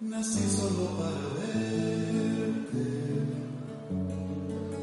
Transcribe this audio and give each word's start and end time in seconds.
Nací 0.00 0.48
solo 0.48 0.90
para 0.96 1.26
verte. 1.34 2.84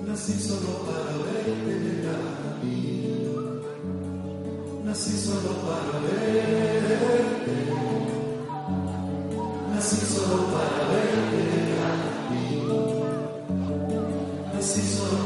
Nací 0.05 0.33
solo 0.33 0.83
para 0.85 1.15
verte 1.23 1.73
llegar 1.79 2.19
a 2.19 2.61
mí. 2.61 3.31
Nací 4.83 5.17
solo 5.17 5.53
para 5.63 5.99
verte. 6.01 7.57
Nací 9.73 9.95
solo 10.05 10.47
para 10.51 10.83
verte 10.89 11.39
llegar 11.47 11.95
a 11.95 12.29
mí. 12.29 12.47
Nací 14.53 14.81
solo 14.81 15.24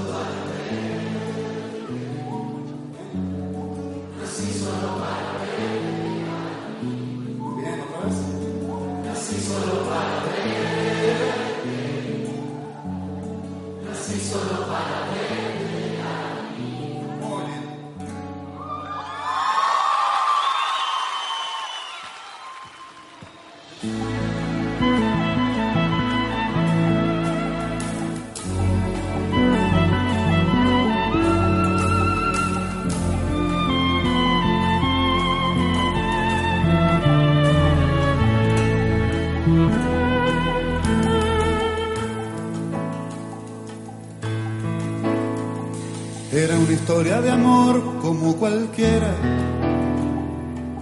historia 46.90 47.22
de 47.22 47.30
amor 47.30 48.02
como 48.02 48.36
cualquiera. 48.36 49.14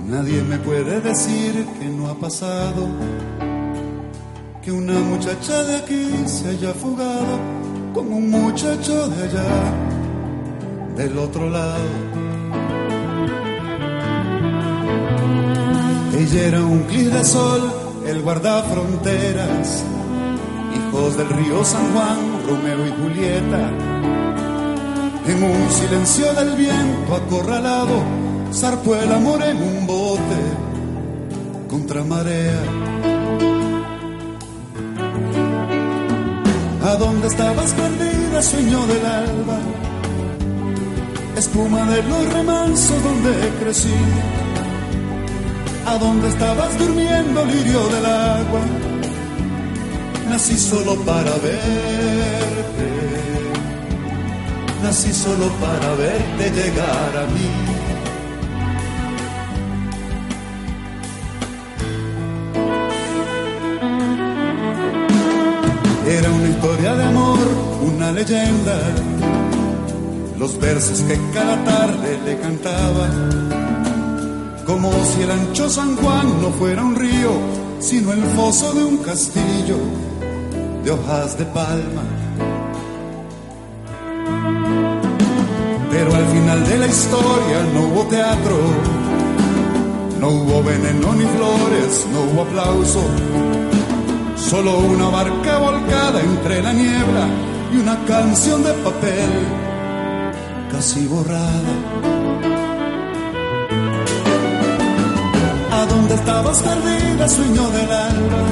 Nadie 0.08 0.42
me 0.42 0.58
puede 0.58 1.02
decir 1.02 1.66
que 1.78 1.86
no 1.90 2.08
ha 2.08 2.16
pasado. 2.16 2.88
Que 4.62 4.72
una 4.72 4.98
muchacha 5.00 5.66
de 5.66 5.76
aquí 5.76 6.10
se 6.26 6.48
haya 6.48 6.74
fugado 6.74 7.38
con 7.94 8.08
un 8.14 8.32
muchacho 8.32 9.10
de 9.10 9.24
allá, 9.26 9.52
del 10.96 11.18
otro 11.18 11.50
lado. 11.50 11.90
Ella 16.18 16.48
era 16.48 16.64
un 16.64 16.84
clic 16.84 17.08
de 17.08 17.26
sol, 17.26 17.70
el 18.06 18.22
guardafronteras, 18.22 19.84
hijos 20.74 21.18
del 21.18 21.28
río 21.28 21.66
San 21.66 21.92
Juan, 21.92 22.18
Romeo 22.48 22.88
y 22.88 22.92
Julieta. 22.92 23.87
En 25.28 25.44
un 25.44 25.70
silencio 25.70 26.34
del 26.36 26.56
viento 26.56 27.14
acorralado, 27.14 28.02
zarpó 28.54 28.96
el 28.96 29.12
amor 29.12 29.44
en 29.44 29.58
un 29.58 29.86
bote 29.86 30.40
contra 31.68 32.02
marea. 32.02 32.62
¿A 36.86 36.96
dónde 36.96 37.28
estabas 37.28 37.74
perdida, 37.74 38.42
sueño 38.42 38.88
del 38.88 39.06
alba? 39.06 39.60
Espuma 41.36 41.84
de 41.92 42.04
los 42.04 42.34
remansos 42.34 43.04
donde 43.04 43.52
crecí. 43.60 44.00
¿A 45.88 45.98
dónde 45.98 46.30
estabas 46.30 46.80
durmiendo, 46.80 47.44
lirio 47.44 47.86
del 47.90 48.06
agua? 48.06 48.62
Nací 50.30 50.58
solo 50.58 50.96
para 51.02 51.32
verte. 51.32 53.37
Nací 54.88 55.12
solo 55.12 55.50
para 55.60 55.96
verte 55.96 56.50
llegar 56.50 57.18
a 57.18 57.26
mí. 57.34 57.50
Era 66.08 66.30
una 66.32 66.48
historia 66.48 66.96
de 66.96 67.04
amor, 67.04 67.40
una 67.82 68.14
leyenda. 68.14 68.80
Los 70.40 70.58
versos 70.58 71.02
que 71.02 71.20
cada 71.34 71.62
tarde 71.66 72.20
le 72.24 72.40
cantaba. 72.40 73.10
Como 74.66 74.90
si 75.04 75.24
el 75.24 75.32
ancho 75.32 75.70
San 75.70 75.98
Juan 75.98 76.42
no 76.42 76.52
fuera 76.52 76.82
un 76.82 76.96
río, 76.96 77.34
sino 77.82 78.14
el 78.14 78.24
foso 78.38 78.72
de 78.72 78.86
un 78.86 78.98
castillo 79.00 79.80
de 80.86 80.92
hojas 80.92 81.38
de 81.38 81.44
palma. 81.44 82.17
Historia 86.88 87.64
no 87.74 87.82
hubo 87.88 88.06
teatro, 88.08 88.58
no 90.20 90.30
hubo 90.30 90.64
veneno 90.64 91.14
ni 91.14 91.26
flores, 91.26 92.08
no 92.12 92.22
hubo 92.22 92.42
aplauso, 92.44 93.02
solo 94.36 94.78
una 94.80 95.10
barca 95.10 95.58
volcada 95.58 96.22
entre 96.22 96.62
la 96.62 96.74
niebla 96.74 97.28
y 97.74 97.78
una 97.78 97.98
canción 98.06 98.64
de 98.64 98.74
papel 98.74 99.30
casi 100.72 101.06
borrada. 101.08 101.74
¿A 105.72 105.86
dónde 105.86 106.16
estabas 106.16 106.62
perdida, 106.62 107.30
sueño 107.30 107.70
del 107.70 107.92
alba? 107.92 108.44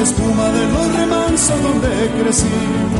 Espuma 0.00 0.48
de 0.48 0.66
los 0.72 0.96
remansos 0.96 1.62
donde 1.62 2.10
crecí. 2.20 2.91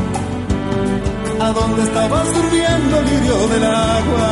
¿A 1.42 1.50
dónde 1.50 1.82
estabas 1.82 2.32
durmiendo, 2.34 3.02
lirio 3.02 3.48
del 3.48 3.64
agua? 3.64 4.30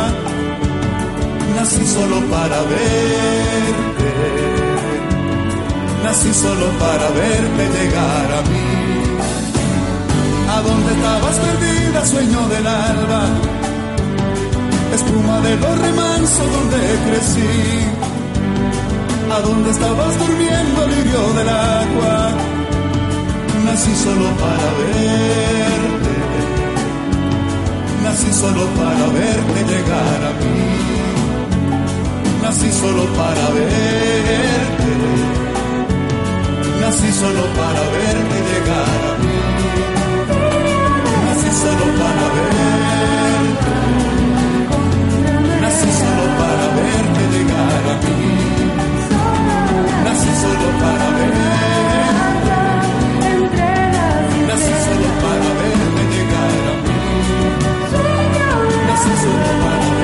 Nací 1.57 1.85
solo 1.85 2.21
para 2.31 2.61
verte. 2.71 4.11
Nací 6.05 6.33
solo 6.33 6.67
para 6.79 7.07
verte 7.11 7.63
llegar 7.77 8.29
a 8.39 8.43
mí. 8.51 8.71
¿A 10.55 10.63
dónde 10.63 10.93
estabas 10.93 11.37
perdida, 11.47 12.07
sueño 12.07 12.49
del 12.49 12.67
alba? 12.69 13.23
Espuma 14.95 15.41
de 15.41 15.57
los 15.57 15.79
remansos 15.81 16.47
donde 16.57 16.79
crecí. 17.07 17.55
¿A 19.35 19.41
dónde 19.41 19.71
estabas 19.71 20.17
durmiendo, 20.17 20.87
lirio 20.87 21.23
del 21.39 21.49
agua? 21.49 22.31
Nací 23.65 23.95
solo 23.97 24.29
para 24.43 24.69
verte. 24.79 26.10
Nací 28.11 28.33
solo 28.33 28.67
para 28.77 29.07
verte 29.15 29.61
llegar 29.71 30.21
a 30.29 30.33
mí. 30.41 30.59
Nací 32.43 32.73
solo 32.73 33.05
para 33.15 33.47
verte. 33.55 34.95
Nací 36.81 37.13
solo 37.13 37.45
para 37.59 37.83
verte 37.95 38.37
llegar 38.49 39.01
a 39.11 39.15
mí. 39.23 39.39
Nací 41.25 41.51
solo 41.63 41.87
para 42.01 42.27
verte. 42.35 43.75
Nací 45.61 45.91
solo 46.01 46.25
para 46.41 46.67
verte 46.79 47.23
llegar 47.33 47.85
a 47.93 47.97
mí. 48.03 48.19
Nací 50.05 50.33
solo 50.43 50.69
para 50.83 51.09
verte. 51.17 51.80
Nací 59.11 59.23
solo 59.23 60.00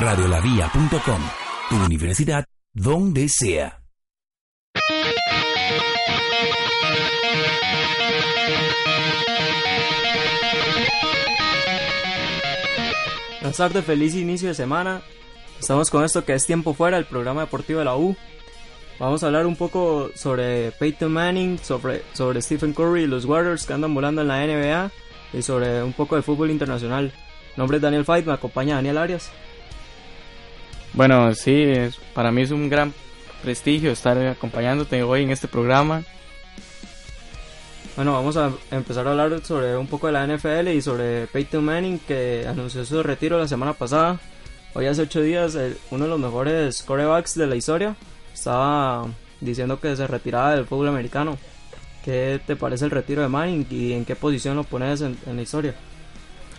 Radiolavía.com, 0.00 1.20
tu 1.68 1.76
universidad 1.76 2.46
donde 2.72 3.28
sea. 3.28 3.82
Buenas 13.42 13.58
tardes, 13.58 13.84
feliz 13.84 14.14
inicio 14.14 14.48
de 14.48 14.54
semana. 14.54 15.02
Estamos 15.60 15.90
con 15.90 16.02
esto 16.02 16.24
que 16.24 16.32
es 16.32 16.46
Tiempo 16.46 16.72
Fuera, 16.72 16.96
el 16.96 17.04
programa 17.04 17.42
deportivo 17.42 17.80
de 17.80 17.84
la 17.84 17.96
U. 17.96 18.16
Vamos 18.98 19.22
a 19.22 19.26
hablar 19.26 19.44
un 19.44 19.56
poco 19.56 20.08
sobre 20.14 20.72
Peyton 20.72 21.12
Manning, 21.12 21.58
sobre, 21.58 22.04
sobre 22.14 22.40
Stephen 22.40 22.72
Curry 22.72 23.02
y 23.02 23.06
los 23.06 23.26
Warriors 23.26 23.66
que 23.66 23.74
andan 23.74 23.92
volando 23.92 24.22
en 24.22 24.28
la 24.28 24.46
NBA 24.46 24.90
y 25.34 25.42
sobre 25.42 25.82
un 25.82 25.92
poco 25.92 26.16
de 26.16 26.22
fútbol 26.22 26.50
internacional. 26.50 27.12
Mi 27.54 27.58
nombre 27.58 27.76
es 27.76 27.82
Daniel 27.82 28.06
Fight, 28.06 28.24
me 28.24 28.32
acompaña 28.32 28.76
Daniel 28.76 28.96
Arias. 28.96 29.30
Bueno, 30.92 31.34
sí, 31.34 31.72
para 32.14 32.32
mí 32.32 32.42
es 32.42 32.50
un 32.50 32.68
gran 32.68 32.92
prestigio 33.42 33.90
estar 33.90 34.18
acompañándote 34.18 35.02
hoy 35.02 35.22
en 35.22 35.30
este 35.30 35.48
programa. 35.48 36.02
Bueno, 37.96 38.12
vamos 38.12 38.36
a 38.36 38.52
empezar 38.70 39.06
a 39.06 39.10
hablar 39.10 39.44
sobre 39.44 39.76
un 39.76 39.86
poco 39.86 40.06
de 40.06 40.12
la 40.12 40.26
NFL 40.26 40.68
y 40.68 40.80
sobre 40.80 41.26
Peyton 41.26 41.64
Manning 41.64 41.98
que 41.98 42.46
anunció 42.48 42.84
su 42.84 43.02
retiro 43.02 43.38
la 43.38 43.48
semana 43.48 43.72
pasada. 43.72 44.18
Hoy 44.74 44.86
hace 44.86 45.02
8 45.02 45.22
días 45.22 45.58
uno 45.90 46.04
de 46.04 46.10
los 46.10 46.20
mejores 46.20 46.82
corebacks 46.82 47.34
de 47.34 47.46
la 47.46 47.56
historia 47.56 47.96
estaba 48.32 49.06
diciendo 49.40 49.80
que 49.80 49.96
se 49.96 50.06
retiraba 50.06 50.54
del 50.54 50.66
fútbol 50.66 50.88
americano. 50.88 51.36
¿Qué 52.04 52.40
te 52.46 52.56
parece 52.56 52.86
el 52.86 52.90
retiro 52.90 53.22
de 53.22 53.28
Manning 53.28 53.66
y 53.70 53.92
en 53.92 54.04
qué 54.04 54.16
posición 54.16 54.56
lo 54.56 54.64
pones 54.64 55.02
en, 55.02 55.18
la 55.26 55.42
historia? 55.42 55.74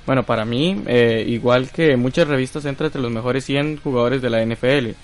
Bueno, 0.06 0.24
para 0.24 0.45
mí, 0.45 0.81
eh, 0.88 1.24
igual 1.27 1.69
que 1.69 1.95
muchas 1.95 2.27
revistas, 2.27 2.65
entra 2.65 2.88
entre 2.88 3.01
los 3.01 3.12
mejores 3.12 3.45
100 3.45 3.77
jugadores 3.77 4.21
de 4.21 4.30
la 4.30 4.42
NFL. 4.42 4.95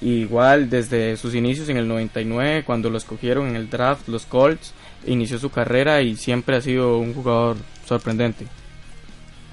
Igual 0.00 0.70
desde 0.70 1.16
sus 1.16 1.34
inicios 1.34 1.68
en 1.68 1.76
el 1.76 1.88
99, 1.88 2.62
cuando 2.64 2.90
lo 2.90 2.98
escogieron 2.98 3.48
en 3.48 3.56
el 3.56 3.68
draft, 3.68 4.06
los 4.08 4.26
Colts, 4.26 4.72
inició 5.06 5.38
su 5.38 5.50
carrera 5.50 6.02
y 6.02 6.16
siempre 6.16 6.56
ha 6.56 6.60
sido 6.60 6.98
un 6.98 7.14
jugador 7.14 7.56
sorprendente. 7.84 8.46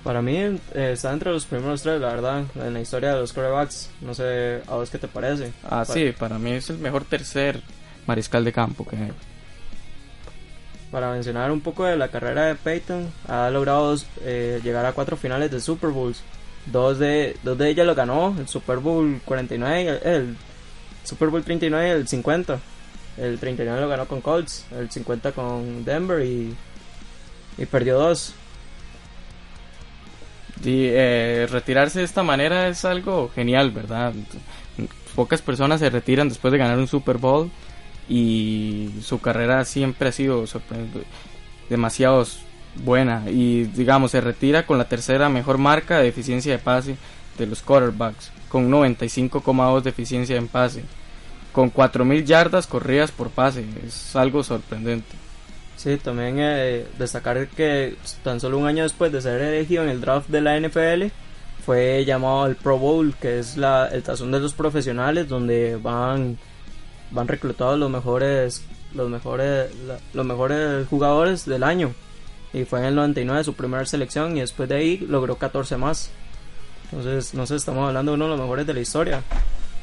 Para 0.04 0.22
mí 0.22 0.38
eh, 0.38 0.60
está 0.76 1.12
entre 1.12 1.32
los 1.32 1.46
primeros 1.46 1.82
tres, 1.82 2.00
la 2.00 2.10
verdad, 2.10 2.44
en 2.56 2.74
la 2.74 2.82
historia 2.82 3.16
de 3.16 3.22
los 3.22 3.34
quarterbacks. 3.34 3.90
No 4.02 4.14
sé, 4.14 4.62
¿a 4.68 4.76
vos 4.76 4.90
qué 4.92 5.00
te 5.00 5.08
parece? 5.08 5.52
Ah, 5.68 5.84
sí, 5.84 6.14
para 6.18 6.38
mí 6.38 6.52
es 6.52 6.70
el 6.70 6.78
mejor 6.78 7.06
tercer 7.06 7.60
mariscal 8.06 8.46
de 8.46 8.52
campo 8.52 8.86
que 8.86 8.98
hay. 8.98 9.12
Para 10.96 11.12
mencionar 11.12 11.52
un 11.52 11.60
poco 11.60 11.84
de 11.84 11.98
la 11.98 12.08
carrera 12.08 12.46
de 12.46 12.56
Peyton, 12.56 13.12
ha 13.28 13.50
logrado 13.50 13.98
eh, 14.22 14.62
llegar 14.64 14.86
a 14.86 14.94
cuatro 14.94 15.18
finales 15.18 15.52
de 15.52 15.60
Super 15.60 15.90
Bowls. 15.90 16.24
Dos 16.68 17.00
de, 17.00 17.36
dos 17.44 17.58
de 17.58 17.70
ellas 17.70 17.86
lo 17.86 17.94
ganó, 17.96 18.34
el 18.40 18.48
Super 18.48 18.78
Bowl 18.78 19.20
49, 19.26 20.00
el 20.06 20.38
Super 21.04 21.28
Bowl 21.28 21.44
39 21.44 21.86
y 21.86 21.92
el 21.92 22.08
50. 22.08 22.60
El 23.18 23.38
39 23.40 23.82
lo 23.82 23.90
ganó 23.90 24.08
con 24.08 24.22
Colts, 24.22 24.68
el 24.72 24.90
50 24.90 25.34
con 25.34 25.84
Denver 25.84 26.26
y, 26.26 26.56
y 27.58 27.66
perdió 27.66 28.00
dos. 28.00 28.34
Y 30.64 30.86
eh, 30.94 31.46
retirarse 31.52 32.00
de 32.00 32.06
esta 32.06 32.24
manera 32.24 32.70
es 32.70 32.86
algo 32.86 33.30
genial, 33.36 33.72
¿verdad? 33.72 34.14
Pocas 35.14 35.42
personas 35.42 35.82
se 35.82 35.90
retiran 35.90 36.30
después 36.30 36.54
de 36.54 36.58
ganar 36.58 36.78
un 36.78 36.88
Super 36.88 37.18
Bowl 37.18 37.52
y 38.08 38.90
su 39.02 39.20
carrera 39.20 39.66
siempre 39.66 40.10
ha 40.10 40.12
sido 40.12 40.46
demasiado 41.70 42.26
buena 42.84 43.24
y 43.28 43.64
digamos 43.64 44.12
se 44.12 44.22
retira 44.22 44.66
con 44.66 44.78
la 44.78 44.88
tercera 44.88 45.30
mejor 45.30 45.58
marca 45.58 46.00
de 46.00 46.10
eficiencia 46.10 46.52
de 46.52 46.60
pase 46.60 46.98
de 47.38 47.48
los 47.48 47.62
quarterbacks 47.62 48.32
con 48.50 48.70
95,2 48.70 49.82
de 49.82 49.90
eficiencia 49.90 50.36
en 50.36 50.48
pase 50.48 50.84
con 51.56 51.74
4.000 51.74 52.26
yardas 52.26 52.68
corridas 52.68 53.14
por 53.14 53.30
pase. 53.30 53.64
Es 53.88 54.14
algo 54.18 54.44
sorprendente. 54.44 55.16
Sí, 55.78 55.96
también 55.96 56.36
eh, 56.38 56.86
destacar 57.00 57.48
que 57.48 57.96
tan 58.24 58.42
solo 58.42 58.58
un 58.58 58.68
año 58.68 58.84
después 58.84 59.10
de 59.14 59.22
ser 59.22 59.42
elegido 59.42 59.84
en 59.84 59.90
el 59.90 60.02
draft 60.02 60.28
de 60.28 60.42
la 60.42 60.60
NFL, 60.60 61.06
fue 61.66 62.04
llamado 62.04 62.44
al 62.44 62.58
Pro 62.58 62.78
Bowl, 62.78 63.16
que 63.22 63.40
es 63.40 63.56
la, 63.56 63.88
el 63.88 64.04
tazón 64.04 64.34
de 64.34 64.42
los 64.42 64.54
profesionales, 64.54 65.30
donde 65.30 65.78
van, 65.78 66.38
van 67.12 67.28
reclutados 67.28 67.80
los 67.80 67.90
mejores, 67.90 68.64
los 68.94 69.10
mejores, 69.10 69.70
los 70.14 70.26
mejores 70.26 70.88
jugadores 70.88 71.46
del 71.46 71.64
año. 71.64 71.94
Y 72.54 72.64
fue 72.66 72.80
en 72.80 72.86
el 72.86 72.96
99 72.96 73.44
su 73.44 73.54
primera 73.54 73.86
selección 73.86 74.38
y 74.38 74.40
después 74.40 74.70
de 74.70 74.76
ahí 74.76 74.98
logró 74.98 75.38
14 75.38 75.78
más. 75.78 76.10
Entonces, 76.86 77.34
no 77.34 77.46
sé, 77.46 77.56
estamos 77.56 77.88
hablando 77.88 78.12
de 78.12 78.16
uno 78.16 78.26
de 78.26 78.32
los 78.32 78.40
mejores 78.40 78.66
de 78.66 78.74
la 78.74 78.80
historia. 78.80 79.24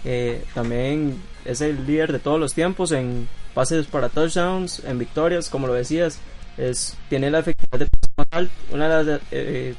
Eh, 0.04 0.44
también 0.54 1.20
es 1.44 1.60
el 1.60 1.86
líder 1.86 2.12
de 2.12 2.18
todos 2.18 2.40
los 2.40 2.54
tiempos 2.54 2.92
en 2.92 3.28
pases 3.54 3.86
para 3.86 4.08
touchdowns, 4.08 4.82
en 4.84 4.98
victorias, 4.98 5.50
como 5.50 5.66
lo 5.66 5.74
decías. 5.74 6.18
Es, 6.56 6.96
tiene 7.08 7.30
la 7.30 7.40
efectividad 7.40 7.78
de 7.78 7.86
pase 7.86 8.12
más 8.16 8.26
alta, 8.30 8.54
una 8.72 8.88
de 8.88 9.04
las 9.04 9.20
eh, 9.30 9.74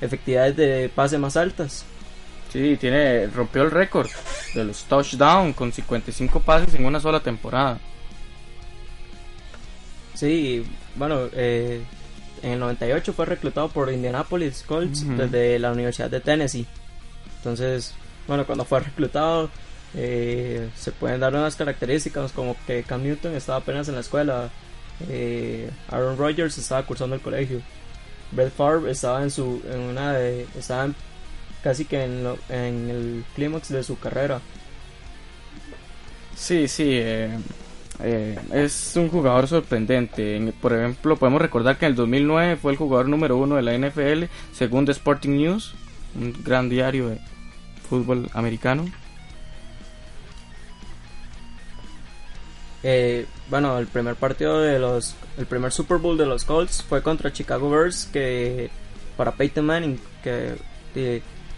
efectividades 0.00 0.56
de 0.56 0.90
pase 0.94 1.18
más 1.18 1.36
altas. 1.36 1.84
Sí, 2.56 2.78
tiene, 2.78 3.26
rompió 3.26 3.64
el 3.64 3.70
récord 3.70 4.08
de 4.54 4.64
los 4.64 4.84
touchdowns 4.84 5.54
con 5.54 5.74
55 5.74 6.40
pases 6.40 6.74
en 6.74 6.86
una 6.86 6.98
sola 6.98 7.20
temporada. 7.20 7.78
Sí, 10.14 10.64
bueno, 10.94 11.28
eh, 11.34 11.82
en 12.42 12.52
el 12.52 12.58
98 12.58 13.12
fue 13.12 13.26
reclutado 13.26 13.68
por 13.68 13.92
Indianapolis 13.92 14.62
Colts 14.66 15.06
desde 15.06 15.58
la 15.58 15.70
Universidad 15.70 16.08
de 16.08 16.20
Tennessee. 16.20 16.66
Entonces, 17.36 17.92
bueno, 18.26 18.46
cuando 18.46 18.64
fue 18.64 18.80
reclutado 18.80 19.50
eh, 19.92 20.70
se 20.74 20.92
pueden 20.92 21.20
dar 21.20 21.34
unas 21.34 21.56
características 21.56 22.32
como 22.32 22.56
que 22.66 22.84
Cam 22.84 23.02
Newton 23.02 23.34
estaba 23.34 23.58
apenas 23.58 23.86
en 23.88 23.96
la 23.96 24.00
escuela, 24.00 24.48
eh, 25.10 25.70
Aaron 25.90 26.16
Rodgers 26.16 26.56
estaba 26.56 26.86
cursando 26.86 27.16
el 27.16 27.20
colegio, 27.20 27.60
Brett 28.32 28.54
Favre 28.54 28.90
estaba 28.90 29.22
en 29.22 29.30
su 29.30 29.60
en 29.70 29.80
una 29.80 30.14
de, 30.14 30.46
estaba 30.58 30.88
casi 31.66 31.84
que 31.84 32.04
en, 32.04 32.24
en 32.48 32.90
el 32.90 33.24
clímax 33.34 33.70
de 33.70 33.82
su 33.82 33.98
carrera. 33.98 34.40
Sí, 36.36 36.68
sí, 36.68 36.90
eh, 36.92 37.36
es 38.52 38.94
un 38.94 39.08
jugador 39.08 39.48
sorprendente. 39.48 40.54
Por 40.62 40.74
ejemplo, 40.74 41.16
podemos 41.16 41.42
recordar 41.42 41.76
que 41.76 41.86
en 41.86 41.90
el 41.90 41.96
2009 41.96 42.54
fue 42.54 42.70
el 42.70 42.78
jugador 42.78 43.08
número 43.08 43.36
uno 43.36 43.56
de 43.56 43.62
la 43.62 43.76
NFL, 43.76 44.26
según 44.52 44.86
The 44.86 44.92
Sporting 44.92 45.30
News, 45.30 45.74
un 46.14 46.40
gran 46.44 46.68
diario 46.68 47.08
de 47.08 47.18
fútbol 47.90 48.30
americano. 48.32 48.84
Eh, 52.84 53.26
bueno, 53.50 53.76
el 53.76 53.88
primer 53.88 54.14
partido 54.14 54.60
de 54.60 54.78
los, 54.78 55.16
el 55.36 55.46
primer 55.46 55.72
Super 55.72 55.98
Bowl 55.98 56.16
de 56.16 56.26
los 56.26 56.44
Colts 56.44 56.84
fue 56.88 57.02
contra 57.02 57.32
Chicago 57.32 57.68
Bears 57.68 58.08
que 58.12 58.70
para 59.16 59.32
Peyton 59.32 59.66
Manning 59.66 59.98
que 60.22 60.54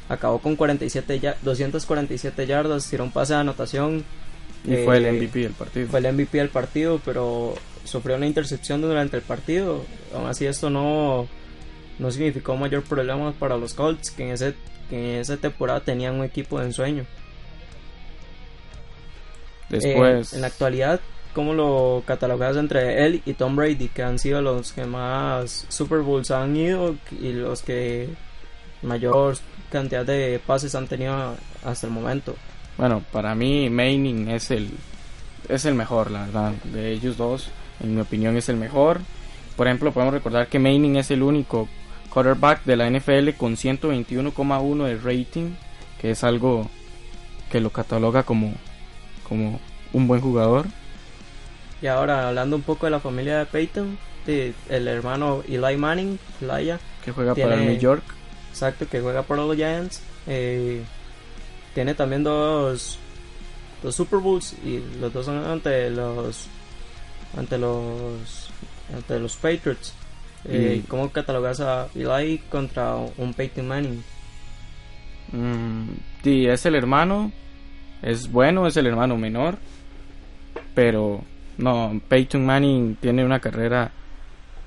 acabó 0.08 0.38
con 0.38 0.56
47 0.56 1.20
ya, 1.20 1.36
247 1.42 2.46
yardas, 2.46 2.88
tiró 2.88 3.04
un 3.04 3.12
pase 3.12 3.34
de 3.34 3.40
anotación 3.40 4.04
y 4.64 4.76
fue 4.84 4.98
el 4.98 5.06
eh, 5.06 5.12
MVP 5.12 5.40
del 5.40 5.52
partido. 5.52 5.88
Fue 5.88 6.00
el 6.00 6.12
MVP 6.12 6.38
del 6.38 6.48
partido, 6.48 7.00
pero 7.04 7.54
sufrió 7.84 8.16
una 8.16 8.26
intercepción 8.26 8.80
durante 8.80 9.16
el 9.16 9.22
partido. 9.22 9.84
Aún 10.14 10.26
así 10.26 10.46
esto 10.46 10.70
no 10.70 11.26
no 11.98 12.10
significó 12.10 12.56
mayor 12.56 12.84
problema 12.84 13.32
para 13.32 13.56
los 13.56 13.74
Colts 13.74 14.10
que 14.10 14.24
en 14.24 14.30
ese 14.30 14.54
que 14.88 15.14
en 15.14 15.20
esa 15.20 15.36
temporada 15.36 15.80
tenían 15.80 16.14
un 16.14 16.24
equipo 16.24 16.58
de 16.58 16.66
ensueño. 16.66 17.06
Después. 19.68 20.32
en 20.32 20.40
la 20.40 20.46
actualidad 20.46 21.00
cómo 21.34 21.52
lo 21.52 22.02
catalogas 22.06 22.56
entre 22.56 23.04
él 23.06 23.22
y 23.24 23.34
Tom 23.34 23.54
Brady, 23.54 23.88
que 23.88 24.02
han 24.02 24.18
sido 24.18 24.40
los 24.40 24.72
que 24.72 24.84
más 24.84 25.66
Super 25.68 26.00
Bowls 26.00 26.30
han 26.30 26.56
ido 26.56 26.96
y 27.12 27.32
los 27.32 27.62
que 27.62 28.08
mayor 28.82 29.36
cantidad 29.70 30.04
de 30.04 30.40
pases 30.46 30.74
han 30.74 30.86
tenido 30.86 31.36
hasta 31.64 31.86
el 31.86 31.92
momento? 31.92 32.36
Bueno, 32.76 33.02
para 33.12 33.34
mí 33.34 33.68
Manning 33.70 34.28
es 34.28 34.50
el 34.50 34.70
es 35.48 35.64
el 35.64 35.74
mejor, 35.74 36.10
la 36.10 36.26
verdad, 36.26 36.52
de 36.64 36.92
ellos 36.92 37.16
dos, 37.16 37.50
en 37.80 37.94
mi 37.94 38.00
opinión 38.00 38.36
es 38.36 38.48
el 38.48 38.56
mejor. 38.56 39.00
Por 39.56 39.66
ejemplo, 39.66 39.92
podemos 39.92 40.14
recordar 40.14 40.48
que 40.48 40.58
Manning 40.58 40.96
es 40.96 41.10
el 41.10 41.22
único 41.22 41.68
quarterback 42.10 42.64
de 42.64 42.76
la 42.76 42.88
NFL 42.90 43.30
con 43.36 43.56
121,1 43.56 44.84
de 44.84 44.96
rating, 44.98 45.54
que 46.00 46.10
es 46.10 46.22
algo 46.22 46.68
que 47.50 47.60
lo 47.60 47.70
cataloga 47.70 48.22
como 48.22 48.54
como 49.28 49.60
un 49.92 50.08
buen 50.08 50.20
jugador. 50.20 50.66
Y 51.80 51.86
ahora 51.86 52.28
hablando 52.28 52.56
un 52.56 52.62
poco 52.62 52.86
de 52.86 52.90
la 52.90 53.00
familia 53.00 53.38
de 53.38 53.46
Peyton, 53.46 53.98
el 54.26 54.88
hermano 54.88 55.42
Eli 55.48 55.76
Manning, 55.76 56.18
Elijah, 56.40 56.78
que 57.04 57.12
juega 57.12 57.34
para 57.34 57.54
el 57.54 57.66
New 57.66 57.78
York. 57.78 58.02
Exacto, 58.58 58.88
que 58.88 59.00
juega 59.00 59.22
para 59.22 59.42
los 59.42 59.54
Giants. 59.54 60.02
Eh, 60.26 60.82
tiene 61.74 61.94
también 61.94 62.24
dos, 62.24 62.98
dos 63.84 63.94
Super 63.94 64.18
Bowls 64.18 64.56
y 64.64 64.82
los 64.98 65.12
dos 65.12 65.26
son 65.26 65.44
ante 65.44 65.88
los 65.90 66.48
ante 67.36 67.56
los 67.56 68.50
ante 68.92 69.20
los 69.20 69.36
Patriots. 69.36 69.94
Eh, 70.44 70.82
¿Cómo 70.88 71.08
catalogas 71.12 71.60
a 71.60 71.86
Eli 71.94 72.38
contra 72.50 72.96
un 72.96 73.32
Peyton 73.32 73.68
Manning? 73.68 74.02
Mm, 75.30 75.90
sí, 76.24 76.48
es 76.48 76.66
el 76.66 76.74
hermano, 76.74 77.30
es 78.02 78.28
bueno, 78.28 78.66
es 78.66 78.76
el 78.76 78.88
hermano 78.88 79.16
menor, 79.16 79.56
pero 80.74 81.22
no, 81.58 82.00
Peyton 82.08 82.44
Manning 82.44 82.96
tiene 82.96 83.24
una 83.24 83.38
carrera 83.38 83.92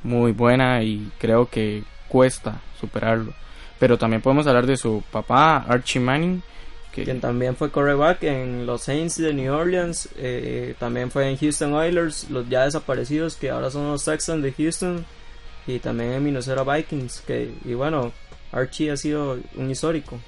muy 0.04 0.32
buena 0.32 0.82
y 0.82 1.12
creo 1.20 1.50
que 1.50 1.84
cuesta 2.08 2.62
superarlo. 2.80 3.34
Pero 3.82 3.98
también 3.98 4.22
podemos 4.22 4.46
hablar 4.46 4.68
de 4.68 4.78
su 4.78 5.04
papá, 5.10 5.66
Archie 5.68 6.00
Manning, 6.00 6.44
que... 6.92 7.04
quien 7.04 7.20
también 7.20 7.56
fue 7.56 7.72
quarterback 7.72 8.22
en 8.22 8.68
los 8.68 8.84
Saints 8.84 9.18
de 9.18 9.34
New 9.34 9.52
Orleans, 9.52 10.08
eh, 10.18 10.76
también 10.78 11.10
fue 11.10 11.28
en 11.28 11.36
Houston 11.36 11.74
Oilers, 11.74 12.30
los 12.30 12.48
ya 12.48 12.66
desaparecidos 12.66 13.36
que 13.36 13.50
ahora 13.50 13.72
son 13.72 13.88
los 13.88 14.06
Texans 14.06 14.44
de 14.44 14.54
Houston, 14.54 15.04
y 15.66 15.80
también 15.80 16.12
en 16.12 16.24
Minnesota 16.24 16.64
Vikings, 16.64 17.22
que, 17.22 17.56
y 17.66 17.74
bueno, 17.74 18.12
Archie 18.52 18.92
ha 18.92 18.98
sido 18.98 19.40
un 19.56 19.72
histórico. 19.72 20.20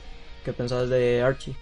¿Qué 0.44 0.52
pensabas 0.52 0.90
de 0.90 1.22
Archie? 1.22 1.56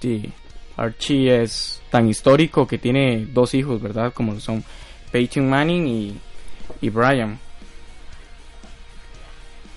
Sí, 0.00 0.32
Archie 0.78 1.42
es 1.42 1.82
tan 1.90 2.08
histórico 2.08 2.66
que 2.66 2.78
tiene 2.78 3.26
dos 3.26 3.52
hijos, 3.52 3.82
¿verdad? 3.82 4.14
Como 4.14 4.40
son 4.40 4.64
Peyton 5.12 5.50
Manning 5.50 5.86
y, 5.86 6.18
y 6.80 6.88
Brian. 6.88 7.38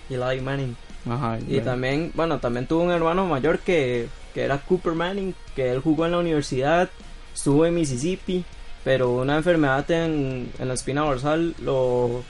Eli 0.09 0.39
Manning. 0.39 0.77
Ajá, 1.09 1.37
y 1.47 1.59
también, 1.59 2.11
bueno, 2.15 2.39
también 2.39 2.65
tuvo 2.65 2.83
un 2.83 2.91
hermano 2.91 3.25
mayor 3.25 3.59
que, 3.59 4.07
que 4.33 4.43
era 4.43 4.59
Cooper 4.59 4.93
Manning, 4.93 5.35
que 5.55 5.69
él 5.69 5.79
jugó 5.79 6.05
en 6.05 6.13
la 6.13 6.19
universidad, 6.19 6.89
estuvo 7.33 7.65
en 7.65 7.75
Mississippi, 7.75 8.45
pero 8.83 9.11
una 9.11 9.35
enfermedad 9.35 9.89
en, 9.91 10.49
en 10.57 10.67
la 10.67 10.73
espina 10.73 11.01
dorsal 11.01 11.55
lo 11.61 12.23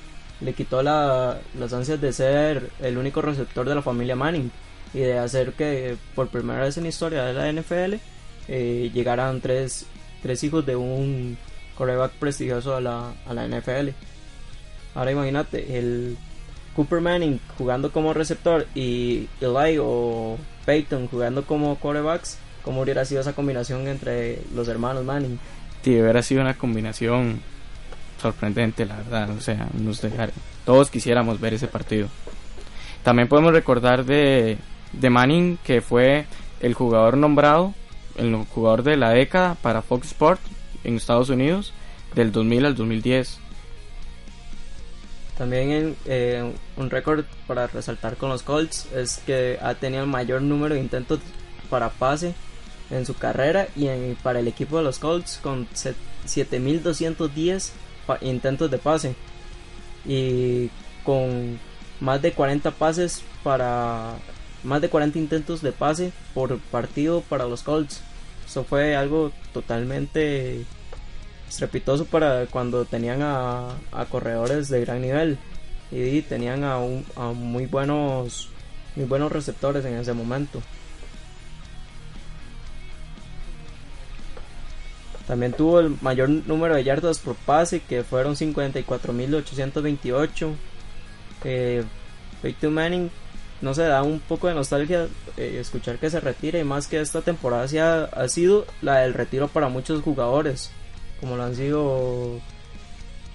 le 0.44 0.54
quitó 0.54 0.84
la, 0.84 1.40
las 1.58 1.74
ansias 1.74 2.02
de 2.02 2.12
ser 2.12 2.70
el 2.82 2.98
único 2.98 3.22
receptor 3.22 3.68
de 3.68 3.76
la 3.76 3.82
familia 3.82 4.16
Manning 4.16 4.52
y 4.94 5.00
de 5.00 5.18
hacer 5.18 5.54
que 5.54 5.96
por 6.16 6.28
primera 6.28 6.62
vez 6.62 6.78
en 6.78 6.84
la 6.84 6.90
historia 6.90 7.24
de 7.24 7.34
la 7.34 7.52
NFL 7.52 7.96
eh, 8.48 8.92
llegaran 8.94 9.42
tres, 9.42 9.86
tres 10.22 10.44
hijos 10.44 10.66
de 10.66 10.76
un 10.76 11.38
coreback 11.78 12.12
prestigioso 12.14 12.76
a 12.76 12.82
la, 12.82 13.14
a 13.26 13.34
la 13.34 13.48
NFL. 13.48 13.90
Ahora 14.96 15.12
imagínate, 15.12 15.78
el 15.80 16.18
Cooper 16.76 17.02
Manning 17.02 17.40
jugando 17.58 17.92
como 17.92 18.14
receptor 18.14 18.68
y 18.76 19.28
Eli 19.42 19.78
o 19.80 20.38
Peyton 20.66 21.08
jugando 21.08 21.46
como 21.46 21.80
corebacks, 21.80 22.38
¿cómo 22.64 22.82
hubiera 22.82 23.06
sido 23.06 23.22
esa 23.22 23.34
combinación 23.34 23.88
entre 23.88 24.42
los 24.56 24.68
hermanos 24.68 25.04
Manning? 25.04 25.40
Sí, 25.84 26.00
hubiera 26.00 26.22
sido 26.22 26.42
una 26.42 26.54
combinación 26.54 27.42
sorprendente, 28.22 28.86
la 28.86 28.98
verdad. 28.98 29.30
O 29.32 29.42
sea, 29.42 29.68
nos 29.74 30.02
dejar, 30.02 30.32
todos 30.66 30.90
quisiéramos 30.90 31.40
ver 31.40 31.54
ese 31.54 31.68
partido. 31.68 32.08
También 33.04 33.28
podemos 33.28 33.54
recordar 33.54 34.06
de, 34.06 34.58
de 34.94 35.10
Manning, 35.10 35.58
que 35.64 35.82
fue 35.82 36.26
el 36.62 36.74
jugador 36.74 37.18
nombrado, 37.18 37.74
el 38.16 38.34
jugador 38.46 38.84
de 38.84 38.96
la 38.96 39.10
década 39.10 39.56
para 39.56 39.82
Fox 39.82 40.08
Sports 40.08 40.42
en 40.86 40.96
Estados 40.96 41.30
Unidos, 41.30 41.74
del 42.16 42.32
2000 42.32 42.66
al 42.66 42.76
2010. 42.76 43.40
También 45.38 45.96
eh, 46.06 46.54
un 46.78 46.90
récord 46.90 47.26
para 47.48 47.68
resaltar 47.68 48.18
con 48.18 48.30
los 48.30 48.44
Colts 48.44 48.88
es 48.94 49.18
que 49.26 49.58
ha 49.62 49.74
tenido 49.76 50.04
el 50.04 50.10
mayor 50.10 50.42
número 50.42 50.76
de 50.76 50.82
intentos 50.82 51.20
para 51.70 51.90
pase 51.90 52.36
en 52.92 53.06
su 53.06 53.16
carrera 53.16 53.68
y 53.76 53.88
para 54.22 54.40
el 54.40 54.48
equipo 54.48 54.78
de 54.78 54.84
los 54.84 55.00
Colts 55.00 55.40
con 55.42 55.68
7210 56.26 57.74
intentos 58.22 58.70
de 58.70 58.78
pase 58.78 59.16
y 60.06 60.70
con 61.04 61.60
más 62.00 62.22
de 62.22 62.34
40 62.34 62.70
pases 62.72 63.24
para 63.44 64.16
más 64.64 64.82
de 64.82 64.90
40 64.90 65.18
intentos 65.18 65.62
de 65.62 65.72
pase 65.72 66.12
por 66.34 66.60
partido 66.60 67.22
para 67.22 67.46
los 67.46 67.64
Colts. 67.64 68.02
Eso 68.46 68.64
fue 68.64 68.96
algo 68.96 69.32
totalmente 69.54 70.66
estrepitoso 71.54 72.06
para 72.06 72.48
cuando 72.48 72.86
tenían 72.86 73.22
a, 73.22 73.76
a 73.92 74.06
corredores 74.06 74.70
de 74.70 74.82
gran 74.82 75.02
nivel 75.02 75.38
y 75.92 76.22
tenían 76.24 76.64
a, 76.64 76.78
a 77.16 77.32
muy 77.32 77.68
buenos 77.68 78.50
muy 78.96 79.06
buenos 79.06 79.32
receptores 79.32 79.86
en 79.86 79.94
ese 79.96 80.14
momento. 80.14 80.62
También 85.28 85.54
tuvo 85.54 85.80
el 85.80 85.96
mayor 86.02 86.30
número 86.30 86.76
de 86.76 86.84
yardas 86.84 87.20
por 87.20 87.36
pase, 87.36 87.82
que 87.82 88.04
fueron 88.04 88.36
54.828. 88.36 90.54
Eh, 91.46 91.84
Peyton 92.42 92.74
Manning, 92.74 93.10
no 93.62 93.74
se 93.74 93.84
da 93.84 94.04
un 94.04 94.20
poco 94.20 94.50
de 94.50 94.54
nostalgia 94.54 95.08
eh, 95.38 95.58
escuchar 95.60 95.98
que 95.98 96.10
se 96.10 96.20
retire, 96.20 96.60
y 96.60 96.66
más 96.66 96.88
que 96.88 97.00
esta 97.00 97.22
temporada 97.22 97.66
sí 97.68 97.78
ha, 97.78 98.10
sido 98.28 98.66
la 98.82 98.98
del 99.00 99.14
retiro 99.14 99.48
para 99.48 99.70
muchos 99.70 100.02
jugadores, 100.02 100.72
como 101.24 101.38
lo 101.38 101.44
han 101.44 101.56
sido. 101.56 102.42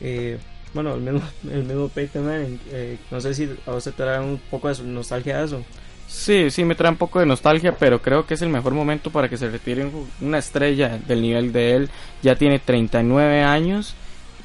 Eh, 0.02 0.38
bueno, 0.74 0.94
el 0.94 1.00
mismo, 1.00 1.22
el 1.50 1.64
mismo 1.64 1.88
Peyton 1.88 2.26
Manning. 2.26 2.60
Eh, 2.70 2.98
no 3.10 3.18
sé 3.18 3.32
si 3.32 3.48
a 3.66 3.72
usted 3.72 3.94
te 3.94 4.02
da 4.02 4.20
un 4.20 4.38
poco 4.50 4.68
de 4.68 4.82
nostalgia 4.82 5.42
eso. 5.42 5.64
Sí, 6.06 6.50
sí, 6.50 6.64
me 6.64 6.74
trae 6.74 6.90
un 6.90 6.98
poco 6.98 7.18
de 7.18 7.24
nostalgia, 7.24 7.76
pero 7.78 8.02
creo 8.02 8.26
que 8.26 8.34
es 8.34 8.42
el 8.42 8.50
mejor 8.50 8.74
momento 8.74 9.10
para 9.10 9.30
que 9.30 9.38
se 9.38 9.48
retire 9.48 9.90
una 10.20 10.38
estrella 10.38 10.98
del 10.98 11.22
nivel 11.22 11.50
de 11.50 11.76
él. 11.76 11.90
Ya 12.22 12.36
tiene 12.36 12.58
39 12.58 13.42
años 13.42 13.94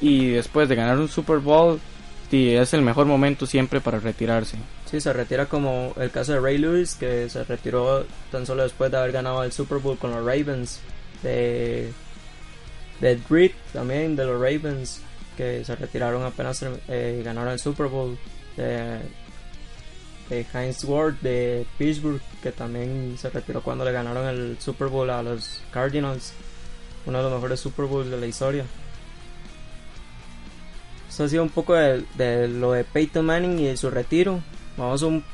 y 0.00 0.28
después 0.28 0.66
de 0.68 0.76
ganar 0.76 0.98
un 0.98 1.08
Super 1.08 1.38
Bowl, 1.38 1.80
sí, 2.30 2.54
es 2.54 2.72
el 2.72 2.80
mejor 2.80 3.04
momento 3.04 3.44
siempre 3.44 3.82
para 3.82 3.98
retirarse. 3.98 4.56
Sí, 4.90 5.02
se 5.02 5.12
retira 5.12 5.46
como 5.46 5.92
el 5.98 6.10
caso 6.10 6.32
de 6.32 6.40
Ray 6.40 6.56
Lewis, 6.56 6.94
que 6.94 7.28
se 7.28 7.44
retiró 7.44 8.06
tan 8.30 8.46
solo 8.46 8.62
después 8.62 8.90
de 8.90 8.96
haber 8.96 9.12
ganado 9.12 9.44
el 9.44 9.52
Super 9.52 9.78
Bowl 9.78 9.98
con 9.98 10.12
los 10.12 10.24
Ravens. 10.24 10.80
De, 11.22 11.90
de 13.00 13.16
Dread 13.16 13.52
también, 13.72 14.16
de 14.16 14.24
los 14.24 14.40
Ravens, 14.40 15.00
que 15.36 15.64
se 15.64 15.76
retiraron 15.76 16.22
apenas 16.22 16.64
eh, 16.88 17.22
ganaron 17.24 17.52
el 17.52 17.58
Super 17.58 17.86
Bowl. 17.86 18.18
De, 18.56 19.00
Heinz 20.30 20.84
Ward 20.84 21.16
de 21.20 21.66
Pittsburgh, 21.76 22.20
que 22.42 22.50
también 22.50 23.16
se 23.18 23.28
retiró 23.28 23.62
cuando 23.62 23.84
le 23.84 23.92
ganaron 23.92 24.26
el 24.26 24.56
Super 24.58 24.88
Bowl 24.88 25.10
a 25.10 25.22
los 25.22 25.60
Cardinals, 25.70 26.32
uno 27.04 27.18
de 27.18 27.24
los 27.24 27.32
mejores 27.34 27.60
Super 27.60 27.84
Bowls 27.84 28.10
de 28.10 28.18
la 28.18 28.26
historia. 28.26 28.64
Esto 31.08 31.24
ha 31.24 31.28
sido 31.28 31.42
un 31.42 31.50
poco 31.50 31.74
de, 31.74 32.48
lo 32.48 32.72
de 32.72 32.84
Peyton 32.84 33.26
Manning 33.26 33.60
y 33.60 33.66
de 33.66 33.76
su 33.76 33.90
retiro. 33.90 34.40
Vamos 34.76 35.02
a 35.02 35.06
un 35.06 35.24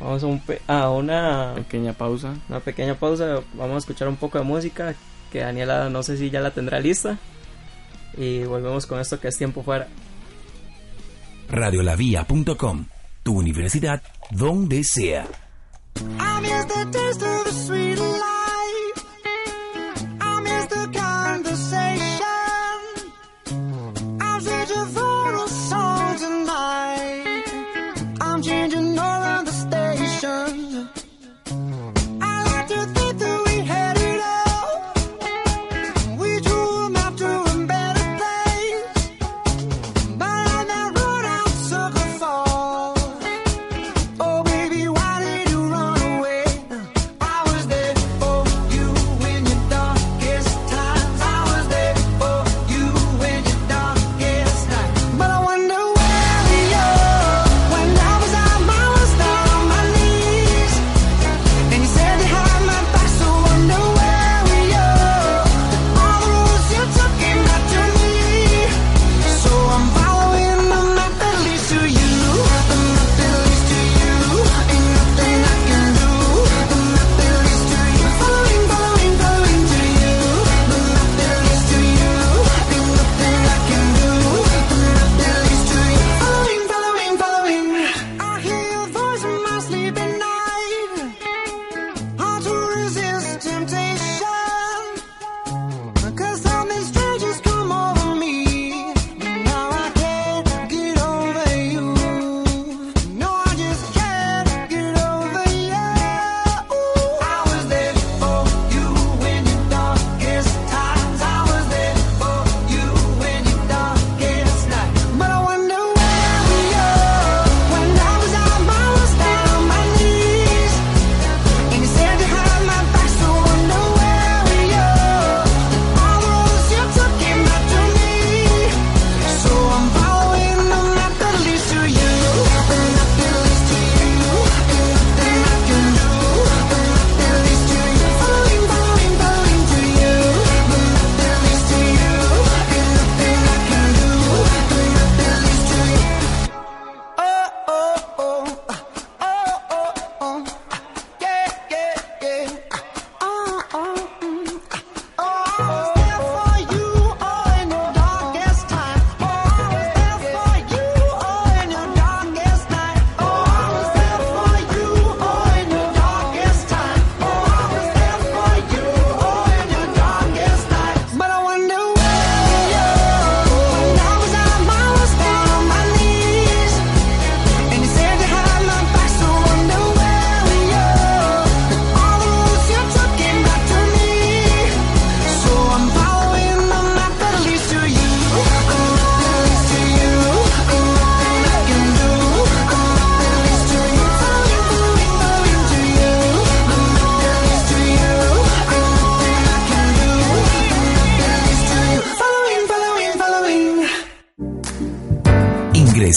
Vamos 0.00 0.22
a, 0.22 0.26
un 0.26 0.42
a 0.66 0.90
una 0.90 1.54
pequeña 1.56 1.92
pausa. 1.92 2.34
Una 2.48 2.60
pequeña 2.60 2.94
pausa. 2.94 3.40
Vamos 3.54 3.74
a 3.74 3.78
escuchar 3.78 4.08
un 4.08 4.16
poco 4.16 4.38
de 4.38 4.44
música. 4.44 4.94
Que 5.32 5.40
Daniela 5.40 5.88
no 5.90 6.02
sé 6.02 6.16
si 6.16 6.30
ya 6.30 6.40
la 6.40 6.50
tendrá 6.50 6.80
lista. 6.80 7.18
Y 8.16 8.44
volvemos 8.44 8.86
con 8.86 9.00
esto 9.00 9.20
que 9.20 9.28
es 9.28 9.36
tiempo 9.36 9.62
fuera 9.62 9.88
radiolavia.com, 11.48 12.86
tu 13.22 13.38
universidad 13.38 14.02
donde 14.30 14.84
sea. 14.84 15.26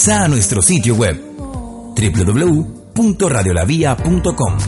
Ingresa 0.00 0.24
a 0.24 0.28
nuestro 0.28 0.62
sitio 0.62 0.94
web 0.94 1.20
www.radiolavia.com. 1.94 4.58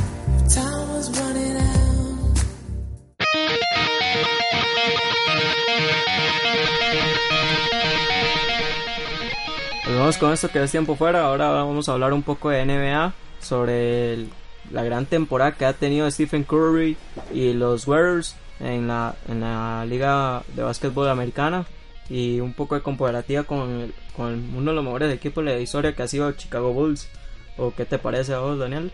Pues 9.85 9.97
vamos 9.97 10.18
con 10.18 10.35
esto 10.35 10.51
que 10.51 10.62
es 10.62 10.71
tiempo 10.71 10.97
fuera. 10.97 11.25
Ahora 11.25 11.49
vamos 11.49 11.88
a 11.88 11.92
hablar 11.92 12.12
un 12.12 12.23
poco 12.23 12.51
de 12.51 12.66
NBA 12.66 13.14
sobre 13.40 14.27
la 14.71 14.85
gran 14.85 15.07
temporada 15.07 15.53
que 15.53 15.64
ha 15.64 15.73
tenido 15.73 16.11
Stephen 16.11 16.45
Curry 16.45 16.99
y 17.33 17.55
los 17.55 17.88
Warriors 17.88 18.37
en 18.61 18.87
la, 18.87 19.14
en 19.31 19.40
la 19.40 19.87
liga 19.87 20.42
de 20.55 20.62
básquetbol 20.62 21.09
americana 21.09 21.64
y 22.12 22.40
un 22.40 22.53
poco 22.53 22.75
de 22.75 22.83
comparativa 22.83 23.44
con, 23.44 23.70
el- 23.81 23.94
con 24.14 24.55
uno 24.55 24.70
de 24.70 24.75
los 24.77 24.85
mejores 24.85 25.14
equipos 25.14 25.42
de 25.44 25.55
la 25.55 25.61
historia 25.61 25.94
que 25.94 26.03
ha 26.03 26.09
sido 26.09 26.31
Chicago 26.33 26.72
Bulls. 26.75 27.09
¿O 27.57 27.72
qué 27.75 27.85
te 27.87 27.98
parece 27.98 28.35
a 28.35 28.38
vos, 28.40 28.59
Daniel? 28.59 28.92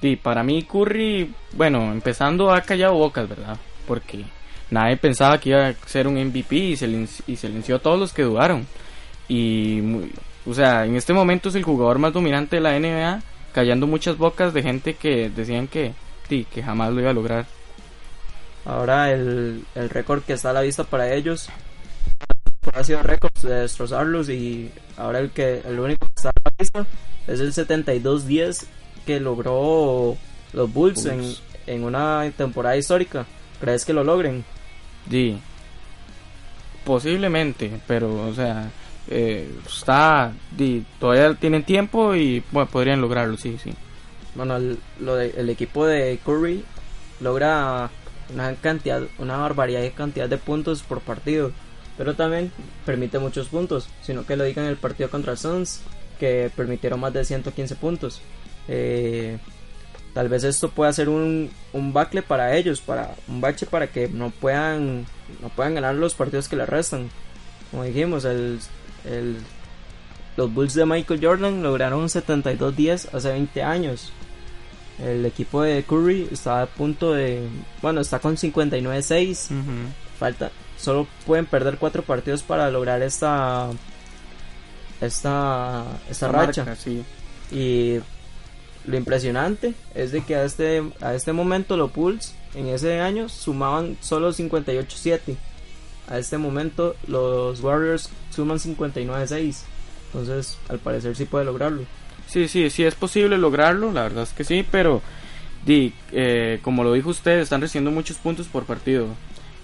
Y 0.00 0.16
para 0.16 0.42
mí 0.42 0.64
Curry, 0.64 1.32
bueno, 1.52 1.92
empezando 1.92 2.52
ha 2.52 2.60
callado 2.62 2.94
bocas, 2.94 3.28
¿verdad? 3.28 3.56
Porque 3.86 4.24
nadie 4.70 4.96
pensaba 4.96 5.38
que 5.38 5.50
iba 5.50 5.68
a 5.68 5.74
ser 5.86 6.08
un 6.08 6.14
MVP 6.16 6.56
y 6.56 6.76
se, 6.76 6.88
lin- 6.88 7.08
y 7.68 7.72
a 7.72 7.78
todos 7.78 7.98
los 8.00 8.12
que 8.12 8.22
dudaron. 8.22 8.66
Y, 9.28 9.78
muy- 9.82 10.10
o 10.44 10.52
sea, 10.54 10.84
en 10.84 10.96
este 10.96 11.12
momento 11.12 11.48
es 11.48 11.54
el 11.54 11.62
jugador 11.62 11.98
más 12.00 12.12
dominante 12.12 12.56
de 12.56 12.62
la 12.62 12.76
NBA, 12.76 13.22
callando 13.54 13.86
muchas 13.86 14.16
bocas 14.18 14.52
de 14.52 14.62
gente 14.64 14.94
que 14.94 15.30
decían 15.30 15.68
que, 15.68 15.92
sí, 16.28 16.44
que 16.52 16.62
jamás 16.64 16.92
lo 16.92 17.00
iba 17.00 17.10
a 17.10 17.14
lograr. 17.14 17.46
Ahora 18.64 19.12
el, 19.12 19.64
el 19.76 19.90
récord 19.90 20.22
que 20.22 20.32
está 20.32 20.50
a 20.50 20.54
la 20.54 20.60
vista 20.62 20.82
para 20.84 21.12
ellos 21.14 21.48
ha 22.72 22.84
sido 22.84 23.02
récord 23.02 23.32
de 23.42 23.54
destrozarlos 23.54 24.28
y 24.28 24.70
ahora 24.96 25.18
el 25.18 25.30
que 25.30 25.62
el 25.66 25.78
único 25.80 26.06
que 26.06 26.12
está 26.16 26.30
a 26.30 26.32
la 26.44 26.52
vista 26.58 26.86
es 27.26 27.40
el 27.40 27.52
72-10 27.52 28.66
que 29.06 29.20
logró 29.20 30.16
los 30.52 30.72
Bulls, 30.72 31.04
En, 31.06 31.18
Bulls. 31.20 31.42
en 31.66 31.84
una 31.84 32.30
temporada 32.36 32.76
histórica. 32.76 33.26
¿Crees 33.60 33.84
que 33.84 33.92
lo 33.92 34.04
logren? 34.04 34.44
Sí, 35.10 35.38
posiblemente, 36.84 37.70
pero, 37.86 38.28
o 38.28 38.34
sea, 38.34 38.70
eh, 39.08 39.48
está, 39.66 40.32
di, 40.50 40.84
todavía 40.98 41.34
tienen 41.34 41.64
tiempo 41.64 42.14
y 42.14 42.42
bueno, 42.50 42.68
podrían 42.70 43.00
lograrlo, 43.00 43.36
sí, 43.36 43.56
sí. 43.62 43.72
Bueno, 44.34 44.56
el, 44.56 44.78
lo 45.00 45.16
de- 45.16 45.34
el 45.36 45.50
equipo 45.50 45.86
de 45.86 46.18
Curry 46.24 46.64
logra 47.20 47.90
una 48.32 48.54
cantidad, 48.56 49.02
una 49.18 49.36
barbaridad 49.36 49.80
de 49.80 49.92
cantidad 49.92 50.28
de 50.28 50.38
puntos 50.38 50.82
por 50.82 51.00
partido, 51.00 51.52
pero 51.98 52.14
también 52.14 52.50
permite 52.86 53.18
muchos 53.18 53.48
puntos, 53.48 53.88
sino 54.02 54.24
que 54.26 54.36
lo 54.36 54.44
digan 54.44 54.64
en 54.64 54.70
el 54.70 54.76
partido 54.76 55.10
contra 55.10 55.36
Suns, 55.36 55.80
que 56.18 56.50
permitieron 56.56 57.00
más 57.00 57.12
de 57.12 57.24
115 57.24 57.74
puntos. 57.76 58.20
Eh, 58.68 59.38
tal 60.14 60.28
vez 60.28 60.44
esto 60.44 60.70
pueda 60.70 60.92
ser 60.92 61.08
un, 61.08 61.50
un 61.72 61.92
bacle 61.92 62.22
para 62.22 62.56
ellos, 62.56 62.80
para 62.80 63.14
un 63.28 63.40
bache 63.40 63.66
para 63.66 63.86
que 63.88 64.08
no 64.08 64.30
puedan, 64.30 65.06
no 65.40 65.48
puedan 65.56 65.74
ganar 65.74 65.94
los 65.94 66.14
partidos 66.14 66.48
que 66.48 66.56
les 66.56 66.68
restan. 66.68 67.10
Como 67.70 67.84
dijimos, 67.84 68.24
el, 68.24 68.58
el- 69.04 69.36
los 70.36 70.52
Bulls 70.54 70.72
de 70.74 70.86
Michael 70.86 71.20
Jordan 71.22 71.62
lograron 71.62 72.06
72-10 72.08 73.08
hace 73.14 73.30
20 73.32 73.62
años. 73.62 74.10
El 74.98 75.26
equipo 75.26 75.62
de 75.62 75.82
Curry 75.82 76.28
está 76.30 76.62
a 76.62 76.66
punto 76.66 77.12
de. 77.12 77.46
Bueno, 77.82 78.00
está 78.00 78.18
con 78.18 78.36
59-6. 78.36 79.48
Falta. 80.18 80.50
Solo 80.82 81.06
pueden 81.26 81.46
perder 81.46 81.78
4 81.78 82.02
partidos 82.02 82.42
para 82.42 82.68
lograr 82.70 83.02
esta. 83.02 83.70
Esta. 85.00 85.84
Esta 86.10 86.28
racha. 86.28 86.64
marca, 86.64 86.80
sí. 86.80 87.04
Y 87.52 88.00
lo 88.84 88.96
impresionante 88.96 89.74
es 89.94 90.10
de 90.10 90.24
que 90.24 90.34
a 90.34 90.42
este, 90.42 90.82
a 91.00 91.14
este 91.14 91.32
momento 91.32 91.76
los 91.76 91.92
Bulls 91.92 92.34
en 92.54 92.66
ese 92.66 93.00
año 93.00 93.28
sumaban 93.28 93.96
solo 94.00 94.32
58-7. 94.32 95.36
A 96.08 96.18
este 96.18 96.36
momento 96.36 96.96
los 97.06 97.60
Warriors 97.60 98.10
suman 98.34 98.58
59-6. 98.58 99.58
Entonces, 100.06 100.58
al 100.68 100.80
parecer 100.80 101.14
sí 101.14 101.26
puede 101.26 101.44
lograrlo. 101.44 101.84
Sí, 102.26 102.48
sí, 102.48 102.70
sí 102.70 102.82
es 102.82 102.96
posible 102.96 103.38
lograrlo, 103.38 103.92
la 103.92 104.02
verdad 104.02 104.24
es 104.24 104.30
que 104.30 104.42
sí, 104.42 104.66
pero 104.68 105.00
di, 105.64 105.92
eh, 106.10 106.58
como 106.62 106.82
lo 106.82 106.92
dijo 106.92 107.10
usted, 107.10 107.38
están 107.38 107.60
recibiendo 107.60 107.90
muchos 107.90 108.16
puntos 108.16 108.48
por 108.48 108.64
partido, 108.64 109.08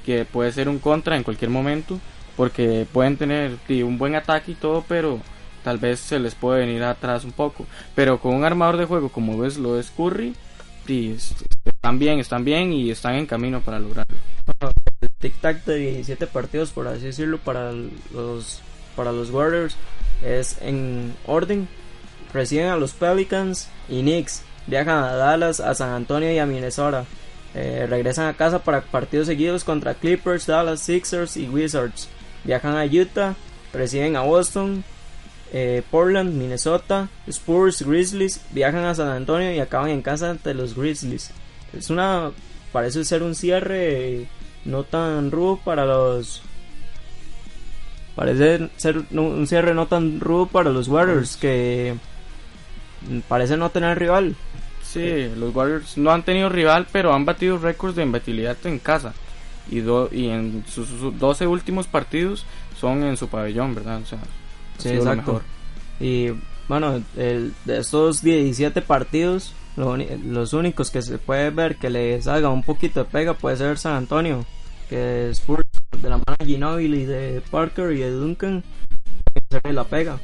que 0.09 0.25
puede 0.25 0.53
ser 0.53 0.71
un 0.71 0.79
contra 0.79 1.17
en 1.17 1.23
cualquier 1.23 1.51
momento, 1.51 2.01
porque 2.35 2.87
pueden 2.91 3.19
tener 3.19 3.59
di, 3.69 3.83
un 3.83 3.99
buen 3.99 4.15
ataque 4.15 4.53
y 4.53 4.55
todo, 4.55 4.83
pero 4.89 5.21
tal 5.63 5.77
vez 5.77 6.01
se 6.01 6.19
les 6.19 6.35
puede 6.35 6.61
venir 6.61 6.83
atrás 6.83 7.25
un 7.25 7.33
poco. 7.33 7.67
Pero 7.95 8.19
con 8.19 8.35
un 8.35 8.43
armador 8.45 8.79
de 8.79 8.87
juego 8.87 9.11
como 9.11 9.37
ves, 9.37 9.59
lo 9.59 9.79
es 9.79 9.91
Curry, 9.91 10.33
es- 10.89 11.35
están 11.67 11.99
bien, 11.99 12.19
están 12.21 12.43
bien 12.43 12.73
y 12.73 12.91
están 12.91 13.17
en 13.17 13.27
camino 13.27 13.61
para 13.61 13.79
lograrlo. 13.79 14.17
el 15.03 15.11
tic 15.21 15.35
tac 15.43 15.63
de 15.67 15.77
17 15.77 16.27
partidos 16.27 16.71
por 16.71 16.89
así 16.89 17.05
decirlo 17.05 17.37
para 17.39 17.71
los 18.15 18.61
para 18.97 19.13
los 19.13 19.31
Warriors 19.31 19.77
es 20.25 20.57
en 20.63 21.15
orden 21.27 21.69
reciben 22.33 22.69
a 22.69 22.77
los 22.77 22.93
Pelicans 22.93 23.69
y 23.91 24.01
Knicks 24.01 24.43
viajan 24.67 25.05
a 25.05 25.13
Dallas 25.13 25.61
a 25.61 25.75
San 25.75 25.91
Antonio 25.91 26.33
y 26.33 26.39
a 26.39 26.47
Minnesota 26.47 27.05
Eh, 27.61 27.89
regresan 27.89 28.29
a 28.29 28.35
casa 28.35 28.61
para 28.61 28.83
partidos 28.83 29.27
seguidos 29.27 29.65
contra 29.65 29.95
Clippers 29.95 30.47
Dallas 30.47 30.79
Sixers 30.79 31.37
y 31.37 31.49
Wizards. 31.49 32.09
Viajan 32.45 32.77
a 32.77 32.85
Utah 32.85 33.35
reciben 33.73 34.15
a 34.15 34.21
Boston 34.21 34.85
eh, 35.53 35.83
Portland 35.91 36.35
Minnesota 36.35 37.09
Spurs 37.27 37.83
Grizzlies 37.83 38.41
viajan 38.53 38.85
a 38.85 38.95
San 38.95 39.09
Antonio 39.09 39.53
y 39.53 39.59
acaban 39.59 39.91
en 39.91 40.03
casa 40.03 40.31
ante 40.31 40.55
los 40.55 40.77
Grizzlies. 40.77 41.33
Es 41.73 41.91
una 41.91 42.31
parece 42.71 43.05
ser 43.05 43.25
un 43.25 43.35
cierre 43.35 44.29
no 44.65 44.85
tan 44.85 45.33
rudo 45.33 45.59
para 45.65 45.85
los 45.85 46.43
parece 48.15 48.71
ser 48.77 49.03
un 49.11 49.49
cierre 49.49 49.75
no 49.75 49.89
tan 49.89 50.21
rudo 50.21 50.47
para 50.47 50.71
los 50.71 50.87
Warriors 50.87 51.37
que 51.37 51.97
parece 53.27 53.57
no 53.57 53.71
tener 53.71 53.99
rival 53.99 54.37
Sí, 54.93 55.29
los 55.37 55.55
Warriors 55.55 55.99
no 55.99 56.11
han 56.13 56.23
tenido 56.23 56.49
rival, 56.49 56.87
pero 56.91 57.13
han 57.13 57.25
batido 57.27 57.59
récords 57.59 57.95
de 57.97 58.03
imbatibilidad 58.05 58.57
en 58.65 58.79
casa. 58.79 59.13
Y, 59.71 59.81
do- 59.81 60.09
y 60.11 60.29
en 60.29 60.65
sus, 60.67 60.89
sus 60.89 61.19
12 61.19 61.47
últimos 61.47 61.87
partidos 61.87 62.47
son 62.81 63.03
en 63.03 63.19
su 63.19 63.29
pabellón, 63.29 63.75
¿verdad? 63.75 64.01
O 64.03 64.07
sea, 64.07 64.19
Sí, 64.79 64.89
lo 64.91 64.95
exacto. 64.95 65.17
mejor. 65.33 65.43
y 66.01 66.29
bueno 66.69 67.03
el- 67.17 67.53
de 67.65 67.79
estos 67.79 68.23
17 68.23 68.81
partidos 68.83 69.53
lo 69.77 69.97
los 69.97 70.53
únicos 70.53 70.91
que 70.91 71.03
se 71.03 71.19
puede 71.19 71.51
ver 71.51 71.77
que 71.77 71.91
les 71.91 72.27
haga 72.29 72.49
un 72.51 72.63
poquito 72.63 73.01
de 73.01 73.11
pega 73.11 73.35
puede 73.35 73.57
ser 73.57 73.79
San 73.79 73.95
Antonio 73.95 74.45
que 74.89 75.31
es 75.31 75.39
Spurs 75.39 75.67
de 76.01 76.09
la 76.09 76.17
mano 76.19 76.37
de 76.39 76.45
Ginobili 76.47 77.05
de 77.05 77.43
Parker 77.51 77.91
y 77.93 77.99
de 77.99 78.11
Duncan 78.13 78.63
hacerle 79.51 79.73
la 79.73 79.85
pega 79.85 80.19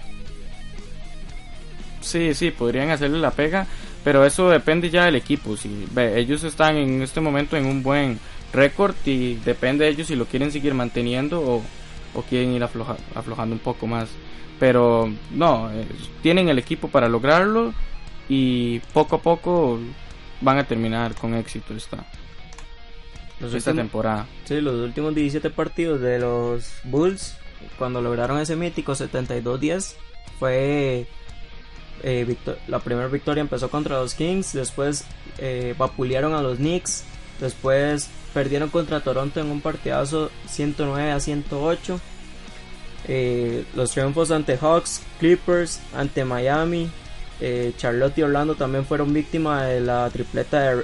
Sí, 2.01 2.35
sí, 2.35 2.51
podrían 2.51 2.91
hacerle 2.91 3.19
la 3.19 3.31
pega, 3.31 3.67
pero 4.05 4.25
eso 4.25 4.51
depende 4.51 4.91
ya 4.91 5.07
del 5.07 5.17
equipo. 5.17 5.57
Si 5.57 5.87
ve, 5.93 6.19
ellos 6.21 6.45
están 6.45 6.77
en 6.77 7.03
este 7.03 7.21
momento 7.21 7.57
en 7.57 7.67
un 7.67 7.83
buen 7.83 8.21
récord 8.53 8.95
y 9.07 9.35
depende 9.37 9.85
de 9.85 9.91
ellos 9.91 10.07
si 10.07 10.15
lo 10.15 10.27
quieren 10.27 10.53
seguir 10.53 10.75
manteniendo 10.75 11.41
o, 11.41 11.63
o 12.15 12.23
quieren 12.23 12.53
ir 12.53 12.63
afloja- 12.63 12.97
aflojando 13.15 13.55
un 13.55 13.61
poco 13.61 13.87
más. 13.87 14.09
Pero 14.61 15.11
no, 15.33 15.71
eh, 15.73 15.85
tienen 16.23 16.49
el 16.49 16.59
equipo 16.59 16.89
para 16.89 17.09
lograrlo 17.09 17.73
y 18.29 18.79
poco 18.93 19.17
a 19.17 19.23
poco 19.23 19.81
van 20.41 20.59
a 20.59 20.65
terminar 20.65 21.15
con 21.15 21.35
éxito 21.35 21.75
esta, 21.75 22.05
los 23.41 23.53
esta 23.55 23.71
últimos- 23.71 23.77
temporada. 23.91 24.27
Sí, 24.45 24.61
los 24.61 24.75
últimos 24.77 25.15
17 25.15 25.51
partidos 25.51 26.01
de 26.01 26.19
los 26.21 26.73
Bulls, 26.85 27.37
cuando 27.79 28.01
lograron 28.01 28.39
ese 28.39 28.55
mítico 28.57 28.93
72-10, 28.95 29.97
fue. 30.39 31.07
Eh, 32.03 32.37
la 32.69 32.81
primera 32.81 33.09
victoria 33.09 33.41
empezó 33.41 33.71
contra 33.71 33.99
los 33.99 34.15
Kings, 34.15 34.53
después 34.53 35.05
eh, 35.39 35.75
vapulearon 35.79 36.35
a 36.35 36.43
los 36.43 36.59
Knicks, 36.59 37.05
después 37.41 38.09
perdieron 38.33 38.69
contra 38.69 39.01
Toronto 39.01 39.41
en 39.41 39.51
un 39.51 39.61
partidazo 39.61 40.31
109 40.47 41.13
a 41.13 41.21
108. 41.21 42.01
Eh, 43.07 43.65
los 43.75 43.91
triunfos 43.93 44.31
ante 44.31 44.57
Hawks, 44.57 45.03
Clippers, 45.19 45.81
ante 45.95 46.25
Miami, 46.25 46.91
Charlotte 47.77 48.17
y 48.17 48.23
Orlando 48.23 48.55
también 48.55 48.87
fueron 48.87 49.13
víctimas 49.13 49.69
de 49.69 49.81
la 49.81 50.09
tripleta 50.09 50.77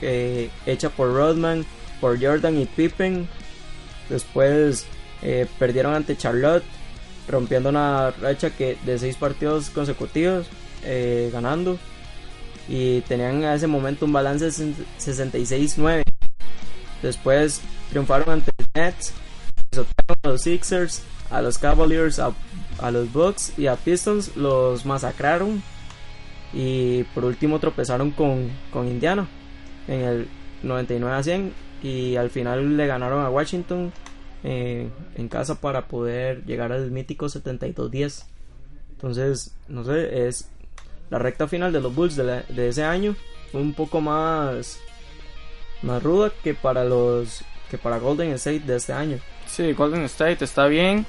hecha 0.00 0.88
por 0.88 1.12
Rodman, 1.12 1.66
por 2.00 2.18
Jordan 2.18 2.58
y 2.58 2.64
Pippen. 2.64 3.28
Después 4.08 4.86
perdieron 5.58 5.94
ante 5.94 6.16
Charlotte, 6.16 6.64
rompiendo 7.28 7.68
una 7.68 8.10
racha 8.10 8.50
que 8.50 8.76
de 8.84 8.98
seis 8.98 9.16
partidos 9.16 9.70
consecutivos 9.70 10.46
eh, 10.84 11.30
ganando. 11.32 11.78
Y 12.68 13.00
tenían 13.02 13.44
a 13.44 13.54
ese 13.54 13.66
momento 13.66 14.06
un 14.06 14.12
balance 14.12 14.46
de 14.46 14.74
66-9. 14.98 16.02
Después 17.02 17.60
triunfaron 17.90 18.30
ante 18.30 18.50
los 18.58 18.68
Nets, 18.74 19.12
a 20.08 20.28
los 20.28 20.42
Sixers, 20.42 21.02
a 21.30 21.42
los 21.42 21.58
Cavaliers, 21.58 22.18
a, 22.18 22.32
los 22.90 23.12
Bucks 23.12 23.52
y 23.56 23.68
a 23.68 23.76
Pistons 23.76 24.36
los 24.36 24.84
masacraron. 24.84 25.62
Y 26.52 27.04
por 27.14 27.24
último 27.24 27.60
tropezaron 27.60 28.10
con, 28.10 28.50
con 28.72 28.88
Indiana 28.88 29.28
en 29.88 30.00
el 30.00 30.28
99 30.62 31.16
a 31.16 31.22
100 31.22 31.52
y 31.82 32.16
al 32.16 32.30
final 32.30 32.76
le 32.76 32.86
ganaron 32.86 33.24
a 33.24 33.30
Washington 33.30 33.92
eh, 34.48 34.88
en 35.16 35.28
casa 35.28 35.60
para 35.60 35.88
poder 35.88 36.44
llegar 36.46 36.70
al 36.72 36.90
mítico 36.92 37.26
72-10. 37.26 38.24
Entonces, 38.92 39.54
no 39.68 39.82
sé, 39.84 40.28
es 40.28 40.48
la 41.10 41.18
recta 41.18 41.48
final 41.48 41.72
de 41.72 41.80
los 41.80 41.92
Bulls 41.94 42.14
de, 42.16 42.24
la- 42.24 42.42
de 42.42 42.68
ese 42.68 42.84
año 42.84 43.16
un 43.52 43.74
poco 43.74 44.00
más 44.00 44.78
más 45.82 46.02
ruda 46.02 46.32
que 46.42 46.54
para 46.54 46.84
los 46.84 47.42
que 47.70 47.78
para 47.78 47.98
Golden 47.98 48.30
State 48.32 48.60
de 48.60 48.76
este 48.76 48.92
año. 48.92 49.18
Sí, 49.46 49.72
Golden 49.72 50.02
State 50.04 50.44
está 50.44 50.66
bien 50.66 51.04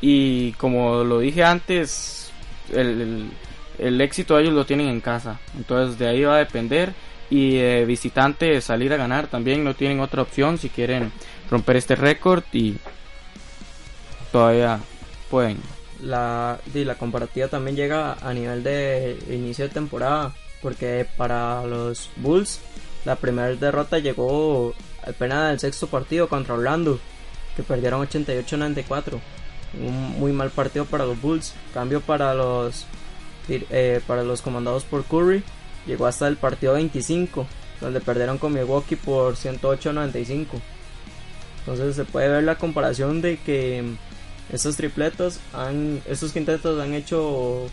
y 0.00 0.52
como 0.52 1.04
lo 1.04 1.18
dije 1.20 1.42
antes, 1.44 2.30
el, 2.72 3.00
el- 3.00 3.30
el 3.78 4.00
éxito 4.00 4.38
ellos 4.38 4.54
lo 4.54 4.64
tienen 4.64 4.88
en 4.88 5.00
casa, 5.00 5.38
entonces 5.56 5.98
de 5.98 6.08
ahí 6.08 6.22
va 6.24 6.36
a 6.36 6.38
depender 6.38 6.92
y 7.28 7.56
eh, 7.56 7.84
visitante 7.84 8.60
salir 8.60 8.92
a 8.92 8.96
ganar 8.96 9.26
también 9.26 9.64
no 9.64 9.74
tienen 9.74 10.00
otra 10.00 10.22
opción 10.22 10.56
si 10.58 10.68
quieren 10.70 11.12
romper 11.50 11.76
este 11.76 11.96
récord 11.96 12.44
y 12.52 12.76
todavía 14.32 14.80
pueden. 15.30 15.58
La, 16.02 16.58
y 16.74 16.84
la 16.84 16.96
comparativa 16.96 17.48
también 17.48 17.76
llega 17.76 18.14
a 18.14 18.34
nivel 18.34 18.62
de 18.62 19.18
inicio 19.30 19.66
de 19.66 19.74
temporada, 19.74 20.34
porque 20.60 21.06
para 21.16 21.64
los 21.64 22.10
Bulls 22.16 22.60
la 23.04 23.16
primera 23.16 23.54
derrota 23.54 23.98
llegó 23.98 24.74
apenas 25.06 25.50
del 25.50 25.60
sexto 25.60 25.86
partido 25.86 26.28
contra 26.28 26.54
Orlando, 26.54 26.98
que 27.56 27.62
perdieron 27.62 28.06
88-94. 28.06 29.20
Un 29.80 30.18
muy 30.18 30.32
mal 30.32 30.50
partido 30.50 30.84
para 30.84 31.06
los 31.06 31.20
Bulls. 31.20 31.54
Cambio 31.72 32.00
para 32.00 32.34
los 32.34 32.86
eh, 33.48 34.00
para 34.06 34.24
los 34.24 34.42
comandados 34.42 34.82
por 34.82 35.04
Curry 35.04 35.44
llegó 35.86 36.06
hasta 36.06 36.26
el 36.26 36.36
partido 36.36 36.74
25, 36.74 37.46
donde 37.80 38.00
perdieron 38.00 38.38
con 38.38 38.52
Milwaukee 38.52 38.96
por 38.96 39.36
108-95. 39.36 40.46
Entonces 41.66 41.96
se 41.96 42.04
puede 42.04 42.28
ver 42.28 42.44
la 42.44 42.54
comparación 42.54 43.20
de 43.20 43.38
que 43.38 43.82
estos 44.52 44.76
tripletos 44.76 45.40
han, 45.52 46.00
estos 46.06 46.32
quintetos 46.32 46.80
han 46.80 46.94
hecho 46.94 47.68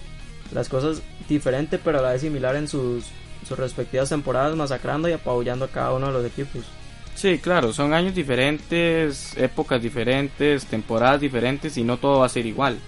las 0.51 0.67
cosas 0.67 1.03
diferente 1.29 1.77
pero 1.77 1.99
a 1.99 2.01
la 2.01 2.12
vez 2.12 2.21
similar 2.21 2.56
en 2.56 2.67
sus, 2.67 3.06
sus 3.47 3.58
respectivas 3.58 4.10
temporadas, 4.10 4.56
masacrando 4.56 5.08
y 5.08 5.12
apabullando 5.12 5.65
a 5.65 5.67
cada 5.67 5.93
uno 5.93 6.08
de 6.08 6.13
los 6.13 6.25
equipos. 6.25 6.63
Sí, 7.13 7.38
claro, 7.38 7.71
son 7.71 7.93
años 7.93 8.15
diferentes, 8.15 9.38
épocas 9.38 9.79
diferentes, 9.79 10.65
temporadas 10.65 11.21
diferentes 11.21 11.77
y 11.77 11.84
no 11.84 11.97
todo 11.97 12.21
va 12.21 12.25
a 12.25 12.29
ser 12.29 12.47
igual. 12.47 12.79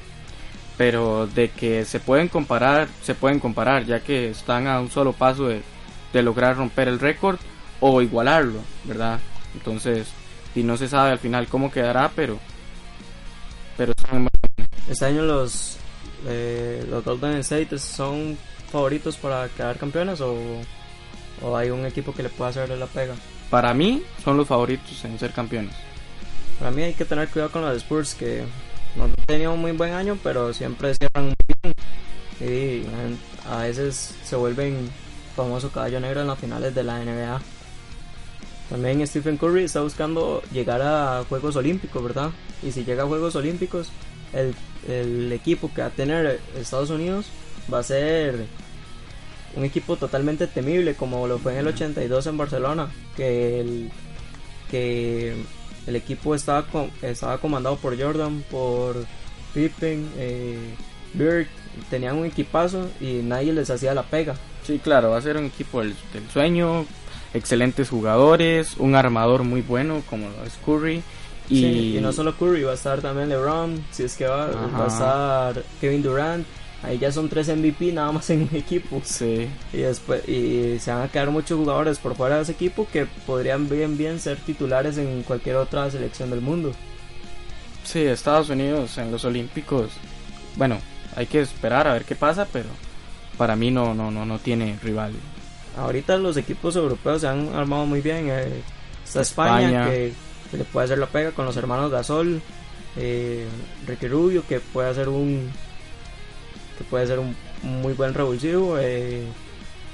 Pero 0.76 1.28
de 1.28 1.50
que 1.50 1.86
se 1.86 2.00
pueden 2.00 2.30
comparar, 2.30 2.88
se 3.04 3.14
pueden 3.14 3.40
comparar, 3.40 3.86
ya 3.86 4.00
que 4.00 4.32
están 4.32 4.66
a 4.66 4.82
un 4.82 4.90
solo 4.90 5.14
paso 5.14 5.48
de, 5.48 5.62
de 6.12 6.24
lograr 6.24 6.58
romper 6.58 6.88
el 6.88 7.00
récord 7.00 7.38
o 7.80 8.02
igualarlo, 8.02 8.60
¿verdad? 8.86 9.20
Entonces, 9.54 10.08
y 10.56 10.64
no 10.64 10.78
se 10.78 10.88
sabe 10.88 11.12
al 11.12 11.20
final 11.20 11.48
cómo 11.48 11.72
quedará, 11.72 12.12
pero 12.16 12.40
pero 13.78 13.94
Este 14.90 15.06
año 15.06 15.24
los, 15.24 15.78
eh, 16.28 16.86
los 16.90 17.04
Golden 17.04 17.38
State 17.38 17.78
son 17.78 18.38
favoritos 18.72 19.18
para 19.18 19.50
quedar 19.50 19.78
campeones 19.78 20.22
o, 20.22 20.36
o 21.42 21.58
hay 21.58 21.70
un 21.70 21.86
equipo 21.86 22.14
que 22.14 22.24
le 22.24 22.30
pueda 22.30 22.52
hacer 22.52 22.70
la 22.70 22.86
pega. 22.88 23.16
para 23.50 23.74
mí 23.74 24.04
son 24.24 24.38
los 24.38 24.48
favoritos 24.48 25.04
en 25.06 25.20
ser 25.20 25.32
campeones. 25.32 25.76
Para 26.60 26.72
mí 26.72 26.84
hay 26.84 26.94
que 26.94 27.04
tener 27.04 27.28
cuidado 27.28 27.52
con 27.52 27.62
los 27.64 27.76
Spurs 27.78 28.16
que 28.16 28.46
no 28.96 29.04
han 29.04 29.14
tenido 29.26 29.54
un 29.54 29.60
muy 29.60 29.74
buen 29.74 29.94
año, 29.94 30.18
pero 30.24 30.54
siempre 30.54 30.96
cierran 30.96 31.26
muy 31.26 31.36
bien. 31.62 31.76
Y 32.40 32.86
a 33.50 33.60
veces 33.60 34.16
se 34.24 34.36
vuelven 34.38 34.90
famoso 35.36 35.70
caballo 35.70 36.00
negro 36.00 36.22
en 36.22 36.28
las 36.28 36.40
finales 36.40 36.74
de 36.74 36.84
la 36.84 37.00
NBA. 37.00 37.42
También 38.70 39.06
Stephen 39.06 39.38
Curry 39.38 39.64
está 39.66 39.82
buscando 39.82 40.42
llegar 40.52 40.82
a 40.82 41.24
Juegos 41.30 41.56
Olímpicos, 41.56 42.02
¿verdad? 42.04 42.32
Y 42.64 42.72
si 42.72 42.84
llega 42.84 43.04
a 43.04 43.08
Juegos 43.08 43.36
Olímpicos, 43.36 43.90
el, 44.34 44.56
el 44.88 45.32
equipo 45.32 45.72
que 45.74 45.82
va 45.82 45.88
a 45.88 45.92
tener 45.92 46.40
Estados 46.60 46.90
Unidos 46.90 47.28
va 47.72 47.80
a 47.80 47.84
ser 47.84 48.46
un 49.56 49.64
equipo 49.64 49.96
totalmente 49.98 50.48
temible, 50.48 50.96
como 50.96 51.28
lo 51.28 51.38
fue 51.38 51.54
en 51.54 51.60
el 51.60 51.68
82 51.68 52.28
en 52.28 52.38
Barcelona, 52.38 52.92
que 53.16 53.62
el, 53.62 53.92
que 54.70 55.36
el 55.88 55.96
equipo 55.96 56.34
estaba, 56.36 56.64
co- 56.68 56.90
estaba 57.02 57.38
comandado 57.38 57.78
por 57.78 58.00
Jordan, 58.02 58.44
por 58.50 59.06
Pippen, 59.54 60.10
eh, 60.18 60.74
Bird, 61.14 61.48
tenían 61.90 62.18
un 62.18 62.26
equipazo 62.26 62.90
y 63.00 63.22
nadie 63.24 63.54
les 63.54 63.70
hacía 63.70 63.94
la 63.94 64.04
pega. 64.04 64.36
Sí, 64.66 64.80
claro, 64.84 65.12
va 65.12 65.18
a 65.18 65.22
ser 65.22 65.38
un 65.38 65.46
equipo 65.46 65.80
del, 65.82 65.96
del 66.12 66.28
sueño, 66.32 66.86
excelentes 67.34 67.90
jugadores, 67.90 68.76
un 68.78 68.96
armador 68.96 69.44
muy 69.44 69.62
bueno 69.62 70.02
como 70.10 70.30
lo 70.30 70.44
es 70.46 70.54
Curry 70.66 71.04
y, 71.50 71.56
Sí, 71.62 71.98
y 71.98 72.02
no 72.02 72.12
solo 72.14 72.36
Curry, 72.38 72.64
va 72.64 72.72
a 72.72 72.76
estar 72.76 73.02
también 73.02 73.30
LeBron, 73.30 73.86
si 73.92 74.04
es 74.04 74.16
que 74.16 74.26
va, 74.26 74.46
Ajá. 74.46 74.78
va 74.78 74.86
a 74.86 74.88
estar 74.88 75.64
Kevin 75.80 76.02
Durant. 76.04 76.46
Ahí 76.82 77.00
ya 77.00 77.12
son 77.12 77.30
tres 77.30 77.48
MVP 77.48 77.92
nada 77.94 78.12
más 78.12 78.30
en 78.30 78.44
un 78.44 78.56
equipo. 78.56 79.02
Sí, 79.04 79.48
Y 79.74 79.78
después 79.78 80.28
y 80.28 80.78
se 80.80 80.92
van 80.92 81.02
a 81.04 81.08
quedar 81.08 81.32
muchos 81.32 81.58
jugadores 81.58 81.98
por 82.00 82.16
fuera 82.16 82.38
de 82.38 82.44
ese 82.44 82.52
equipo 82.52 82.88
que 82.92 83.06
podrían 83.26 83.68
bien 83.70 83.98
bien 83.98 84.20
ser 84.20 84.38
titulares 84.38 84.98
en 84.98 85.24
cualquier 85.24 85.56
otra 85.58 85.90
selección 85.90 86.30
del 86.30 86.42
mundo. 86.42 86.74
sí, 87.84 88.00
Estados 88.02 88.50
Unidos 88.50 88.98
en 88.98 89.12
los 89.12 89.26
Olímpicos, 89.26 89.92
bueno, 90.56 90.80
hay 91.16 91.28
que 91.28 91.42
esperar 91.42 91.88
a 91.88 91.94
ver 91.94 92.06
qué 92.06 92.16
pasa, 92.16 92.48
pero 92.52 92.70
para 93.38 93.56
mí 93.56 93.72
no, 93.72 93.94
no, 93.94 94.12
no, 94.12 94.26
no 94.26 94.40
tiene 94.40 94.78
rival. 94.84 95.14
Ahorita 95.78 96.18
los 96.18 96.38
equipos 96.38 96.76
europeos 96.76 97.22
se 97.22 97.28
han 97.28 97.54
armado 97.54 97.86
muy 97.86 98.02
bien. 98.02 98.28
eh, 98.30 98.62
está 99.04 99.22
España, 99.22 99.68
España. 99.68 99.90
Que, 99.90 100.14
que 100.52 100.58
le 100.58 100.64
puede 100.66 100.86
hacer 100.86 100.98
la 100.98 101.08
pega 101.08 101.32
con 101.32 101.46
los 101.46 101.58
hermanos 101.58 101.92
Gasol, 101.92 102.42
eh, 102.98 103.46
Ricky 103.88 104.08
Rubio 104.08 104.44
que 104.48 104.60
puede 104.60 104.90
hacer 104.90 105.10
un 105.10 105.50
que 106.78 106.84
puede 106.86 107.08
ser 107.08 107.20
un 107.20 107.36
muy 107.64 107.94
buen 107.94 108.14
revulsivo, 108.14 108.78
eh, 108.80 109.24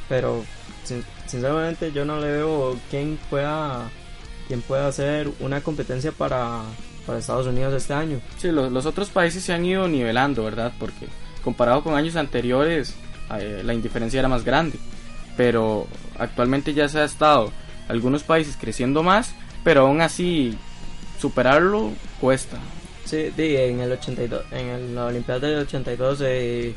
pero 0.09 0.43
sin- 0.83 1.03
sinceramente 1.27 1.91
yo 1.91 2.05
no 2.05 2.19
le 2.19 2.31
veo 2.31 2.77
quién 2.89 3.17
pueda 3.29 3.89
quién 4.47 4.61
pueda 4.61 4.87
hacer 4.87 5.29
una 5.39 5.61
competencia 5.61 6.11
para, 6.11 6.61
para 7.05 7.19
Estados 7.19 7.47
Unidos 7.47 7.73
este 7.73 7.93
año. 7.93 8.19
Sí, 8.37 8.49
los, 8.51 8.71
los 8.71 8.85
otros 8.85 9.09
países 9.09 9.43
se 9.43 9.53
han 9.53 9.63
ido 9.65 9.87
nivelando, 9.87 10.43
¿verdad? 10.43 10.73
Porque 10.79 11.07
comparado 11.43 11.83
con 11.83 11.95
años 11.95 12.15
anteriores, 12.17 12.93
eh, 13.39 13.61
la 13.63 13.73
indiferencia 13.73 14.19
era 14.19 14.27
más 14.27 14.43
grande. 14.43 14.77
Pero 15.37 15.87
actualmente 16.17 16.73
ya 16.73 16.87
se 16.89 16.99
ha 16.99 17.05
estado 17.05 17.51
algunos 17.87 18.23
países 18.23 18.57
creciendo 18.59 19.03
más, 19.03 19.33
pero 19.63 19.81
aún 19.87 20.01
así 20.01 20.57
superarlo 21.19 21.91
cuesta. 22.19 22.57
Sí, 23.05 23.29
di, 23.35 23.55
en 23.57 23.79
el 23.81 23.91
82, 23.93 24.43
en 24.51 24.67
el- 24.67 24.95
la 24.95 25.05
Olimpiada 25.05 25.39
del 25.47 25.59
82, 25.59 26.19
eh, 26.23 26.73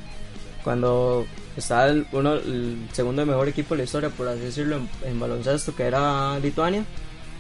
cuando 0.63 1.27
estaba 1.57 1.87
el, 1.89 2.07
uno, 2.13 2.35
el 2.35 2.89
segundo 2.93 3.25
mejor 3.27 3.49
equipo 3.49 3.75
de 3.75 3.79
la 3.79 3.85
historia, 3.85 4.09
por 4.11 4.27
así 4.29 4.41
decirlo, 4.41 4.77
en, 4.77 4.89
en 5.05 5.21
baloncesto, 5.21 5.75
que 5.77 5.85
era 5.85 6.39
Lituania, 6.41 6.85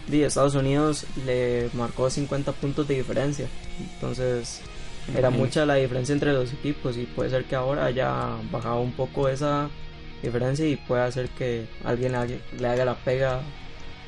di, 0.06 0.22
Estados 0.22 0.54
Unidos 0.54 1.06
le 1.26 1.70
marcó 1.72 2.10
50 2.10 2.52
puntos 2.52 2.86
de 2.86 2.94
diferencia. 2.96 3.46
Entonces, 3.94 4.60
era 5.16 5.30
mucha 5.30 5.66
la 5.66 5.74
diferencia 5.74 6.12
entre 6.12 6.32
los 6.32 6.52
equipos 6.52 6.96
y 6.96 7.04
puede 7.04 7.30
ser 7.30 7.44
que 7.44 7.56
ahora 7.56 7.86
haya 7.86 8.36
bajado 8.52 8.80
un 8.80 8.92
poco 8.92 9.28
esa 9.28 9.68
diferencia 10.24 10.66
y 10.66 10.76
pueda 10.76 11.06
hacer 11.06 11.28
que 11.30 11.66
alguien 11.84 12.12
le 12.58 12.68
haga, 12.68 12.84
la 12.84 12.94
pega 12.94 13.40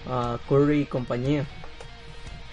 a 0.09 0.39
Curry 0.49 0.83
y 0.83 0.87
compañía. 0.87 1.45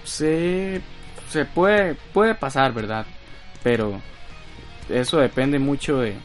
Se, 0.04 0.82
se 1.30 1.45
puede, 1.45 1.95
puede 2.13 2.36
pasar, 2.36 2.73
¿verdad? 2.73 3.06
Pero 3.63 4.02
eso 4.89 5.17
depende 5.17 5.60
mucho 5.60 5.99
de, 5.99 6.15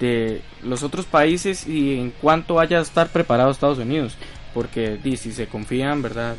de 0.00 0.42
los 0.62 0.82
otros 0.82 1.06
países 1.06 1.66
y 1.66 1.98
en 1.98 2.10
cuánto 2.10 2.54
vaya 2.54 2.78
a 2.78 2.82
estar 2.82 3.08
preparado 3.08 3.50
Estados 3.50 3.78
Unidos. 3.78 4.16
Porque 4.52 4.98
si 5.16 5.32
se 5.32 5.48
confían, 5.48 6.02
¿verdad? 6.02 6.36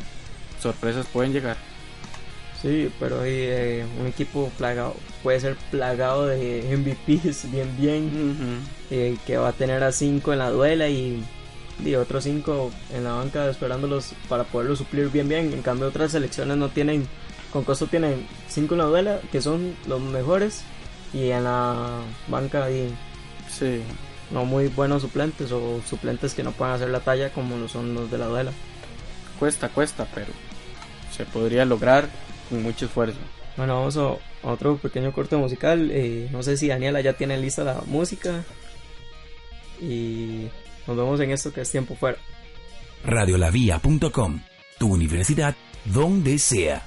Sorpresas 0.60 1.06
pueden 1.06 1.32
llegar. 1.32 1.56
Sí, 2.62 2.90
pero 2.98 3.20
eh, 3.24 3.84
un 4.00 4.06
equipo 4.06 4.50
plagado 4.56 4.94
puede 5.22 5.40
ser 5.40 5.56
plagado 5.70 6.26
de 6.26 6.62
MVPs 6.76 7.50
bien 7.50 7.76
bien 7.76 8.60
eh, 8.90 9.16
que 9.26 9.36
va 9.36 9.48
a 9.48 9.52
tener 9.52 9.84
a 9.84 9.92
5 9.92 10.32
en 10.32 10.38
la 10.38 10.50
duela 10.50 10.88
y, 10.88 11.22
y 11.84 11.94
otros 11.94 12.24
5 12.24 12.70
en 12.94 13.04
la 13.04 13.12
banca 13.12 13.48
esperándolos 13.48 14.12
para 14.28 14.44
poderlos 14.44 14.78
suplir 14.78 15.10
bien 15.10 15.28
bien. 15.28 15.52
En 15.52 15.62
cambio 15.62 15.88
otras 15.88 16.12
selecciones 16.12 16.56
no 16.56 16.70
tienen, 16.70 17.06
con 17.52 17.64
costo 17.64 17.86
tienen 17.86 18.26
5 18.48 18.74
en 18.74 18.78
la 18.78 18.84
duela 18.84 19.20
que 19.30 19.42
son 19.42 19.76
los 19.86 20.00
mejores 20.00 20.62
y 21.12 21.30
en 21.30 21.44
la 21.44 22.00
banca 22.28 22.70
y 22.70 22.92
Sí, 23.48 23.80
no 24.30 24.44
muy 24.44 24.68
buenos 24.68 25.02
suplentes 25.02 25.52
o 25.52 25.80
suplentes 25.88 26.34
que 26.34 26.42
no 26.42 26.52
pueden 26.52 26.74
hacer 26.74 26.90
la 26.90 27.00
talla 27.00 27.30
como 27.30 27.56
lo 27.56 27.68
son 27.68 27.94
los 27.94 28.10
de 28.10 28.18
la 28.18 28.26
duela. 28.26 28.52
cuesta, 29.38 29.68
cuesta, 29.68 30.06
pero 30.14 30.32
se 31.16 31.24
podría 31.24 31.64
lograr 31.64 32.08
con 32.48 32.62
mucho 32.62 32.86
esfuerzo. 32.86 33.18
Bueno, 33.56 33.76
vamos 33.76 33.96
a 33.96 34.16
otro 34.42 34.76
pequeño 34.76 35.12
corte 35.12 35.36
musical. 35.36 35.90
Eh, 35.90 36.28
no 36.30 36.42
sé 36.42 36.56
si 36.56 36.68
Daniela 36.68 37.00
ya 37.00 37.14
tiene 37.14 37.38
lista 37.38 37.64
la 37.64 37.82
música. 37.86 38.44
Y 39.80 40.48
nos 40.86 40.96
vemos 40.96 41.20
en 41.20 41.30
esto 41.30 41.52
que 41.52 41.62
es 41.62 41.70
tiempo 41.70 41.94
fuera. 41.96 42.18
Radiolavia.com, 43.04 44.40
tu 44.78 44.92
universidad 44.92 45.54
donde 45.84 46.38
sea. 46.38 46.86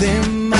them 0.00 0.55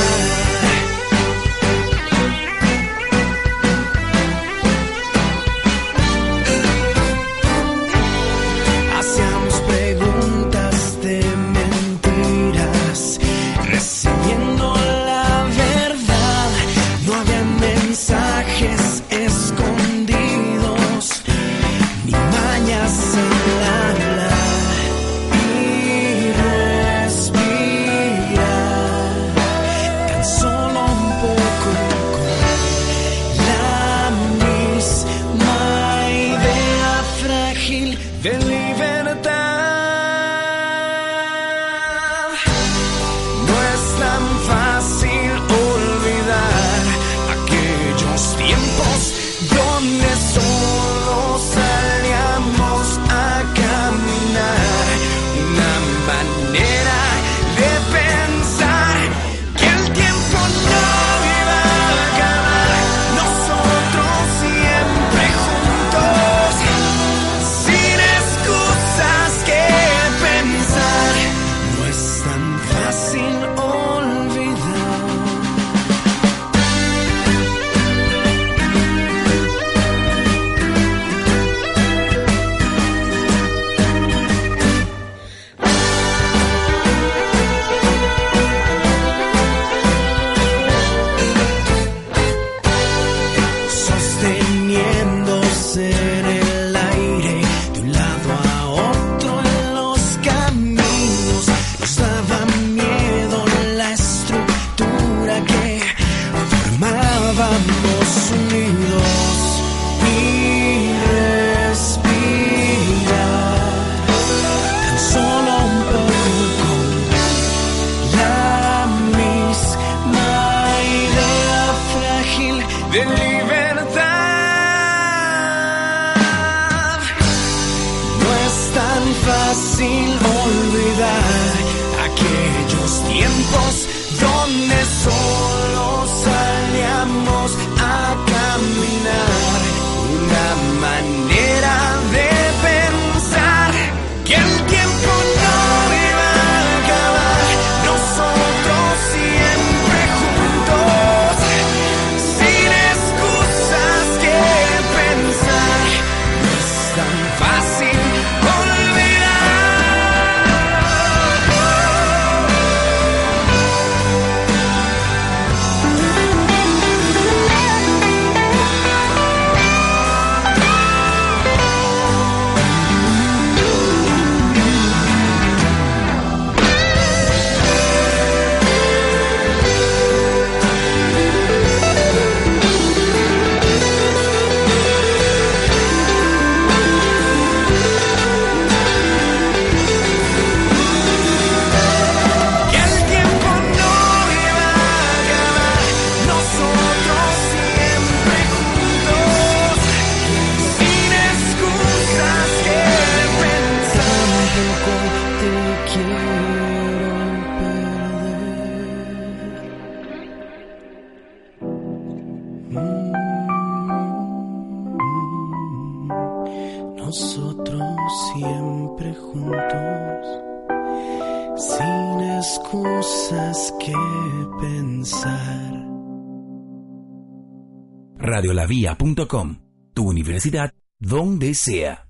radiolavia.com, 228.47 229.57
tu 229.93 230.09
universidad 230.09 230.73
donde 231.01 231.53
sea. 231.55 232.07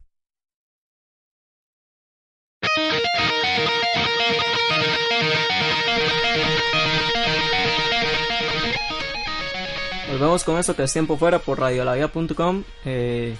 volvemos 10.12 10.44
con 10.44 10.58
esto 10.58 10.74
que 10.76 10.82
es 10.82 10.92
tiempo 10.92 11.16
fuera 11.16 11.38
por 11.38 11.58
radiolavia.com. 11.58 12.64
Eh, 12.84 13.34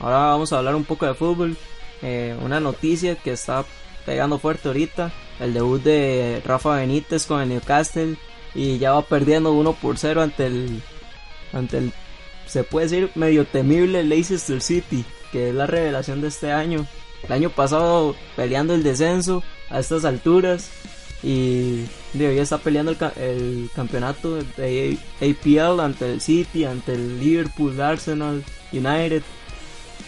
ahora 0.00 0.18
vamos 0.18 0.52
a 0.52 0.58
hablar 0.58 0.74
un 0.74 0.84
poco 0.84 1.06
de 1.06 1.14
fútbol. 1.14 1.56
Eh, 2.02 2.36
una 2.42 2.58
noticia 2.58 3.14
que 3.14 3.32
está 3.32 3.64
pegando 4.04 4.40
fuerte 4.40 4.68
ahorita. 4.68 5.12
El 5.38 5.54
debut 5.54 5.82
de 5.82 6.42
Rafa 6.44 6.76
Benítez 6.76 7.26
con 7.26 7.40
el 7.40 7.48
Newcastle. 7.48 8.16
Y 8.56 8.78
ya 8.78 8.92
va 8.92 9.02
perdiendo 9.02 9.52
1 9.52 9.72
por 9.74 9.98
0 9.98 10.22
ante 10.22 10.46
el, 10.46 10.82
ante 11.52 11.78
el, 11.78 11.92
se 12.50 12.64
puede 12.64 12.88
decir, 12.88 13.10
medio 13.14 13.46
temible 13.46 14.02
Leicester 14.02 14.60
City. 14.60 15.04
Que 15.30 15.50
es 15.50 15.54
la 15.54 15.66
revelación 15.66 16.20
de 16.20 16.28
este 16.28 16.50
año. 16.50 16.86
El 17.22 17.32
año 17.32 17.50
pasado 17.50 18.16
peleando 18.34 18.74
el 18.74 18.82
descenso 18.82 19.44
a 19.68 19.78
estas 19.78 20.04
alturas. 20.04 20.70
Y 21.22 21.84
hoy 22.14 22.38
está 22.38 22.58
peleando 22.58 22.96
el, 23.16 23.70
campeonato 23.74 24.36
de 24.56 24.98
APL 25.20 25.80
ante 25.80 26.12
el 26.12 26.20
City, 26.20 26.64
ante 26.64 26.94
el 26.94 27.20
Liverpool, 27.20 27.80
Arsenal, 27.80 28.42
United. 28.72 29.22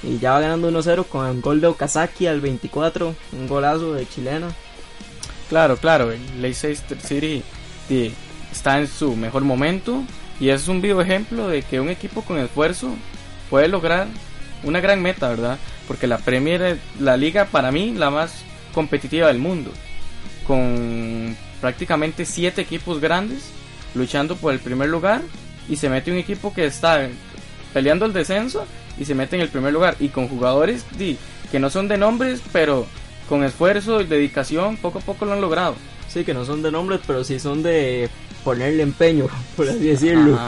Y 0.03 0.19
ya 0.19 0.33
va 0.33 0.41
ganando 0.41 0.71
1-0 0.71 1.07
con 1.07 1.27
el 1.27 1.41
gol 1.41 1.61
de 1.61 1.69
Okazaki 1.69 2.27
al 2.27 2.41
24, 2.41 3.15
un 3.33 3.47
golazo 3.47 3.95
de 3.95 4.09
chilena. 4.09 4.49
Claro, 5.49 5.77
claro, 5.77 6.11
el 6.11 6.43
Leicester 6.43 6.99
City 7.01 7.45
está 8.51 8.81
en 8.81 8.89
su 8.89 9.15
mejor 9.15 9.45
momento 9.45 10.03
y 10.43 10.51
es 10.51 10.67
un 10.67 10.81
vivo 10.81 11.01
ejemplo 11.01 11.47
de 11.47 11.63
que 11.63 11.79
un 11.79 11.89
equipo 11.89 12.23
con 12.23 12.37
esfuerzo 12.37 12.97
puede 13.49 13.69
lograr 13.69 14.09
una 14.65 14.81
gran 14.81 15.01
meta, 15.01 15.29
¿verdad? 15.29 15.57
Porque 15.87 16.09
la 16.09 16.19
Premier 16.19 16.63
es 16.63 16.79
la 16.99 17.17
liga 17.17 17.45
para 17.45 17.71
mí 17.71 17.95
la 17.95 18.11
más 18.11 18.43
competitiva 18.75 19.29
del 19.29 19.39
mundo 19.39 19.71
con 20.45 21.37
prácticamente 21.61 22.25
siete 22.25 22.61
equipos 22.61 23.01
grandes 23.01 23.53
luchando 23.95 24.35
por 24.35 24.53
el 24.53 24.59
primer 24.59 24.89
lugar 24.89 25.23
y 25.69 25.77
se 25.77 25.89
mete 25.89 26.11
un 26.11 26.19
equipo 26.19 26.53
que 26.53 26.65
está 26.65 27.09
peleando 27.73 28.05
el 28.05 28.13
descenso 28.13 28.67
y 28.99 29.05
se 29.05 29.15
mete 29.15 29.37
en 29.37 29.43
el 29.43 29.49
primer 29.49 29.73
lugar 29.73 29.95
y 30.01 30.09
con 30.09 30.27
jugadores 30.27 30.85
que 31.53 31.61
no 31.61 31.71
son 31.71 31.87
de 31.87 31.99
nombres 31.99 32.43
pero 32.53 32.89
con 33.29 33.45
esfuerzo 33.45 34.01
y 34.01 34.07
dedicación 34.07 34.77
poco 34.77 34.99
a 34.99 35.03
poco 35.03 35.25
lo 35.25 35.35
han 35.35 35.41
logrado. 35.41 35.77
Sí, 36.09 36.25
que 36.25 36.35
no 36.35 36.45
son 36.45 36.63
de 36.63 36.73
nombres 36.73 37.01
pero 37.07 37.23
sí 37.23 37.39
son 37.39 37.63
de 37.63 38.11
ponerle 38.45 38.83
empeño, 38.83 39.27
por 39.57 39.69
así 39.69 39.79
decirlo. 39.79 40.39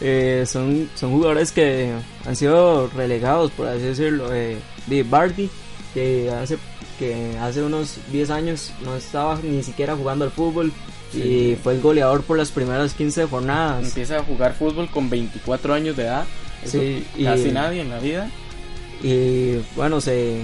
Eh, 0.00 0.44
son, 0.46 0.90
son 0.94 1.12
jugadores 1.12 1.52
que 1.52 1.92
han 2.26 2.36
sido 2.36 2.88
relegados, 2.88 3.50
por 3.52 3.68
así 3.68 3.82
decirlo. 3.82 4.34
Eh, 4.34 4.58
de 4.86 5.02
Bardi, 5.04 5.48
que 5.94 6.30
hace 6.30 6.58
que 6.98 7.36
hace 7.40 7.62
unos 7.62 7.96
10 8.10 8.30
años 8.30 8.72
no 8.84 8.96
estaba 8.96 9.38
ni 9.42 9.62
siquiera 9.62 9.96
jugando 9.96 10.24
al 10.24 10.30
fútbol 10.30 10.72
y 11.12 11.56
fue 11.62 11.74
el 11.74 11.80
goleador 11.80 12.22
por 12.22 12.38
las 12.38 12.50
primeras 12.50 12.94
15 12.94 13.26
jornadas. 13.26 13.84
Empieza 13.84 14.18
a 14.18 14.22
jugar 14.22 14.54
fútbol 14.54 14.88
con 14.88 15.10
24 15.10 15.74
años 15.74 15.96
de 15.96 16.04
edad. 16.04 16.24
sí, 16.64 17.04
casi 17.22 17.50
nadie 17.50 17.82
en 17.82 17.90
la 17.90 17.98
vida. 17.98 18.30
Y 19.02 19.56
bueno, 19.74 20.00
se 20.00 20.42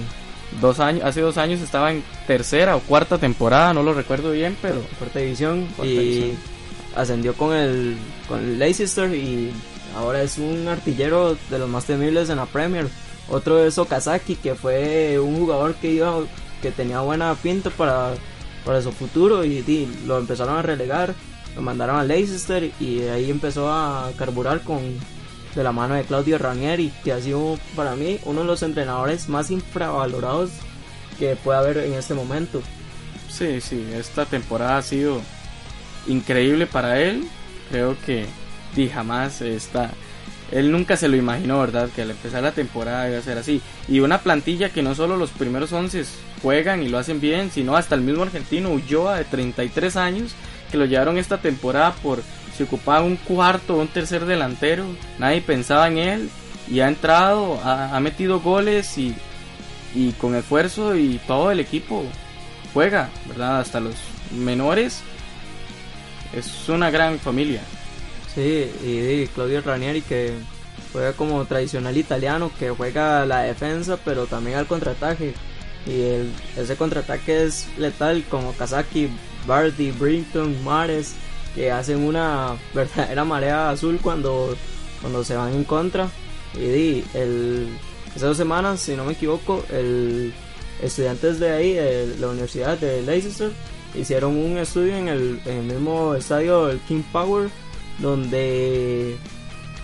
dos 0.61 0.81
años, 0.81 1.05
hace 1.05 1.21
dos 1.21 1.38
años 1.38 1.61
estaba 1.61 1.92
en 1.92 2.03
tercera 2.27 2.77
o 2.77 2.81
cuarta 2.81 3.18
temporada, 3.18 3.73
no 3.73 3.83
lo 3.83 3.94
recuerdo 3.94 4.33
bien, 4.33 4.57
pero 4.61 4.81
cuarta 4.99 5.21
división 5.21 5.66
y 5.83 6.33
ascendió 6.96 7.35
con 7.35 7.55
el 7.55 7.96
con 8.29 8.40
el 8.40 8.59
Leicester 8.59 9.14
y 9.14 9.53
ahora 9.96 10.22
es 10.22 10.38
un 10.38 10.68
artillero 10.68 11.37
de 11.51 11.59
los 11.59 11.68
más 11.68 11.85
temibles 11.85 12.31
en 12.31 12.37
la 12.37 12.46
Premier. 12.46 12.88
Otro 13.31 13.62
es 13.64 13.77
Okazaki, 13.77 14.37
que 14.37 14.55
fue 14.55 15.18
un 15.18 15.38
jugador 15.38 15.74
que 15.74 15.92
iba 15.92 16.14
que 16.62 16.70
tenía 16.70 17.01
buena 17.01 17.35
pinta 17.35 17.70
para, 17.70 18.14
para 18.64 18.83
su 18.83 18.90
futuro 18.92 19.44
y, 19.44 19.88
lo 20.07 20.18
empezaron 20.18 20.57
a 20.57 20.62
relegar, 20.62 21.14
lo 21.55 21.62
mandaron 21.62 21.96
a 21.96 22.05
Leicester 22.05 22.70
y 22.81 23.03
ahí 23.03 23.31
empezó 23.31 23.70
a 23.70 24.11
carburar 24.16 24.62
con 24.62 24.81
de 25.55 25.64
la 25.64 25.72
mano 25.72 25.94
de 25.94 26.05
Claudio 26.05 26.38
Ranieri, 26.38 26.92
que 27.03 27.12
ha 27.12 27.20
sido 27.20 27.59
para 27.74 27.96
mí 27.96 28.20
uno 28.24 28.42
de 28.42 28.46
los 28.46 28.62
entrenadores 28.62 29.29
más 29.29 29.51
infravalorados 29.51 30.51
que 31.18 31.37
puede 31.37 31.59
haber 31.59 31.79
en 31.79 31.94
este 31.94 32.14
momento. 32.14 32.62
Sí, 33.29 33.61
sí, 33.61 33.85
esta 33.94 34.24
temporada 34.24 34.79
ha 34.79 34.83
sido 34.83 35.20
increíble 36.09 36.66
para 36.66 37.01
él. 37.01 37.25
Creo 37.71 37.97
que 38.05 38.27
di 38.75 38.88
jamás 38.88 39.40
está 39.40 39.90
él 40.51 40.73
nunca 40.73 40.97
se 40.97 41.09
lo 41.09 41.16
imaginó, 41.16 41.61
¿verdad? 41.61 41.88
Que 41.94 42.03
al 42.03 42.11
empezar 42.11 42.42
la 42.42 42.53
temporada 42.53 43.09
iba 43.09 43.18
a 43.18 43.23
ser 43.23 43.38
así. 43.38 43.61
Y 43.87 44.01
una 44.01 44.18
plantilla 44.18 44.71
que 44.71 44.83
no 44.83 44.94
solo 44.94 45.16
los 45.16 45.31
primeros 45.31 45.73
11 45.73 46.05
juegan 46.42 46.83
y 46.83 46.88
lo 46.88 46.99
hacen 46.99 47.21
bien, 47.21 47.51
sino 47.51 47.77
hasta 47.77 47.94
el 47.94 48.01
mismo 48.01 48.23
argentino 48.23 48.71
Ulloa 48.71 49.18
de 49.18 49.25
33 49.25 49.97
años, 49.97 50.32
que 50.70 50.78
lo 50.78 50.87
llevaron 50.87 51.18
esta 51.18 51.39
temporada 51.39 51.93
por 52.03 52.22
si 52.57 52.62
ocupaba 52.62 53.03
un 53.03 53.16
cuarto 53.16 53.76
o 53.76 53.80
un 53.80 53.89
tercer 53.89 54.24
delantero. 54.24 54.85
Nadie 55.18 55.43
pensaba 55.43 55.89
en 55.89 55.99
él 55.99 56.30
y 56.70 56.80
ha 56.80 56.89
entrado, 56.89 57.61
ha, 57.62 57.99
metido 58.01 58.41
goles 58.41 58.97
y, 58.97 59.14
y 59.95 60.12
con 60.12 60.35
esfuerzo 60.35 60.97
y 60.97 61.20
todo 61.26 61.51
el 61.51 61.61
equipo 61.61 62.05
juega, 62.72 63.11
¿verdad? 63.26 63.61
Hasta 63.61 63.80
los 63.80 63.95
menores. 64.32 65.03
Es 66.33 66.68
una 66.68 66.91
gran 66.91 67.18
familia. 67.18 67.62
Sí, 68.35 68.70
y, 68.85 69.26
Claudio 69.29 69.61
Ranieri 69.62 70.03
que 70.03 70.35
juega 70.93 71.12
como 71.12 71.45
tradicional 71.45 71.97
italiano, 71.97 72.51
que 72.59 72.70
juega 72.70 73.26
la 73.26 73.43
defensa, 73.43 73.99
pero 74.05 74.26
también 74.26 74.59
al 74.59 74.66
contraataque. 74.66 75.35
Y 75.87 76.03
el, 76.03 76.33
ese 76.57 76.76
contraataque 76.76 77.45
es 77.45 77.66
letal, 77.79 78.24
como 78.31 78.53
Kazaki, 78.53 79.09
Bardi, 79.47 79.91
Brinton, 79.91 80.62
Mares, 80.62 81.14
que 81.55 81.70
hacen 81.70 82.03
una 82.03 82.57
verdadera 82.74 83.24
marea 83.24 83.70
azul 83.70 83.99
cuando, 84.03 84.55
cuando 85.01 85.24
se 85.24 85.37
van 85.37 85.55
en 85.55 85.64
contra. 85.64 86.09
Y 86.55 87.05
el, 87.14 87.68
hace 88.14 88.26
dos 88.26 88.37
semanas, 88.37 88.81
si 88.81 88.95
no 88.97 89.05
me 89.05 89.12
equivoco, 89.12 89.64
el 89.70 90.33
estudiantes 90.83 91.41
de 91.41 91.51
ahí, 91.51 91.72
de 91.74 92.16
la 92.20 92.29
Universidad 92.29 92.79
de 92.79 93.03
Leicester, 93.03 93.51
hicieron 93.95 94.36
un 94.36 94.59
estudio 94.59 94.97
en 94.97 95.09
el, 95.09 95.41
mismo 95.64 96.14
estadio, 96.14 96.68
el 96.68 96.78
King 96.80 97.03
Power 97.12 97.51
donde 97.99 99.16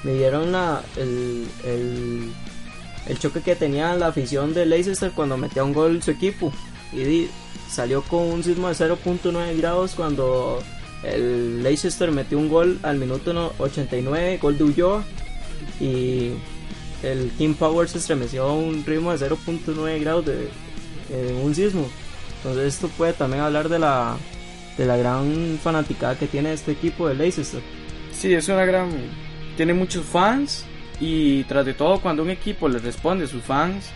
me 0.03 0.15
dieron 0.15 0.53
la, 0.53 0.83
el, 0.97 1.47
el, 1.65 3.19
choque 3.19 3.41
que 3.41 3.57
tenía 3.57 3.95
la 3.97 4.09
afición 4.09 4.55
de 4.55 4.67
Leicester 4.67 5.11
cuando 5.13 5.37
metía 5.37 5.65
un 5.65 5.73
gol 5.73 6.03
su 6.03 6.11
equipo. 6.11 6.53
Y 6.93 7.29
salió 7.69 8.03
con 8.03 8.23
un 8.23 8.45
sismo 8.45 8.69
de 8.69 8.75
0.9 8.75 9.57
grados 9.59 9.95
cuando 9.95 10.63
el 11.03 11.63
Leicester 11.63 12.11
metió 12.11 12.39
un 12.39 12.49
gol 12.49 12.79
al 12.83 12.99
minuto 12.99 13.53
89, 13.59 14.39
gol 14.41 14.59
de 14.59 14.65
Ulloa. 14.65 15.05
Y 15.81 16.33
el 17.03 17.31
King 17.37 17.55
Power 17.55 17.89
se 17.89 17.99
estremeció 17.99 18.45
a 18.45 18.53
un 18.55 18.85
ritmo 18.85 19.17
de 19.17 19.29
0.9 19.29 20.01
grados 20.01 20.27
de, 20.27 20.49
un 21.43 21.55
sismo. 21.55 21.87
Entonces 22.45 22.75
esto 22.75 22.89
puede 22.89 23.15
también 23.15 23.43
hablar 23.43 23.71
de 23.71 23.79
la, 23.79 24.19
de 24.77 24.85
la 24.85 24.99
gran 24.99 25.59
fanaticada 25.63 26.19
que 26.19 26.27
tiene 26.27 26.53
este 26.53 26.73
equipo 26.73 27.09
de 27.09 27.15
Leicester. 27.15 27.63
Sí, 28.13 28.35
es 28.35 28.47
una 28.51 28.67
gran... 28.67 28.91
Tiene 29.57 29.73
muchos 29.73 30.05
fans 30.05 30.67
y 31.01 31.45
tras 31.45 31.65
de 31.65 31.73
todo 31.73 32.01
cuando 32.01 32.23
un 32.23 32.29
equipo 32.29 32.69
le 32.69 32.81
responde 32.81 33.25
a 33.25 33.29
sus 33.29 33.43
fans 33.43 33.87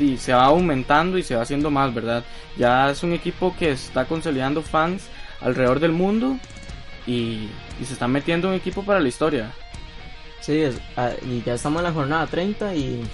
y 0.00 0.16
se 0.16 0.32
va 0.32 0.46
aumentando 0.46 1.16
y 1.16 1.22
se 1.22 1.36
va 1.36 1.42
haciendo 1.42 1.70
más, 1.70 1.94
¿verdad? 1.94 2.24
Ya 2.58 2.90
es 2.90 3.04
un 3.04 3.12
equipo 3.12 3.54
que 3.56 3.70
está 3.70 4.04
consolidando 4.06 4.62
fans 4.62 5.04
alrededor 5.40 5.78
del 5.78 5.92
mundo 5.92 6.38
y, 7.06 7.50
se 7.84 7.92
está 7.92 8.08
metiendo 8.08 8.48
un 8.48 8.54
equipo 8.54 8.82
para 8.82 8.98
la 8.98 9.08
historia. 9.08 9.52
Sí, 10.40 10.64
ah, 10.96 11.12
y 11.24 11.40
ya 11.42 11.54
estamos 11.54 11.78
en 11.78 11.84
la 11.84 11.92
jornada 11.92 12.26
30 12.26 12.74
y, 12.74 13.04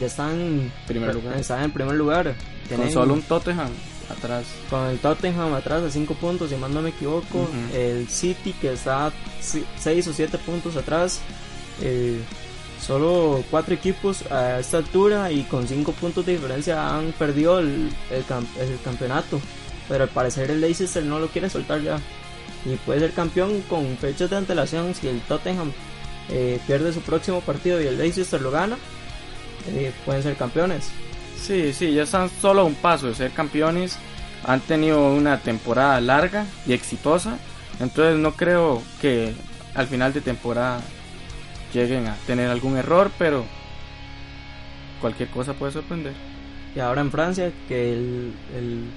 ya 0.00 0.06
están, 0.06 0.72
primer 0.86 1.14
lugar. 1.14 1.36
están 1.36 1.64
en 1.64 1.70
primer 1.70 1.96
lugar. 1.96 2.34
Con 2.74 2.90
solo 2.90 3.12
un 3.12 3.20
Tottenham 3.20 3.68
atrás. 4.12 4.46
Con 4.70 4.86
el 4.86 4.98
Tottenham 4.98 5.54
atrás 5.54 5.82
de 5.82 5.90
5 5.90 6.14
puntos, 6.14 6.50
si 6.50 6.56
mal 6.56 6.72
no 6.72 6.82
me 6.82 6.90
equivoco. 6.90 7.48
El 7.74 8.08
City 8.08 8.52
que 8.52 8.72
está 8.72 9.12
6 9.40 10.08
o 10.08 10.12
7 10.12 10.38
puntos 10.38 10.76
atrás. 10.76 11.20
Eh, 11.80 12.20
solo 12.80 13.42
4 13.50 13.74
equipos 13.74 14.30
a 14.30 14.60
esta 14.60 14.78
altura 14.78 15.30
y 15.30 15.44
con 15.44 15.66
5 15.66 15.92
puntos 15.92 16.26
de 16.26 16.32
diferencia 16.32 16.96
han 16.96 17.12
perdido 17.12 17.58
el, 17.58 17.90
el, 18.10 18.78
campeonato. 18.84 19.40
Pero 19.88 20.04
al 20.04 20.10
parecer 20.10 20.50
el 20.50 20.60
Leicester 20.60 21.02
no 21.04 21.18
lo 21.18 21.28
quiere 21.28 21.50
soltar 21.50 21.82
ya. 21.82 21.98
Y 22.64 22.76
puede 22.76 23.00
ser 23.00 23.12
campeón 23.12 23.62
con 23.62 23.96
fechas 23.96 24.30
de 24.30 24.36
antelación 24.36 24.94
si 24.94 25.08
el 25.08 25.20
Tottenham 25.22 25.72
eh, 26.28 26.60
pierde 26.66 26.92
su 26.92 27.00
próximo 27.00 27.40
partido 27.40 27.82
y 27.82 27.86
el 27.86 27.98
Leicester 27.98 28.40
lo 28.40 28.50
gana. 28.50 28.76
Eh, 29.68 29.92
pueden 30.04 30.22
ser 30.22 30.36
campeones. 30.36 30.90
Sí, 31.34 31.72
sí, 31.72 31.92
ya 31.94 32.04
están 32.04 32.30
solo 32.30 32.62
a 32.62 32.64
un 32.64 32.74
paso 32.76 33.08
de 33.08 33.14
ser 33.14 33.32
campeones. 33.32 33.98
Han 34.44 34.60
tenido 34.60 35.12
una 35.12 35.40
temporada 35.42 36.00
larga 36.00 36.46
y 36.66 36.72
exitosa. 36.72 37.40
Entonces 37.80 38.18
no 38.18 38.34
creo 38.36 38.82
que 39.00 39.34
al 39.74 39.88
final 39.88 40.12
de 40.12 40.20
temporada 40.20 40.80
lleguen 41.72 42.06
a 42.08 42.16
tener 42.26 42.50
algún 42.50 42.76
error, 42.76 43.10
pero 43.18 43.50
cualquier 45.00 45.30
cosa 45.30 45.54
puede 45.54 45.72
sorprender. 45.72 46.16
Y 46.74 46.80
ahora 46.80 47.00
en 47.02 47.10
Francia, 47.10 47.52
que 47.68 47.92
el, 47.92 48.40
el 48.54 48.94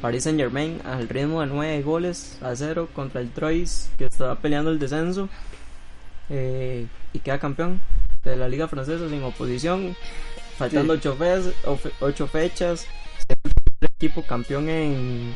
Paris 0.00 0.24
Saint 0.24 0.38
Germain 0.38 0.80
al 0.84 1.08
ritmo 1.08 1.40
de 1.40 1.46
9 1.48 1.82
goles 1.82 2.38
a 2.42 2.54
0 2.56 2.90
contra 2.92 3.20
el 3.20 3.32
Troyes, 3.32 3.90
que 3.96 4.06
estaba 4.06 4.40
peleando 4.40 4.70
el 4.70 4.78
descenso. 4.78 5.30
eh, 6.28 6.88
y 7.12 7.20
queda 7.20 7.38
campeón 7.38 7.80
de 8.24 8.36
la 8.36 8.48
liga 8.48 8.68
francesa 8.68 9.08
sin 9.08 9.22
oposición, 9.24 9.96
faltando 10.58 10.94
Sí. 10.94 11.00
ocho, 11.00 11.16
fechas, 11.16 11.54
ocho 12.00 12.26
fechas, 12.26 12.86
siendo 13.26 13.56
el 13.80 13.88
equipo 13.96 14.22
campeón 14.22 14.68
en, 14.68 15.34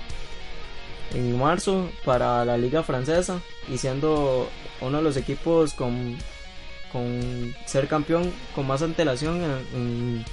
en 1.15 1.39
marzo 1.39 1.91
para 2.05 2.45
la 2.45 2.57
liga 2.57 2.83
francesa 2.83 3.41
y 3.69 3.79
siendo 3.79 4.49
uno 4.81 4.99
de 4.99 5.03
los 5.05 5.17
equipos 5.17 5.75
con, 5.75 6.17
con 6.93 7.55
ser 7.67 7.89
campeón 7.89 8.33
con 8.55 8.67
más 8.67 8.83
antelación 8.83 9.43
en, 9.43 9.51
en- 9.75 10.25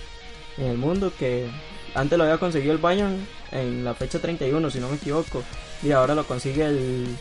en 0.57 0.65
el 0.65 0.77
mundo 0.77 1.11
que 1.19 1.47
antes 1.93 2.17
lo 2.17 2.23
había 2.23 2.37
conseguido 2.39 2.73
el 2.73 2.79
Bayern 2.79 3.27
en 3.51 3.83
la 3.83 3.93
fecha 3.93 4.19
31 4.19 4.69
si 4.71 4.79
no 4.79 4.89
me 4.89 4.95
equivoco 4.95 5.43
y 5.83 5.91
ahora 5.91 6.15
lo 6.15 6.25
consigue 6.25 6.65
el, 6.65 7.15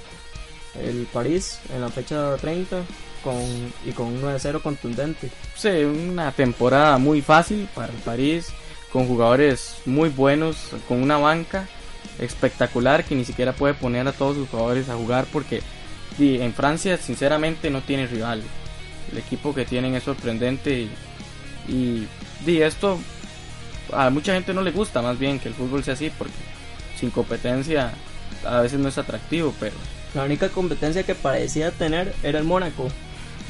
el 0.82 1.06
París 1.12 1.58
en 1.74 1.80
la 1.82 1.88
fecha 1.90 2.34
30 2.36 2.82
con, 3.26 3.42
y 3.84 3.90
con 3.90 4.06
un 4.06 4.22
9-0 4.22 4.62
contundente. 4.62 5.30
Sí, 5.56 5.68
una 5.68 6.30
temporada 6.30 6.96
muy 6.96 7.22
fácil 7.22 7.68
para 7.74 7.92
el 7.92 7.98
París, 7.98 8.50
con 8.92 9.08
jugadores 9.08 9.78
muy 9.84 10.10
buenos, 10.10 10.70
con 10.86 11.02
una 11.02 11.16
banca 11.18 11.66
espectacular 12.20 13.02
que 13.02 13.16
ni 13.16 13.24
siquiera 13.24 13.52
puede 13.52 13.74
poner 13.74 14.06
a 14.06 14.12
todos 14.12 14.36
sus 14.36 14.48
jugadores 14.48 14.88
a 14.88 14.94
jugar 14.94 15.26
porque 15.32 15.60
en 16.20 16.54
Francia 16.54 16.96
sinceramente 16.98 17.68
no 17.68 17.80
tiene 17.80 18.06
rival. 18.06 18.44
El 19.10 19.18
equipo 19.18 19.52
que 19.52 19.64
tienen 19.64 19.96
es 19.96 20.04
sorprendente 20.04 20.82
y, 20.82 20.90
y 21.66 22.06
di, 22.44 22.62
esto 22.62 22.96
a 23.92 24.08
mucha 24.10 24.34
gente 24.34 24.54
no 24.54 24.62
le 24.62 24.70
gusta 24.70 25.02
más 25.02 25.18
bien 25.18 25.40
que 25.40 25.48
el 25.48 25.54
fútbol 25.54 25.82
sea 25.82 25.94
así 25.94 26.12
porque 26.16 26.32
sin 26.98 27.10
competencia 27.10 27.92
a 28.44 28.60
veces 28.60 28.78
no 28.78 28.88
es 28.88 28.98
atractivo, 28.98 29.52
pero 29.58 29.74
La 30.14 30.24
única 30.24 30.48
competencia 30.48 31.02
que 31.02 31.16
parecía 31.16 31.72
tener 31.72 32.14
era 32.22 32.38
el 32.38 32.44
Mónaco. 32.44 32.88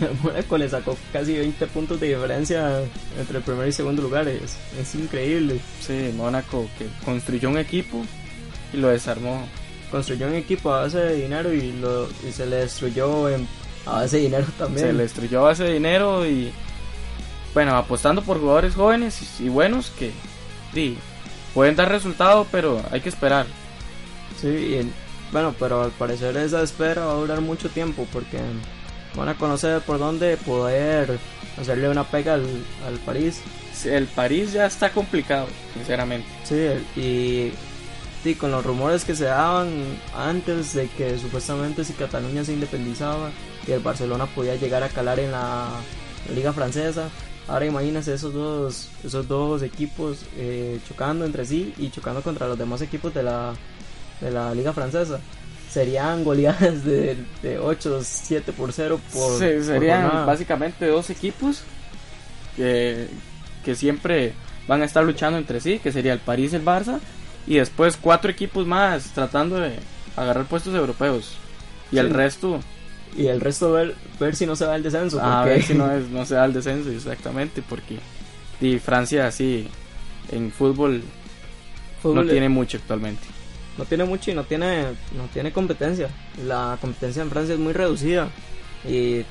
Mónaco 0.22 0.58
le 0.58 0.68
sacó 0.68 0.96
casi 1.12 1.34
20 1.36 1.66
puntos 1.68 1.98
de 2.00 2.08
diferencia 2.14 2.80
entre 3.18 3.38
el 3.38 3.42
primer 3.44 3.68
y 3.68 3.72
segundo 3.72 4.02
lugar. 4.02 4.28
Es, 4.28 4.56
es 4.80 4.94
increíble. 4.94 5.60
sí, 5.80 6.12
Mónaco 6.16 6.68
que 6.78 6.86
construyó 7.04 7.48
un 7.50 7.58
equipo 7.58 8.04
y 8.72 8.76
lo 8.76 8.88
desarmó. 8.88 9.46
Construyó 9.90 10.26
un 10.26 10.34
equipo 10.34 10.72
a 10.74 10.82
base 10.82 10.98
de 10.98 11.14
dinero 11.22 11.52
y, 11.52 11.72
lo, 11.72 12.08
y 12.28 12.32
se 12.32 12.44
le 12.46 12.56
destruyó 12.56 13.28
en- 13.28 13.46
a 13.86 13.92
base 14.00 14.16
de 14.16 14.22
dinero 14.24 14.46
también. 14.58 14.86
Se 14.88 14.92
le 14.92 15.02
destruyó 15.04 15.40
a 15.40 15.44
base 15.44 15.64
de 15.64 15.72
dinero 15.74 16.26
y 16.26 16.50
bueno, 17.54 17.74
apostando 17.76 18.20
por 18.22 18.38
jugadores 18.38 18.74
jóvenes 18.74 19.40
y, 19.40 19.48
buenos 19.48 19.90
que 19.90 20.10
di, 20.74 20.98
pueden 21.54 21.74
dar 21.76 21.88
resultado, 21.88 22.46
pero 22.52 22.82
hay 22.90 23.00
que 23.00 23.08
esperar. 23.08 23.46
Sí, 24.40 24.48
y 24.48 24.74
en- 24.74 24.92
bueno, 25.32 25.54
pero 25.58 25.82
al 25.84 25.90
parecer 25.92 26.36
esa 26.36 26.62
espera 26.62 27.04
va 27.06 27.12
a 27.12 27.16
durar 27.16 27.40
mucho 27.40 27.68
tiempo 27.70 28.06
porque 28.12 28.38
van 29.16 29.28
a 29.28 29.34
conocer 29.34 29.80
por 29.80 29.98
dónde 29.98 30.36
poder 30.36 31.18
hacerle 31.60 31.88
una 31.88 32.04
pega 32.04 32.34
al, 32.34 32.46
al 32.86 32.98
París. 33.04 33.40
El 33.84 34.06
París 34.06 34.52
ya 34.52 34.66
está 34.66 34.90
complicado, 34.90 35.46
sinceramente. 35.74 36.28
Sí, 36.44 37.00
y, 37.00 37.52
sí, 38.22 38.34
con 38.34 38.50
los 38.50 38.64
rumores 38.64 39.04
que 39.04 39.14
se 39.14 39.24
daban 39.24 39.68
antes 40.14 40.74
de 40.74 40.88
que 40.88 41.18
supuestamente 41.18 41.84
si 41.84 41.92
Cataluña 41.92 42.44
se 42.44 42.52
independizaba 42.52 43.30
y 43.66 43.72
el 43.72 43.80
Barcelona 43.80 44.26
podía 44.26 44.56
llegar 44.56 44.82
a 44.82 44.88
calar 44.88 45.18
en 45.18 45.32
la 45.32 45.68
liga 46.34 46.52
francesa. 46.52 47.08
Ahora 47.48 47.66
imagínense 47.66 48.12
esos 48.12 48.34
dos, 48.34 48.88
esos 49.04 49.28
dos 49.28 49.62
equipos 49.62 50.24
eh, 50.36 50.80
chocando 50.88 51.24
entre 51.24 51.44
sí 51.44 51.72
y 51.78 51.90
chocando 51.90 52.20
contra 52.20 52.48
los 52.48 52.58
demás 52.58 52.82
equipos 52.82 53.14
de 53.14 53.22
la, 53.22 53.54
de 54.20 54.30
la 54.30 54.52
liga 54.52 54.72
francesa. 54.72 55.20
Serían 55.76 56.24
goleadas 56.24 56.84
de, 56.84 57.18
de 57.42 57.58
8, 57.58 58.00
7 58.02 58.52
por 58.54 58.72
0 58.72 58.98
por, 59.12 59.38
Se- 59.38 59.56
por 59.56 59.64
serían 59.64 60.24
básicamente 60.26 60.86
dos 60.86 61.10
equipos 61.10 61.64
que, 62.56 63.08
que 63.62 63.74
siempre 63.74 64.32
van 64.66 64.80
a 64.80 64.86
estar 64.86 65.04
luchando 65.04 65.36
entre 65.38 65.60
sí, 65.60 65.78
que 65.78 65.92
sería 65.92 66.14
el 66.14 66.18
París 66.20 66.54
y 66.54 66.56
el 66.56 66.64
Barça, 66.64 66.98
y 67.46 67.56
después 67.56 67.98
cuatro 68.00 68.30
equipos 68.30 68.66
más 68.66 69.10
tratando 69.14 69.56
de 69.60 69.74
agarrar 70.16 70.46
puestos 70.46 70.74
europeos. 70.74 71.36
Y 71.92 71.98
el 71.98 72.08
resto 72.08 72.58
Y 73.14 73.26
el 73.26 73.40
resto 73.42 73.72
ver, 73.72 73.94
ver 74.18 74.34
si 74.34 74.46
no 74.46 74.56
se 74.56 74.64
va 74.64 74.76
el 74.76 74.82
descenso. 74.82 75.20
A 75.22 75.40
porque- 75.42 75.50
ver 75.50 75.62
si 75.62 75.74
no, 75.74 75.92
es, 75.92 76.08
no 76.08 76.24
se 76.24 76.36
da 76.36 76.46
el 76.46 76.54
descenso, 76.54 76.90
exactamente, 76.90 77.62
porque 77.68 77.98
y 78.62 78.78
Francia 78.78 79.30
sí, 79.30 79.68
en 80.32 80.50
fútbol, 80.50 81.02
Fútbol- 82.02 82.14
no 82.14 82.24
tiene 82.24 82.48
mucho 82.48 82.78
actualmente. 82.78 83.26
No 83.78 83.84
tiene 83.84 84.04
mucho 84.04 84.30
y 84.30 84.34
no 84.34 84.44
tiene 84.44 84.82
no 85.16 85.24
tiene 85.32 85.52
competencia. 85.52 86.08
La 86.46 86.78
competencia 86.80 87.22
en 87.22 87.30
Francia 87.30 87.54
es 87.54 87.60
muy 87.60 87.72
reducida 87.72 88.28
y 88.88 89.24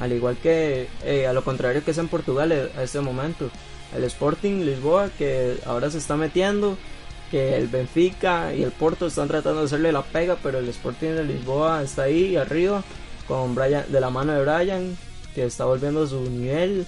al 0.00 0.12
igual 0.12 0.36
que 0.42 0.88
eh, 1.04 1.26
a 1.26 1.32
lo 1.32 1.44
contrario 1.44 1.84
que 1.84 1.90
es 1.92 1.98
en 1.98 2.08
Portugal 2.08 2.50
eh, 2.52 2.70
a 2.76 2.82
este 2.82 3.00
momento. 3.00 3.50
El 3.96 4.04
Sporting 4.04 4.64
Lisboa 4.64 5.08
que 5.16 5.56
ahora 5.66 5.90
se 5.90 5.98
está 5.98 6.16
metiendo 6.16 6.76
que 7.30 7.56
el 7.56 7.68
Benfica 7.68 8.52
y 8.54 8.62
el 8.62 8.70
Porto 8.72 9.06
están 9.06 9.28
tratando 9.28 9.60
de 9.60 9.66
hacerle 9.66 9.92
la 9.92 10.02
pega 10.02 10.36
pero 10.42 10.58
el 10.58 10.68
Sporting 10.68 11.10
de 11.10 11.24
Lisboa 11.24 11.82
está 11.82 12.02
ahí 12.04 12.36
arriba 12.36 12.82
con 13.28 13.54
Brian 13.54 13.84
de 13.88 14.00
la 14.00 14.10
mano 14.10 14.32
de 14.32 14.44
Brian 14.44 14.96
que 15.34 15.44
está 15.46 15.64
volviendo 15.64 16.04
a 16.04 16.06
su 16.06 16.20
nivel 16.30 16.86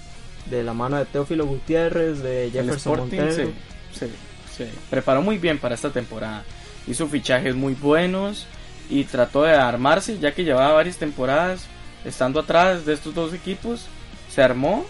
de 0.49 0.63
la 0.63 0.73
mano 0.73 0.97
de 0.97 1.05
Teófilo 1.05 1.45
Gutiérrez 1.45 2.19
de 2.19 2.45
El 2.45 2.51
Jefferson 2.51 2.93
Sporting 2.93 3.17
Montero. 3.17 3.51
se- 3.93 4.09
se 4.55 4.69
preparó 4.89 5.21
muy 5.21 5.37
bien 5.37 5.59
para 5.59 5.75
esta 5.75 5.89
temporada. 5.91 6.43
Hizo 6.87 7.07
fichajes 7.07 7.55
muy 7.55 7.73
buenos 7.73 8.45
y 8.89 9.03
trató 9.03 9.43
de 9.43 9.53
armarse, 9.53 10.17
ya 10.19 10.33
que 10.33 10.43
llevaba 10.43 10.73
varias 10.73 10.97
temporadas 10.97 11.65
estando 12.05 12.39
atrás 12.39 12.85
de 12.85 12.93
estos 12.93 13.13
dos 13.13 13.33
equipos. 13.33 13.85
Se 14.29 14.41
armó 14.41 14.85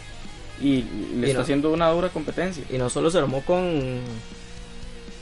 y 0.61 0.83
le 1.15 1.21
Y 1.27 1.29
está 1.29 1.37
no. 1.37 1.43
haciendo 1.43 1.71
una 1.73 1.89
dura 1.89 2.09
competencia. 2.09 2.63
y 2.69 2.77
no 2.77 2.89
solo 2.89 3.09
se 3.11 3.17
armó 3.19 3.41
con 3.41 3.99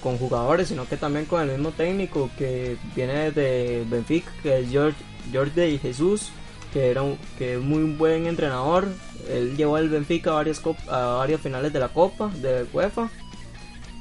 con 0.01 0.17
jugadores 0.19 0.67
sino 0.67 0.88
que 0.88 0.97
también 0.97 1.26
con 1.26 1.41
el 1.41 1.49
mismo 1.57 1.71
técnico 1.71 2.30
que 2.38 2.78
viene 2.95 3.32
de 3.32 3.84
Benfica 3.89 4.32
que 4.43 4.59
es 4.59 4.69
George 4.69 4.97
George 5.32 5.59
de 5.59 5.78
Jesús 5.80 6.30
que 6.71 6.91
era 6.91 7.01
un, 7.01 7.17
que 7.39 7.55
es 7.55 7.59
muy 7.59 7.84
buen 7.95 8.28
entrenador 8.28 8.88
él 9.30 9.57
llevó 9.57 9.78
al 9.78 9.89
Benfica 9.89 10.30
a 10.30 10.34
varias 10.36 10.61
cop- 10.63 10.78
a 10.89 11.15
varias 11.17 11.41
finales 11.41 11.73
de 11.73 11.80
la 11.80 11.88
Copa 11.89 12.30
de 12.36 12.65
UEFA 12.71 13.09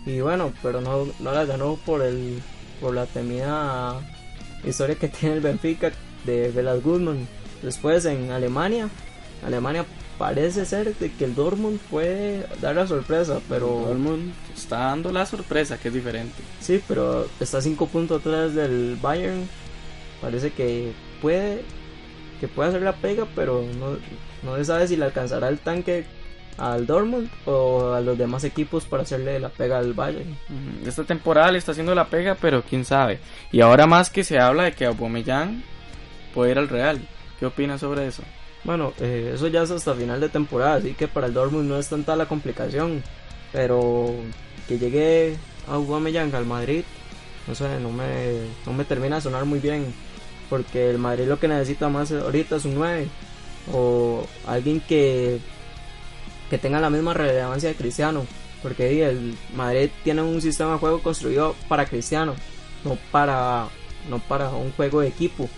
y 0.05 0.21
bueno 0.21 0.53
pero 0.63 0.83
no 0.83 1.09
no 1.21 1.33
la 1.33 1.47
ganó 1.47 1.77
por 1.87 2.03
el 2.03 2.43
por 2.81 2.95
la 2.95 3.07
temida 3.07 4.01
historia 4.65 4.97
que 4.97 5.09
tiene 5.21 5.37
el 5.37 5.41
Benfica 5.41 5.93
de 6.25 6.51
Velas 6.51 6.83
Guzman 6.83 7.27
después 7.63 8.05
en 8.07 8.31
Alemania 8.31 8.89
Alemania 9.45 9.85
parece 10.19 10.65
ser 10.65 10.95
de 10.97 11.13
que 11.13 11.25
el 11.25 11.35
Dortmund 11.35 11.79
puede 11.91 12.47
dar 12.61 12.77
la 12.77 12.87
sorpresa 12.87 13.41
pero 13.49 13.91
el 13.91 13.99
mundo 13.99 14.33
está 14.55 14.79
dando 14.79 15.13
la 15.13 15.27
sorpresa, 15.27 15.79
que 15.79 15.89
es 15.89 15.95
diferente. 15.95 16.43
Sí, 16.61 16.81
pero 16.87 17.27
está 17.41 17.61
5 17.61 17.87
puntos 17.89 18.21
atrás 18.21 18.55
del 18.55 18.97
Bayern. 19.01 19.49
Parece 20.21 20.53
que 20.53 20.93
puede 21.21 21.63
que 22.41 22.49
puede 22.49 22.71
hacer 22.71 22.83
la 22.83 22.97
pega, 22.97 23.27
pero 23.35 23.65
no, 23.79 23.97
no 24.43 24.57
se 24.57 24.65
sabe 24.65 24.89
si 24.89 24.97
le 24.97 25.05
alcanzará 25.05 25.49
el 25.49 25.59
tanque 25.59 26.05
al 26.59 26.87
Dortmund 26.87 27.29
o 27.47 27.93
a 27.93 28.01
los 28.01 28.17
demás 28.17 28.45
equipos 28.45 28.85
para 28.85 29.03
hacerle 29.03 29.41
la 29.41 29.49
pega 29.49 29.79
al 29.79 29.93
Bayern. 29.93 30.37
Esta 30.87 31.05
temporada 31.05 31.51
le 31.51 31.59
está 31.59 31.73
haciendo 31.73 31.95
la 31.95 32.07
pega, 32.07 32.37
pero 32.41 32.63
quién 32.63 32.85
sabe. 32.85 33.19
Y 33.53 33.61
ahora 33.61 33.87
más 33.87 34.11
que 34.11 34.25
se 34.25 34.39
habla 34.39 34.65
de 34.65 34.73
que 34.73 34.87
Aubameyang 34.87 35.63
puede 36.33 36.53
ir 36.53 36.59
al 36.59 36.69
Real. 36.69 37.01
¿Qué 37.39 37.47
opinas 37.47 37.81
sobre 37.81 38.07
eso? 38.07 38.23
Bueno, 38.63 38.93
eh, 39.01 39.33
eso 39.35 39.49
ya 39.49 39.63
es 39.63 39.71
hasta 39.71 39.95
final 39.95 40.21
de 40.21 40.29
temporada, 40.29 40.77
así 40.77 40.95
que 40.95 41.09
para 41.09 41.27
el 41.27 41.35
Dortmund 41.35 41.69
no 41.69 41.79
es 41.79 41.89
tanta 41.89 42.17
la 42.17 42.27
complicación. 42.27 43.03
Pero 43.53 44.15
que 44.67 44.79
llegue 44.79 45.37
Aubameyang 45.69 46.35
al 46.35 46.47
Madrid, 46.47 46.85
no 47.47 47.55
sé, 47.55 47.79
no 47.81 47.91
me, 47.91 48.41
no 48.67 48.73
me 48.73 48.85
termina 48.85 49.17
de 49.17 49.23
sonar 49.23 49.45
muy 49.45 49.59
bien. 49.59 49.93
Porque 50.51 50.91
el 50.91 50.99
Madrid 50.99 51.27
lo 51.27 51.39
que 51.39 51.49
necesita 51.49 51.89
más 51.89 52.13
ahorita 52.13 52.57
es 52.57 52.65
un 52.65 52.75
9. 52.75 53.09
O 53.73 54.27
alguien 54.47 54.81
que, 54.81 55.41
que 56.51 56.59
tenga 56.59 56.81
la 56.81 56.91
misma 56.91 57.15
relevancia 57.15 57.69
de 57.69 57.75
Cristiano. 57.75 58.27
Porque 58.63 59.07
el 59.07 59.37
Madrid 59.55 59.91
tiene 60.05 60.23
un 60.23 60.41
sistema 60.41 60.73
de 60.73 60.79
juego 60.79 61.03
construido 61.03 61.55
para 61.69 61.85
Cristiano, 61.85 62.35
no 62.83 62.97
para, 63.13 63.69
no 64.09 64.19
para 64.21 64.49
un 64.49 64.73
juego 64.73 65.01
de 65.01 65.09
equipo. 65.09 65.49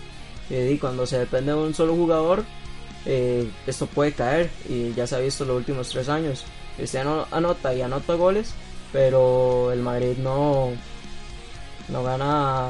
Y 0.49 0.55
di, 0.55 0.77
cuando 0.77 1.05
se 1.05 1.19
depende 1.19 1.53
de 1.53 1.57
un 1.57 1.73
solo 1.73 1.95
jugador, 1.95 2.43
eh, 3.05 3.49
esto 3.65 3.85
puede 3.85 4.11
caer 4.11 4.49
y 4.67 4.93
ya 4.93 5.07
se 5.07 5.15
ha 5.15 5.19
visto 5.19 5.45
los 5.45 5.55
últimos 5.55 5.89
tres 5.89 6.09
años. 6.09 6.43
Cristiano 6.75 7.25
anota 7.31 7.73
y 7.73 7.81
anota 7.81 8.15
goles, 8.15 8.53
pero 8.91 9.71
el 9.71 9.79
Madrid 9.79 10.17
no, 10.17 10.71
no 11.87 12.03
gana, 12.03 12.69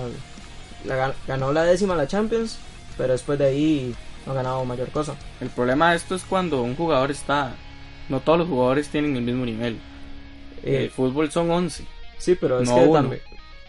ganó 1.27 1.51
la 1.51 1.63
décima 1.63 1.95
la 1.95 2.07
Champions, 2.07 2.57
pero 2.95 3.13
después 3.13 3.39
de 3.39 3.45
ahí 3.45 3.95
no 4.25 4.33
ha 4.33 4.35
ganado 4.35 4.63
mayor 4.65 4.89
cosa. 4.89 5.15
El 5.41 5.49
problema 5.49 5.91
de 5.91 5.97
esto 5.97 6.13
es 6.13 6.23
cuando 6.23 6.61
un 6.61 6.75
jugador 6.75 7.09
está... 7.09 7.55
No 8.09 8.19
todos 8.19 8.39
los 8.39 8.47
jugadores 8.47 8.89
tienen 8.89 9.15
el 9.15 9.23
mismo 9.23 9.45
nivel. 9.45 9.77
Eh, 10.63 10.83
el 10.83 10.89
fútbol 10.89 11.31
son 11.31 11.51
11. 11.51 11.85
sí, 12.17 12.35
pero 12.35 12.61
es 12.61 12.69
no 12.69 12.75
que 12.75 12.81
uno. 12.81 12.93
también, 12.93 13.21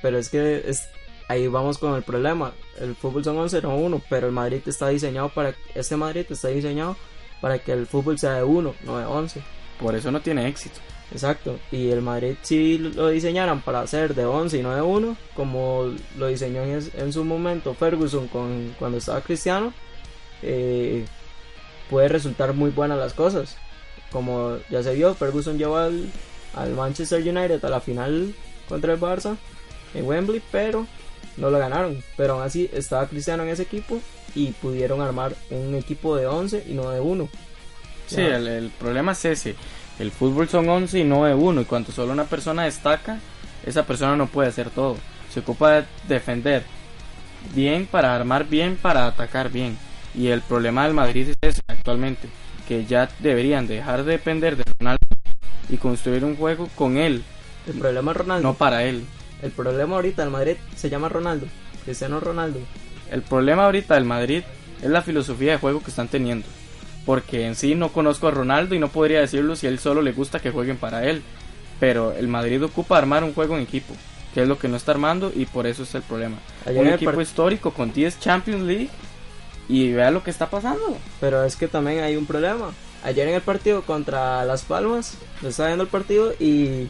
pero 0.03 0.18
es 0.18 0.28
que 0.28 0.64
es, 0.66 0.89
ahí 1.28 1.47
vamos 1.49 1.78
con 1.78 1.95
el 1.95 2.03
problema. 2.03 2.53
El 2.80 2.95
fútbol 2.95 3.24
son 3.24 3.36
11, 3.39 3.62
no 3.62 3.76
1, 3.76 4.03
pero 4.09 4.26
el 4.26 4.32
Madrid 4.32 4.61
está 4.66 4.89
diseñado 4.89 5.28
para. 5.28 5.55
Este 5.74 5.97
Madrid 5.97 6.26
está 6.28 6.49
diseñado 6.49 6.97
para 7.41 7.59
que 7.59 7.72
el 7.72 7.86
fútbol 7.86 8.18
sea 8.18 8.34
de 8.34 8.45
1, 8.45 8.74
no 8.84 8.99
de 8.99 9.05
11. 9.05 9.43
Por 9.80 9.95
eso 9.95 10.11
no 10.11 10.20
tiene 10.20 10.49
éxito. 10.49 10.80
Exacto, 11.11 11.59
y 11.72 11.89
el 11.89 12.03
Madrid 12.03 12.34
si 12.43 12.76
lo 12.76 13.09
diseñaran 13.09 13.62
para 13.62 13.86
ser 13.86 14.14
de 14.14 14.26
11 14.26 14.59
y 14.59 14.62
no 14.62 14.74
de 14.74 14.82
1, 14.82 15.16
como 15.34 15.95
lo 16.18 16.26
diseñó 16.26 16.62
en, 16.62 16.86
en 16.95 17.12
su 17.14 17.24
momento 17.24 17.72
Ferguson 17.72 18.28
con, 18.28 18.74
cuando 18.78 18.99
estaba 18.99 19.22
Cristiano, 19.22 19.72
eh, 20.43 21.07
puede 21.89 22.09
resultar 22.09 22.53
muy 22.53 22.70
buenas 22.70 22.99
las 22.99 23.14
cosas. 23.14 23.57
Como 24.11 24.59
ya 24.70 24.82
se 24.82 24.94
vio, 24.94 25.14
Ferguson 25.14 25.59
llevó 25.59 25.76
al, 25.76 26.11
al 26.54 26.70
Manchester 26.74 27.20
United 27.20 27.64
a 27.64 27.68
la 27.68 27.80
final 27.80 28.34
contra 28.68 28.94
el 28.94 29.00
Barça 29.00 29.36
en 29.94 30.06
Wembley, 30.06 30.42
pero 30.50 30.86
no 31.36 31.50
lo 31.50 31.59
ganaron. 31.59 32.02
Pero 32.16 32.34
aún 32.34 32.42
así 32.42 32.70
estaba 32.72 33.06
Cristiano 33.06 33.42
en 33.42 33.50
ese 33.50 33.62
equipo 33.62 34.00
y 34.34 34.52
pudieron 34.52 35.00
armar 35.00 35.34
un 35.50 35.74
equipo 35.74 36.16
de 36.16 36.26
11 36.26 36.64
y 36.68 36.74
no 36.74 36.90
de 36.90 37.00
1. 37.00 37.28
Sí, 38.06 38.20
el, 38.20 38.46
el, 38.46 38.70
problema 38.70 39.12
es 39.12 39.24
ese. 39.24 39.54
El 39.98 40.11
fútbol 40.11 40.48
son 40.48 40.68
11 40.68 41.00
y 41.00 41.04
no 41.04 41.24
de 41.24 41.34
1. 41.34 41.61
Y 41.61 41.64
cuando 41.64 41.92
solo 41.92 42.12
una 42.12 42.24
persona 42.24 42.64
destaca, 42.64 43.18
esa 43.66 43.84
persona 43.84 44.16
no 44.16 44.26
puede 44.26 44.48
hacer 44.48 44.70
todo. 44.70 44.96
Se 45.32 45.40
ocupa 45.40 45.72
de 45.72 45.84
defender 46.09 46.64
bien 47.54 47.86
para 47.86 48.14
armar 48.14 48.46
bien, 48.46 48.76
para 48.76 49.06
atacar 49.06 49.50
bien. 49.50 49.76
Y 50.14 50.28
el 50.28 50.40
problema 50.40 50.84
del 50.84 50.94
Madrid 50.94 51.28
es 51.28 51.36
ese 51.40 51.62
actualmente. 51.68 52.28
Que 52.68 52.84
ya 52.84 53.08
deberían 53.20 53.66
dejar 53.66 54.04
de 54.04 54.12
depender 54.12 54.56
de 54.56 54.64
Ronaldo 54.78 55.06
y 55.70 55.78
construir 55.78 56.24
un 56.24 56.36
juego 56.36 56.68
con 56.76 56.98
él. 56.98 57.24
El 57.66 57.78
problema 57.78 58.10
es 58.12 58.16
Ronaldo. 58.18 58.46
No 58.46 58.54
para 58.54 58.84
él. 58.84 59.04
El 59.42 59.50
problema 59.50 59.96
ahorita 59.96 60.22
del 60.22 60.30
Madrid 60.30 60.56
se 60.76 60.90
llama 60.90 61.08
Ronaldo. 61.08 61.46
Cristiano 61.84 62.20
Ronaldo. 62.20 62.60
El 63.10 63.22
problema 63.22 63.64
ahorita 63.64 63.94
del 63.94 64.04
Madrid 64.04 64.42
es 64.82 64.90
la 64.90 65.02
filosofía 65.02 65.52
de 65.52 65.58
juego 65.58 65.82
que 65.82 65.90
están 65.90 66.08
teniendo. 66.08 66.46
Porque 67.06 67.46
en 67.46 67.54
sí 67.54 67.74
no 67.74 67.88
conozco 67.88 68.28
a 68.28 68.32
Ronaldo 68.32 68.74
y 68.74 68.78
no 68.78 68.88
podría 68.88 69.20
decirlo 69.20 69.56
si 69.56 69.66
a 69.66 69.70
él 69.70 69.78
solo 69.78 70.02
le 70.02 70.12
gusta 70.12 70.40
que 70.40 70.50
jueguen 70.50 70.76
para 70.76 71.08
él. 71.08 71.22
Pero 71.80 72.12
el 72.12 72.28
Madrid 72.28 72.62
ocupa 72.62 72.98
armar 72.98 73.24
un 73.24 73.32
juego 73.32 73.56
en 73.56 73.62
equipo, 73.62 73.94
que 74.34 74.42
es 74.42 74.48
lo 74.48 74.58
que 74.58 74.68
no 74.68 74.76
está 74.76 74.92
armando 74.92 75.32
y 75.34 75.46
por 75.46 75.66
eso 75.66 75.84
es 75.84 75.94
el 75.94 76.02
problema. 76.02 76.36
Ayer 76.66 76.82
un 76.82 76.88
equipo 76.88 77.20
histórico 77.20 77.72
con 77.72 77.92
10 77.92 78.20
Champions 78.20 78.62
League 78.64 78.90
y 79.68 79.92
vea 79.92 80.10
lo 80.10 80.22
que 80.22 80.30
está 80.30 80.50
pasando. 80.50 80.96
Pero 81.20 81.44
es 81.44 81.56
que 81.56 81.68
también 81.68 82.00
hay 82.00 82.16
un 82.16 82.26
problema. 82.26 82.72
Ayer 83.04 83.28
en 83.28 83.34
el 83.34 83.42
partido 83.42 83.82
contra 83.82 84.44
Las 84.44 84.62
Palmas, 84.62 85.16
yo 85.42 85.48
estaba 85.48 85.68
viendo 85.68 85.84
el 85.84 85.90
partido 85.90 86.32
y 86.40 86.88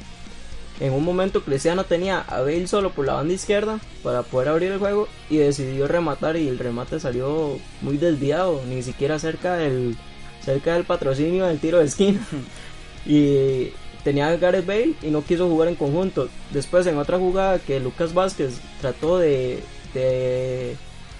en 0.81 0.93
un 0.93 1.05
momento 1.05 1.43
Cristiano 1.43 1.85
tenía 1.85 2.21
a 2.21 2.41
Bale 2.41 2.69
solo 2.69 2.91
por 2.91 3.05
la 3.05 3.15
banda 3.15 3.35
izquierda 3.35 3.81
para 4.03 4.23
poder 4.23 4.49
abrir 4.49 4.73
el 4.73 4.79
juego 4.79 5.09
y 5.29 5.39
decidió 5.39 5.89
rematar 5.89 6.37
y 6.37 6.49
el 6.49 6.59
remate 6.59 7.01
salió 7.01 7.59
muy 7.83 7.99
desviado, 7.99 8.63
ni 8.69 8.83
siquiera 8.83 9.19
cerca 9.19 9.57
del 9.57 9.97
cerca 10.45 10.75
del 10.75 10.85
patrocinio 10.85 11.47
del 11.47 11.59
tiro 11.59 11.79
de 11.79 11.85
esquina. 11.85 12.21
y 13.07 13.73
tenía 14.05 14.29
a 14.29 14.37
Gareth 14.37 14.67
Bale 14.67 14.95
y 15.03 15.11
no 15.11 15.25
quiso 15.25 15.49
jugar 15.49 15.69
en 15.69 15.75
conjunto. 15.75 16.29
Después 16.53 16.87
en 16.87 16.97
otra 16.97 17.19
jugada 17.19 17.59
que 17.59 17.81
Lucas 17.81 18.15
Vázquez 18.15 18.61
trató 18.81 19.19
de, 19.19 19.63
de 19.95 20.77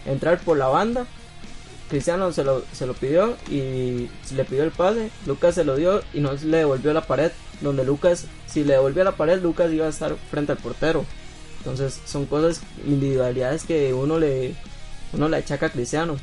entrar 0.07 0.39
por 0.39 0.57
la 0.57 0.69
banda, 0.69 1.07
Cristiano 1.89 2.33
se 2.33 2.45
lo, 2.45 2.63
se 2.73 2.87
lo 2.87 2.95
pidió 2.95 3.37
y 3.51 4.09
le 4.35 4.45
pidió 4.45 4.65
el 4.65 4.71
pase, 4.71 5.11
Lucas 5.27 5.55
se 5.55 5.65
lo 5.65 5.77
dio 5.77 6.03
y 6.13 6.21
no 6.21 6.33
le 6.33 6.59
devolvió 6.59 6.93
la 6.93 7.07
pared, 7.07 7.33
donde 7.61 7.85
Lucas, 7.85 8.27
si 8.47 8.65
le 8.65 8.75
devolvía 8.75 9.05
la 9.05 9.17
pared, 9.17 9.41
Lucas 9.41 9.73
iba 9.73 9.87
a 9.87 9.91
estar 9.91 10.15
frente 10.31 10.53
al 10.53 10.59
portero. 10.59 11.05
Entonces 11.59 12.01
son 12.05 12.27
cosas, 12.27 12.63
individualidades 12.87 13.65
que 13.65 13.93
uno 13.93 14.19
le, 14.19 14.55
uno 15.13 15.29
le 15.29 15.39
achaca 15.39 15.67
a 15.67 15.71
Cristiano. 15.71 16.17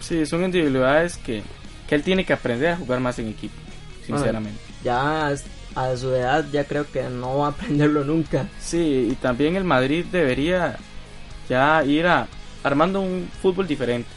Sí, 0.00 0.24
son 0.26 0.44
individualidades 0.44 1.16
que, 1.18 1.42
que 1.88 1.94
él 1.94 2.02
tiene 2.02 2.24
que 2.24 2.32
aprender 2.32 2.70
a 2.70 2.76
jugar 2.76 3.00
más 3.00 3.18
en 3.18 3.28
equipo, 3.28 3.54
sinceramente. 4.06 4.60
Ya 4.82 5.28
a 5.74 5.96
su 5.96 6.14
edad 6.14 6.46
ya 6.50 6.64
creo 6.64 6.90
que 6.90 7.02
no 7.04 7.38
va 7.38 7.46
a 7.46 7.50
aprenderlo 7.50 8.02
nunca. 8.04 8.48
Sí, 8.60 9.08
y 9.12 9.14
también 9.16 9.56
el 9.56 9.64
Madrid 9.64 10.04
debería 10.10 10.78
ya 11.48 11.84
ir 11.84 12.06
a 12.06 12.26
armando 12.62 13.00
un 13.00 13.28
fútbol 13.42 13.66
diferente. 13.66 14.08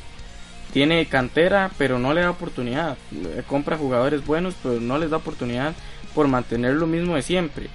Tiene 0.74 1.06
cantera, 1.06 1.72
pero 1.78 2.00
no 2.00 2.14
le 2.14 2.22
da 2.22 2.32
oportunidad. 2.32 2.98
Le 3.12 3.44
compra 3.44 3.78
jugadores 3.78 4.26
buenos, 4.26 4.56
pero 4.62 4.82
no 4.82 4.98
les 4.98 5.12
da 5.12 5.18
oportunidad 5.18 5.74
por 6.16 6.28
mantener 6.28 6.74
lo 6.74 6.88
mismo 6.88 7.16
de 7.16 7.22
siempre. 7.22 7.70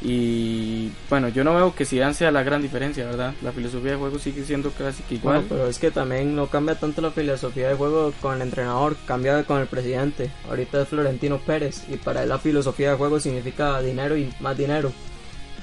Y 0.00 0.92
bueno, 1.10 1.28
yo 1.28 1.42
no 1.42 1.54
veo 1.54 1.74
que 1.74 1.84
Zidane 1.84 2.14
sea 2.14 2.30
la 2.30 2.44
gran 2.44 2.62
diferencia, 2.62 3.04
¿verdad? 3.04 3.34
La 3.42 3.50
filosofía 3.50 3.92
de 3.92 3.96
juego 3.96 4.18
sigue 4.18 4.44
siendo 4.44 4.72
que 4.72 5.14
igual. 5.14 5.44
Pero 5.48 5.66
es 5.66 5.78
que 5.78 5.90
también 5.90 6.36
no 6.36 6.46
cambia 6.46 6.76
tanto 6.76 7.02
la 7.02 7.10
filosofía 7.10 7.68
de 7.68 7.74
juego 7.74 8.12
con 8.22 8.36
el 8.36 8.42
entrenador, 8.42 8.96
cambia 9.06 9.42
con 9.42 9.60
el 9.60 9.66
presidente. 9.66 10.30
Ahorita 10.48 10.82
es 10.82 10.88
Florentino 10.88 11.38
Pérez 11.38 11.84
y 11.88 11.96
para 11.96 12.22
él 12.22 12.28
la 12.28 12.38
filosofía 12.38 12.90
de 12.90 12.96
juego 12.96 13.18
significa 13.18 13.80
dinero 13.82 14.16
y 14.16 14.32
más 14.38 14.56
dinero. 14.56 14.92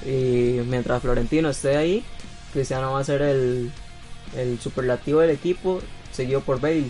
Y 0.05 0.59
mientras 0.67 1.01
Florentino 1.01 1.49
esté 1.49 1.77
ahí, 1.77 2.03
Cristiano 2.51 2.91
va 2.91 2.99
a 2.99 3.03
ser 3.05 3.21
el, 3.21 3.71
el 4.35 4.59
superlativo 4.59 5.21
del 5.21 5.29
equipo, 5.29 5.81
seguido 6.15 6.41
por 6.41 6.59
Bale. 6.59 6.89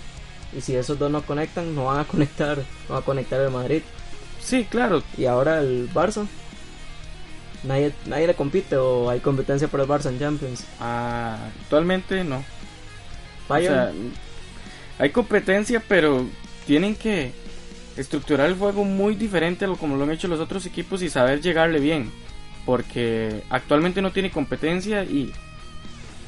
Y 0.55 0.61
si 0.61 0.75
esos 0.75 0.97
dos 0.97 1.11
no 1.11 1.21
conectan, 1.21 1.75
no 1.75 1.85
van 1.85 1.99
a 1.99 2.03
conectar, 2.07 2.57
no 2.87 2.95
va 2.95 2.99
a 2.99 3.03
conectar 3.03 3.41
el 3.41 3.51
Madrid. 3.51 3.81
Sí, 4.41 4.65
claro. 4.69 5.03
Y 5.17 5.25
ahora 5.25 5.59
el 5.59 5.89
Barça. 5.93 6.27
Nadie, 7.63 7.93
nadie 8.05 8.27
le 8.27 8.35
compite 8.35 8.77
o 8.77 9.09
hay 9.09 9.19
competencia 9.19 9.67
por 9.67 9.79
el 9.79 9.87
Barça 9.87 10.09
en 10.09 10.19
Champions. 10.19 10.65
Ah, 10.79 11.49
actualmente 11.63 12.23
no. 12.23 12.37
O 12.37 12.43
Bayern, 13.49 13.73
sea, 13.73 13.91
hay 14.99 15.09
competencia, 15.09 15.81
pero 15.87 16.25
tienen 16.67 16.95
que 16.95 17.31
estructurar 17.97 18.47
el 18.47 18.55
juego 18.55 18.83
muy 18.83 19.15
diferente 19.15 19.65
a 19.65 19.67
lo 19.67 19.77
como 19.77 19.95
lo 19.95 20.03
han 20.03 20.11
hecho 20.11 20.27
los 20.27 20.39
otros 20.39 20.65
equipos 20.65 21.01
y 21.01 21.09
saber 21.09 21.41
llegarle 21.41 21.79
bien. 21.79 22.11
Porque 22.65 23.43
actualmente 23.49 24.01
no 24.01 24.11
tiene 24.11 24.31
competencia 24.31 25.03
y 25.03 25.31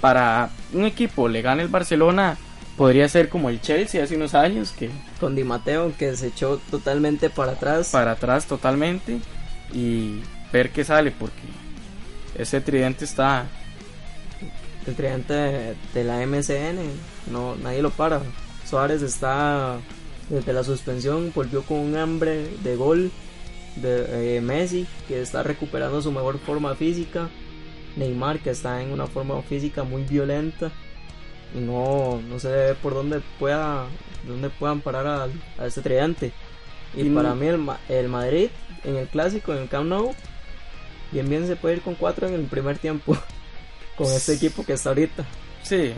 para 0.02 0.50
un 0.74 0.86
equipo 0.86 1.28
le 1.28 1.42
gane 1.42 1.64
el 1.64 1.70
Barcelona 1.70 2.38
podría 2.78 3.10
ser 3.10 3.28
como 3.28 3.50
el 3.50 3.60
Chelsea 3.60 4.04
hace 4.04 4.16
unos 4.16 4.36
años 4.36 4.72
que 4.72 4.90
con 5.20 5.36
Di 5.36 5.44
Matteo 5.44 5.92
que 5.98 6.16
se 6.16 6.28
echó 6.28 6.62
totalmente 6.70 7.30
para 7.30 7.54
atrás. 7.54 7.90
para 7.90 8.12
atrás 8.12 8.46
totalmente 8.46 9.20
y 9.74 10.22
ver 10.54 10.70
qué 10.70 10.84
sale 10.86 11.12
porque 11.12 11.42
ese 12.38 12.62
tridente 12.62 13.04
está 13.04 13.48
El 14.86 14.96
tridente 14.96 15.34
de, 15.34 15.76
de 15.94 16.04
la 16.04 16.26
MCN, 16.26 16.78
no, 17.32 17.56
nadie 17.56 17.82
lo 17.82 17.90
para. 17.90 18.22
Suárez 18.70 19.02
está 19.02 19.80
desde 20.30 20.54
la 20.54 20.64
suspensión, 20.64 21.32
volvió 21.34 21.64
con 21.64 21.80
un 21.80 21.98
hambre 21.98 22.48
de 22.64 22.76
gol. 22.76 23.12
De 23.76 24.38
eh, 24.38 24.42
Messi, 24.42 24.88
que 25.08 25.22
está 25.22 25.44
recuperando 25.44 26.02
su 26.02 26.12
mejor 26.12 26.40
forma 26.40 26.74
física. 26.76 27.30
Neymar, 27.96 28.40
que 28.40 28.50
está 28.50 28.82
en 28.82 28.92
una 28.92 29.06
forma 29.06 29.40
física 29.44 29.84
muy 29.84 30.04
violenta. 30.04 30.72
Y 31.56 31.60
no, 31.60 32.22
no 32.30 32.40
se 32.40 32.50
ve 32.50 32.74
por 32.76 32.94
dónde 32.94 33.22
pueda 33.40 33.86
dónde 34.28 34.50
puedan 34.50 34.82
parar 34.82 35.08
a, 35.08 35.28
a 35.62 35.66
este 35.66 35.82
tridente. 35.82 36.32
Y, 36.96 37.02
Y 37.02 37.10
para 37.10 37.30
no- 37.30 37.36
mí 37.36 37.48
el, 37.48 37.66
el 37.90 38.08
Madrid 38.10 38.50
en 38.84 38.96
el 38.98 39.08
clásico, 39.08 39.54
en 39.54 39.60
el 39.64 39.70
Camp 39.70 39.88
Nou, 39.88 40.14
bien 41.12 41.30
bien 41.30 41.48
se 41.48 41.56
puede 41.56 41.76
ir 41.76 41.82
con 41.82 41.96
cuatro 41.96 42.28
en 42.28 42.34
el 42.34 42.44
primer 42.44 42.78
tiempo. 42.78 43.18
con 43.98 44.08
este 44.08 44.34
equipo 44.34 44.64
que 44.66 44.74
está 44.74 44.90
ahorita. 44.90 45.26
Sí, 45.64 45.76
eh, 45.76 45.94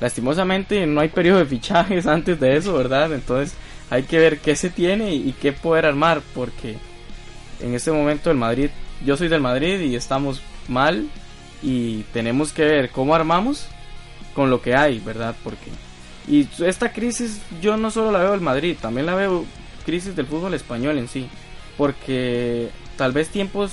lastimosamente 0.00 0.86
no 0.86 1.00
hay 1.00 1.08
periodo 1.08 1.38
de 1.38 1.46
fichajes 1.46 2.06
antes 2.08 2.38
de 2.40 2.56
eso, 2.56 2.74
¿verdad? 2.74 3.12
Entonces 3.12 3.54
hay 3.90 4.02
que 4.04 4.18
ver 4.18 4.38
qué 4.40 4.56
se 4.56 4.70
tiene 4.70 5.14
y 5.14 5.32
qué 5.40 5.52
poder 5.52 5.86
armar, 5.86 6.20
porque 6.34 6.76
en 7.60 7.74
este 7.74 7.90
momento 7.90 8.30
el 8.30 8.36
Madrid, 8.36 8.70
yo 9.04 9.16
soy 9.16 9.28
del 9.28 9.40
Madrid 9.40 9.80
y 9.80 9.94
estamos 9.96 10.42
mal 10.68 11.08
y 11.62 12.02
tenemos 12.12 12.52
que 12.52 12.64
ver 12.64 12.90
cómo 12.90 13.14
armamos 13.14 13.68
con 14.38 14.50
lo 14.50 14.62
que 14.62 14.76
hay, 14.76 15.00
¿verdad? 15.00 15.34
Porque 15.42 15.66
y 16.28 16.46
esta 16.64 16.92
crisis 16.92 17.40
yo 17.60 17.76
no 17.76 17.90
solo 17.90 18.12
la 18.12 18.20
veo 18.20 18.30
del 18.30 18.40
Madrid, 18.40 18.76
también 18.80 19.06
la 19.06 19.16
veo 19.16 19.44
crisis 19.84 20.14
del 20.14 20.26
fútbol 20.26 20.54
español 20.54 20.96
en 20.96 21.08
sí, 21.08 21.26
porque 21.76 22.68
tal 22.96 23.10
vez 23.10 23.30
tiempos 23.30 23.72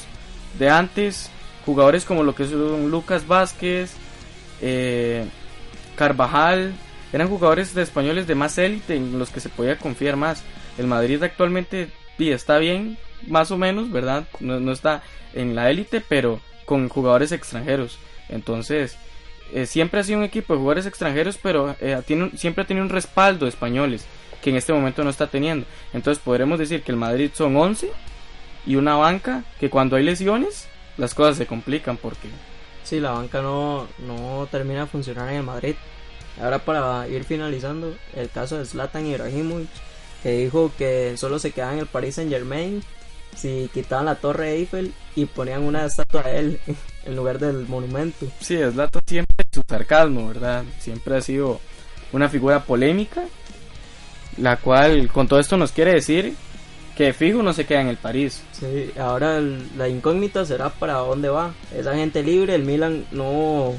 de 0.57 0.71
antes 0.71 1.29
jugadores 1.67 2.03
como 2.03 2.23
lo 2.23 2.33
que 2.33 2.47
son 2.47 2.89
Lucas 2.89 3.27
Vázquez, 3.27 3.93
eh, 4.59 5.27
Carvajal, 5.95 6.73
eran 7.13 7.29
jugadores 7.29 7.75
de 7.75 7.83
españoles 7.83 8.25
de 8.25 8.33
más 8.33 8.57
élite 8.57 8.95
en 8.95 9.19
los 9.19 9.29
que 9.29 9.41
se 9.41 9.49
podía 9.49 9.77
confiar 9.77 10.15
más. 10.15 10.41
El 10.79 10.87
Madrid 10.87 11.21
actualmente 11.21 11.91
está 12.17 12.57
bien, 12.57 12.97
más 13.27 13.51
o 13.51 13.57
menos, 13.59 13.91
¿verdad? 13.91 14.27
No, 14.39 14.59
no 14.59 14.71
está 14.71 15.03
en 15.35 15.53
la 15.53 15.69
élite, 15.69 16.01
pero 16.01 16.39
con 16.65 16.89
jugadores 16.89 17.31
extranjeros. 17.31 17.99
Entonces, 18.29 18.97
eh, 19.53 19.65
siempre 19.65 19.99
ha 19.99 20.03
sido 20.03 20.19
un 20.19 20.25
equipo 20.25 20.53
de 20.53 20.59
jugadores 20.59 20.85
extranjeros, 20.85 21.37
pero 21.41 21.75
eh, 21.79 22.01
tiene 22.05 22.31
siempre 22.37 22.63
ha 22.63 22.67
tenido 22.67 22.85
un 22.85 22.91
respaldo 22.91 23.45
de 23.45 23.49
españoles 23.49 24.05
que 24.41 24.49
en 24.49 24.55
este 24.57 24.73
momento 24.73 25.03
no 25.03 25.09
está 25.09 25.27
teniendo. 25.27 25.65
Entonces, 25.93 26.23
podremos 26.23 26.59
decir 26.59 26.83
que 26.83 26.91
el 26.91 26.97
Madrid 26.97 27.31
son 27.33 27.55
11 27.55 27.91
y 28.65 28.75
una 28.75 28.95
banca 28.95 29.43
que 29.59 29.69
cuando 29.69 29.95
hay 29.95 30.03
lesiones 30.03 30.67
las 30.97 31.13
cosas 31.13 31.37
se 31.37 31.45
complican 31.45 31.97
porque 31.97 32.29
Sí, 32.83 32.99
la 32.99 33.11
banca 33.11 33.41
no, 33.41 33.87
no 34.05 34.47
termina 34.51 34.81
de 34.81 34.85
funcionar 34.85 35.29
en 35.29 35.37
el 35.37 35.43
Madrid. 35.43 35.75
Ahora 36.39 36.59
para 36.59 37.07
ir 37.07 37.23
finalizando, 37.23 37.95
el 38.15 38.29
caso 38.29 38.59
de 38.59 38.65
Zlatan 38.65 39.07
Ibrahimovic, 39.07 39.69
que 40.21 40.31
dijo 40.37 40.71
que 40.77 41.17
solo 41.17 41.39
se 41.39 41.51
quedaba 41.51 41.73
en 41.73 41.79
el 41.79 41.87
Paris 41.87 42.15
Saint 42.15 42.31
Germain 42.31 42.83
si 43.35 43.69
quitaban 43.73 44.05
la 44.05 44.15
torre 44.15 44.53
Eiffel 44.53 44.93
y 45.15 45.25
ponían 45.25 45.63
una 45.63 45.85
estatua 45.85 46.23
de 46.23 46.39
él 46.39 46.59
en 47.05 47.15
lugar 47.15 47.39
del 47.39 47.67
monumento. 47.67 48.27
Sí, 48.39 48.57
Zlatan 48.57 49.01
siempre 49.05 49.45
su 49.51 49.61
sarcasmo, 49.67 50.27
¿verdad? 50.27 50.63
Siempre 50.79 51.17
ha 51.17 51.21
sido 51.21 51.59
una 52.11 52.29
figura 52.29 52.63
polémica, 52.63 53.23
la 54.37 54.57
cual 54.57 55.09
con 55.11 55.27
todo 55.27 55.39
esto 55.39 55.57
nos 55.57 55.71
quiere 55.71 55.93
decir 55.93 56.35
que 56.95 57.13
fijo 57.13 57.43
no 57.43 57.53
se 57.53 57.65
queda 57.65 57.81
en 57.81 57.89
el 57.89 57.97
París. 57.97 58.41
Sí, 58.53 58.91
ahora 58.97 59.41
la 59.41 59.89
incógnita 59.89 60.45
será 60.45 60.69
para 60.69 60.93
dónde 60.93 61.29
va. 61.29 61.53
Esa 61.75 61.93
gente 61.95 62.23
libre, 62.23 62.55
el 62.55 62.63
Milan 62.63 63.05
no, 63.11 63.73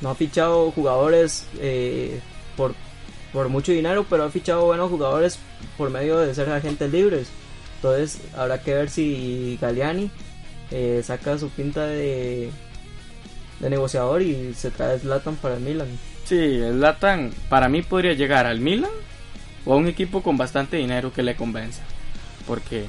no 0.00 0.10
ha 0.10 0.14
fichado 0.14 0.70
jugadores 0.70 1.46
eh, 1.58 2.20
por, 2.56 2.74
por 3.32 3.48
mucho 3.48 3.72
dinero, 3.72 4.06
pero 4.08 4.24
ha 4.24 4.30
fichado 4.30 4.66
buenos 4.66 4.90
jugadores 4.90 5.38
por 5.76 5.90
medio 5.90 6.18
de 6.18 6.34
ser 6.34 6.48
agentes 6.50 6.90
libres. 6.90 7.28
Entonces 7.80 8.20
habrá 8.36 8.60
que 8.60 8.74
ver 8.74 8.90
si 8.90 9.58
Galiani 9.60 10.10
eh, 10.70 11.00
saca 11.02 11.38
su 11.38 11.48
pinta 11.48 11.86
de, 11.86 12.50
de 13.58 13.70
negociador 13.70 14.20
y 14.20 14.52
se 14.54 14.70
trae 14.70 14.98
Zlatan 14.98 15.36
para 15.36 15.56
el 15.56 15.62
Milan. 15.62 15.88
Sí, 16.24 16.60
Zlatan 16.60 17.32
para 17.48 17.70
mí 17.70 17.80
podría 17.80 18.12
llegar 18.12 18.44
al 18.44 18.60
Milan 18.60 18.90
o 19.64 19.72
a 19.72 19.76
un 19.76 19.86
equipo 19.86 20.22
con 20.22 20.36
bastante 20.36 20.76
dinero 20.76 21.12
que 21.12 21.22
le 21.22 21.36
convenza. 21.36 21.82
Porque 22.46 22.84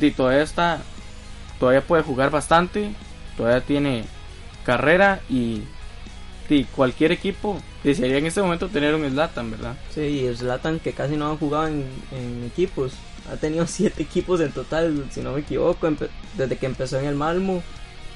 di, 0.00 0.10
todavía 0.10 0.42
está, 0.42 0.80
todavía 1.60 1.82
puede 1.82 2.02
jugar 2.02 2.30
bastante, 2.30 2.90
todavía 3.36 3.60
tiene 3.60 4.04
carrera 4.64 5.20
y 5.28 5.62
cualquier 6.74 7.12
equipo 7.12 7.60
desearía 7.82 8.18
en 8.18 8.26
este 8.26 8.42
momento 8.42 8.68
tener 8.68 8.94
un 8.94 9.08
Zlatan, 9.08 9.50
¿verdad? 9.50 9.76
Sí, 9.94 10.00
y 10.00 10.34
Zlatan 10.34 10.78
que 10.78 10.92
casi 10.92 11.16
no 11.16 11.32
ha 11.32 11.36
jugado 11.36 11.68
en, 11.68 12.44
equipos, 12.46 12.94
ha 13.32 13.36
tenido 13.36 13.66
siete 13.66 14.02
equipos 14.02 14.40
en 14.40 14.52
total, 14.52 15.06
si 15.10 15.20
no 15.20 15.32
me 15.32 15.40
equivoco, 15.40 15.88
desde 16.36 16.56
que 16.56 16.66
empezó 16.66 16.98
en 16.98 17.06
el 17.06 17.14
Malmo, 17.14 17.62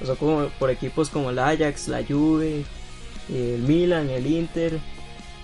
pasó 0.01 0.17
como 0.17 0.49
por 0.59 0.71
equipos 0.71 1.11
como 1.11 1.31
el 1.31 1.39
Ajax, 1.39 1.89
la 1.89 2.05
Juve, 2.05 2.65
el 3.29 3.63
Milan, 3.63 4.11
el 4.11 4.27
Inter, 4.27 4.79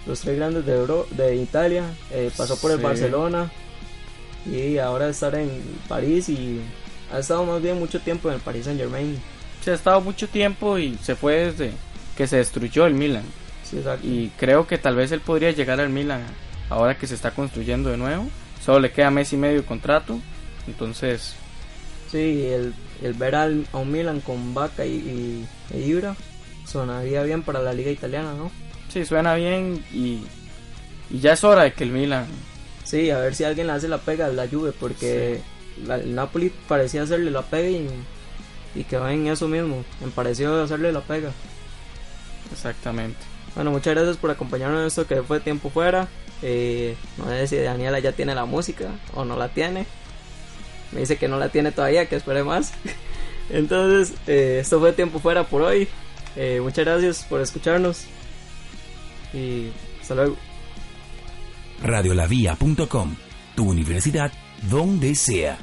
los 0.06 0.20
tres 0.20 0.36
grandes 0.36 0.66
de, 0.66 0.86
de 1.16 1.36
Italia, 1.36 1.84
eh, 2.10 2.30
pasó 2.36 2.56
por 2.56 2.70
el 2.70 2.78
Barcelona 2.78 3.50
y 4.46 4.78
ahora 4.78 5.08
estar 5.08 5.34
en 5.34 5.50
París 5.88 6.28
y 6.28 6.60
ha 7.12 7.18
estado 7.18 7.44
más 7.44 7.62
bien 7.62 7.78
mucho 7.78 8.00
tiempo 8.00 8.28
en 8.28 8.34
el 8.34 8.40
Paris 8.40 8.64
Saint 8.64 8.78
Germain. 8.78 9.18
Se 9.62 9.70
ha 9.70 9.74
estado 9.74 10.00
mucho 10.00 10.28
tiempo 10.28 10.78
y 10.78 10.98
se 11.02 11.16
fue 11.16 11.46
desde 11.46 11.72
que 12.16 12.26
se 12.26 12.36
destruyó 12.36 12.86
el 12.86 12.94
Milan. 12.94 13.24
y 14.02 14.28
creo 14.38 14.66
que 14.66 14.78
tal 14.78 14.96
vez 14.96 15.10
él 15.12 15.20
podría 15.20 15.50
llegar 15.50 15.80
al 15.80 15.88
Milan 15.88 16.22
ahora 16.68 16.96
que 16.96 17.06
se 17.06 17.14
está 17.14 17.30
construyendo 17.30 17.90
de 17.90 17.96
nuevo. 17.96 18.28
Solo 18.64 18.80
le 18.80 18.92
queda 18.92 19.10
mes 19.10 19.32
y 19.32 19.36
medio 19.36 19.60
de 19.60 19.66
contrato. 19.66 20.18
Entonces... 20.66 21.34
Sí, 22.10 22.46
el, 22.46 22.72
el 23.02 23.14
ver 23.14 23.34
al, 23.34 23.66
a 23.72 23.78
un 23.78 23.90
Milan 23.90 24.20
con 24.20 24.54
Vaca 24.54 24.86
y, 24.86 25.46
y, 25.74 25.76
Ibra 25.76 26.14
sonaría 26.64 27.22
bien 27.24 27.42
para 27.42 27.60
la 27.60 27.72
liga 27.72 27.90
italiana, 27.90 28.34
¿no? 28.34 28.50
Sí, 28.88 29.04
suena 29.04 29.34
bien 29.34 29.84
y, 29.92 30.22
y 31.10 31.18
ya 31.20 31.32
es 31.32 31.42
hora 31.42 31.64
de 31.64 31.72
que 31.72 31.84
el 31.84 31.90
Milan... 31.90 32.26
Sí, 32.84 33.10
a 33.10 33.18
ver 33.18 33.34
si 33.34 33.44
alguien 33.44 33.66
le 33.66 33.72
hace 33.72 33.88
la 33.88 33.98
pega 33.98 34.26
a 34.26 34.28
la 34.28 34.46
Juve 34.46 34.72
porque 34.72 35.40
el 35.88 36.14
Napoli 36.14 36.52
parecía 36.68 37.02
hacerle 37.02 37.30
la 37.30 37.42
pega 37.42 37.68
y, 37.68 37.88
y 38.74 38.84
quedó 38.84 39.08
en 39.08 39.26
eso 39.26 39.48
mismo, 39.48 39.84
me 40.00 40.10
pareció 40.10 40.62
hacerle 40.62 40.92
la 40.92 41.00
pega. 41.00 41.32
Exactamente. 42.52 43.18
Bueno, 43.54 43.70
muchas 43.72 43.94
gracias 43.94 44.16
por 44.16 44.30
acompañarnos 44.30 44.80
en 44.80 44.86
esto 44.86 45.06
que 45.06 45.22
fue 45.22 45.40
tiempo 45.40 45.70
fuera. 45.70 46.08
Eh, 46.46 46.94
no 47.16 47.26
sé 47.30 47.46
si 47.46 47.56
Daniela 47.56 47.98
ya 48.00 48.12
tiene 48.12 48.34
la 48.34 48.44
música 48.44 48.90
o 49.14 49.24
no 49.24 49.34
la 49.34 49.48
tiene. 49.48 49.86
Me 50.92 51.00
dice 51.00 51.16
que 51.16 51.26
no 51.26 51.38
la 51.38 51.48
tiene 51.48 51.72
todavía, 51.72 52.06
que 52.06 52.16
espere 52.16 52.44
más. 52.44 52.74
Entonces, 53.50 54.14
eh, 54.26 54.58
esto 54.60 54.78
fue 54.78 54.92
tiempo 54.92 55.20
fuera 55.20 55.44
por 55.44 55.62
hoy. 55.62 55.88
Eh, 56.36 56.60
muchas 56.62 56.84
gracias 56.84 57.24
por 57.24 57.40
escucharnos. 57.40 58.04
Y 59.32 59.70
hasta 60.02 60.14
luego. 60.16 60.36
Radiolavia.com, 61.82 63.16
tu 63.56 63.70
universidad 63.70 64.30
donde 64.68 65.14
sea. 65.14 65.58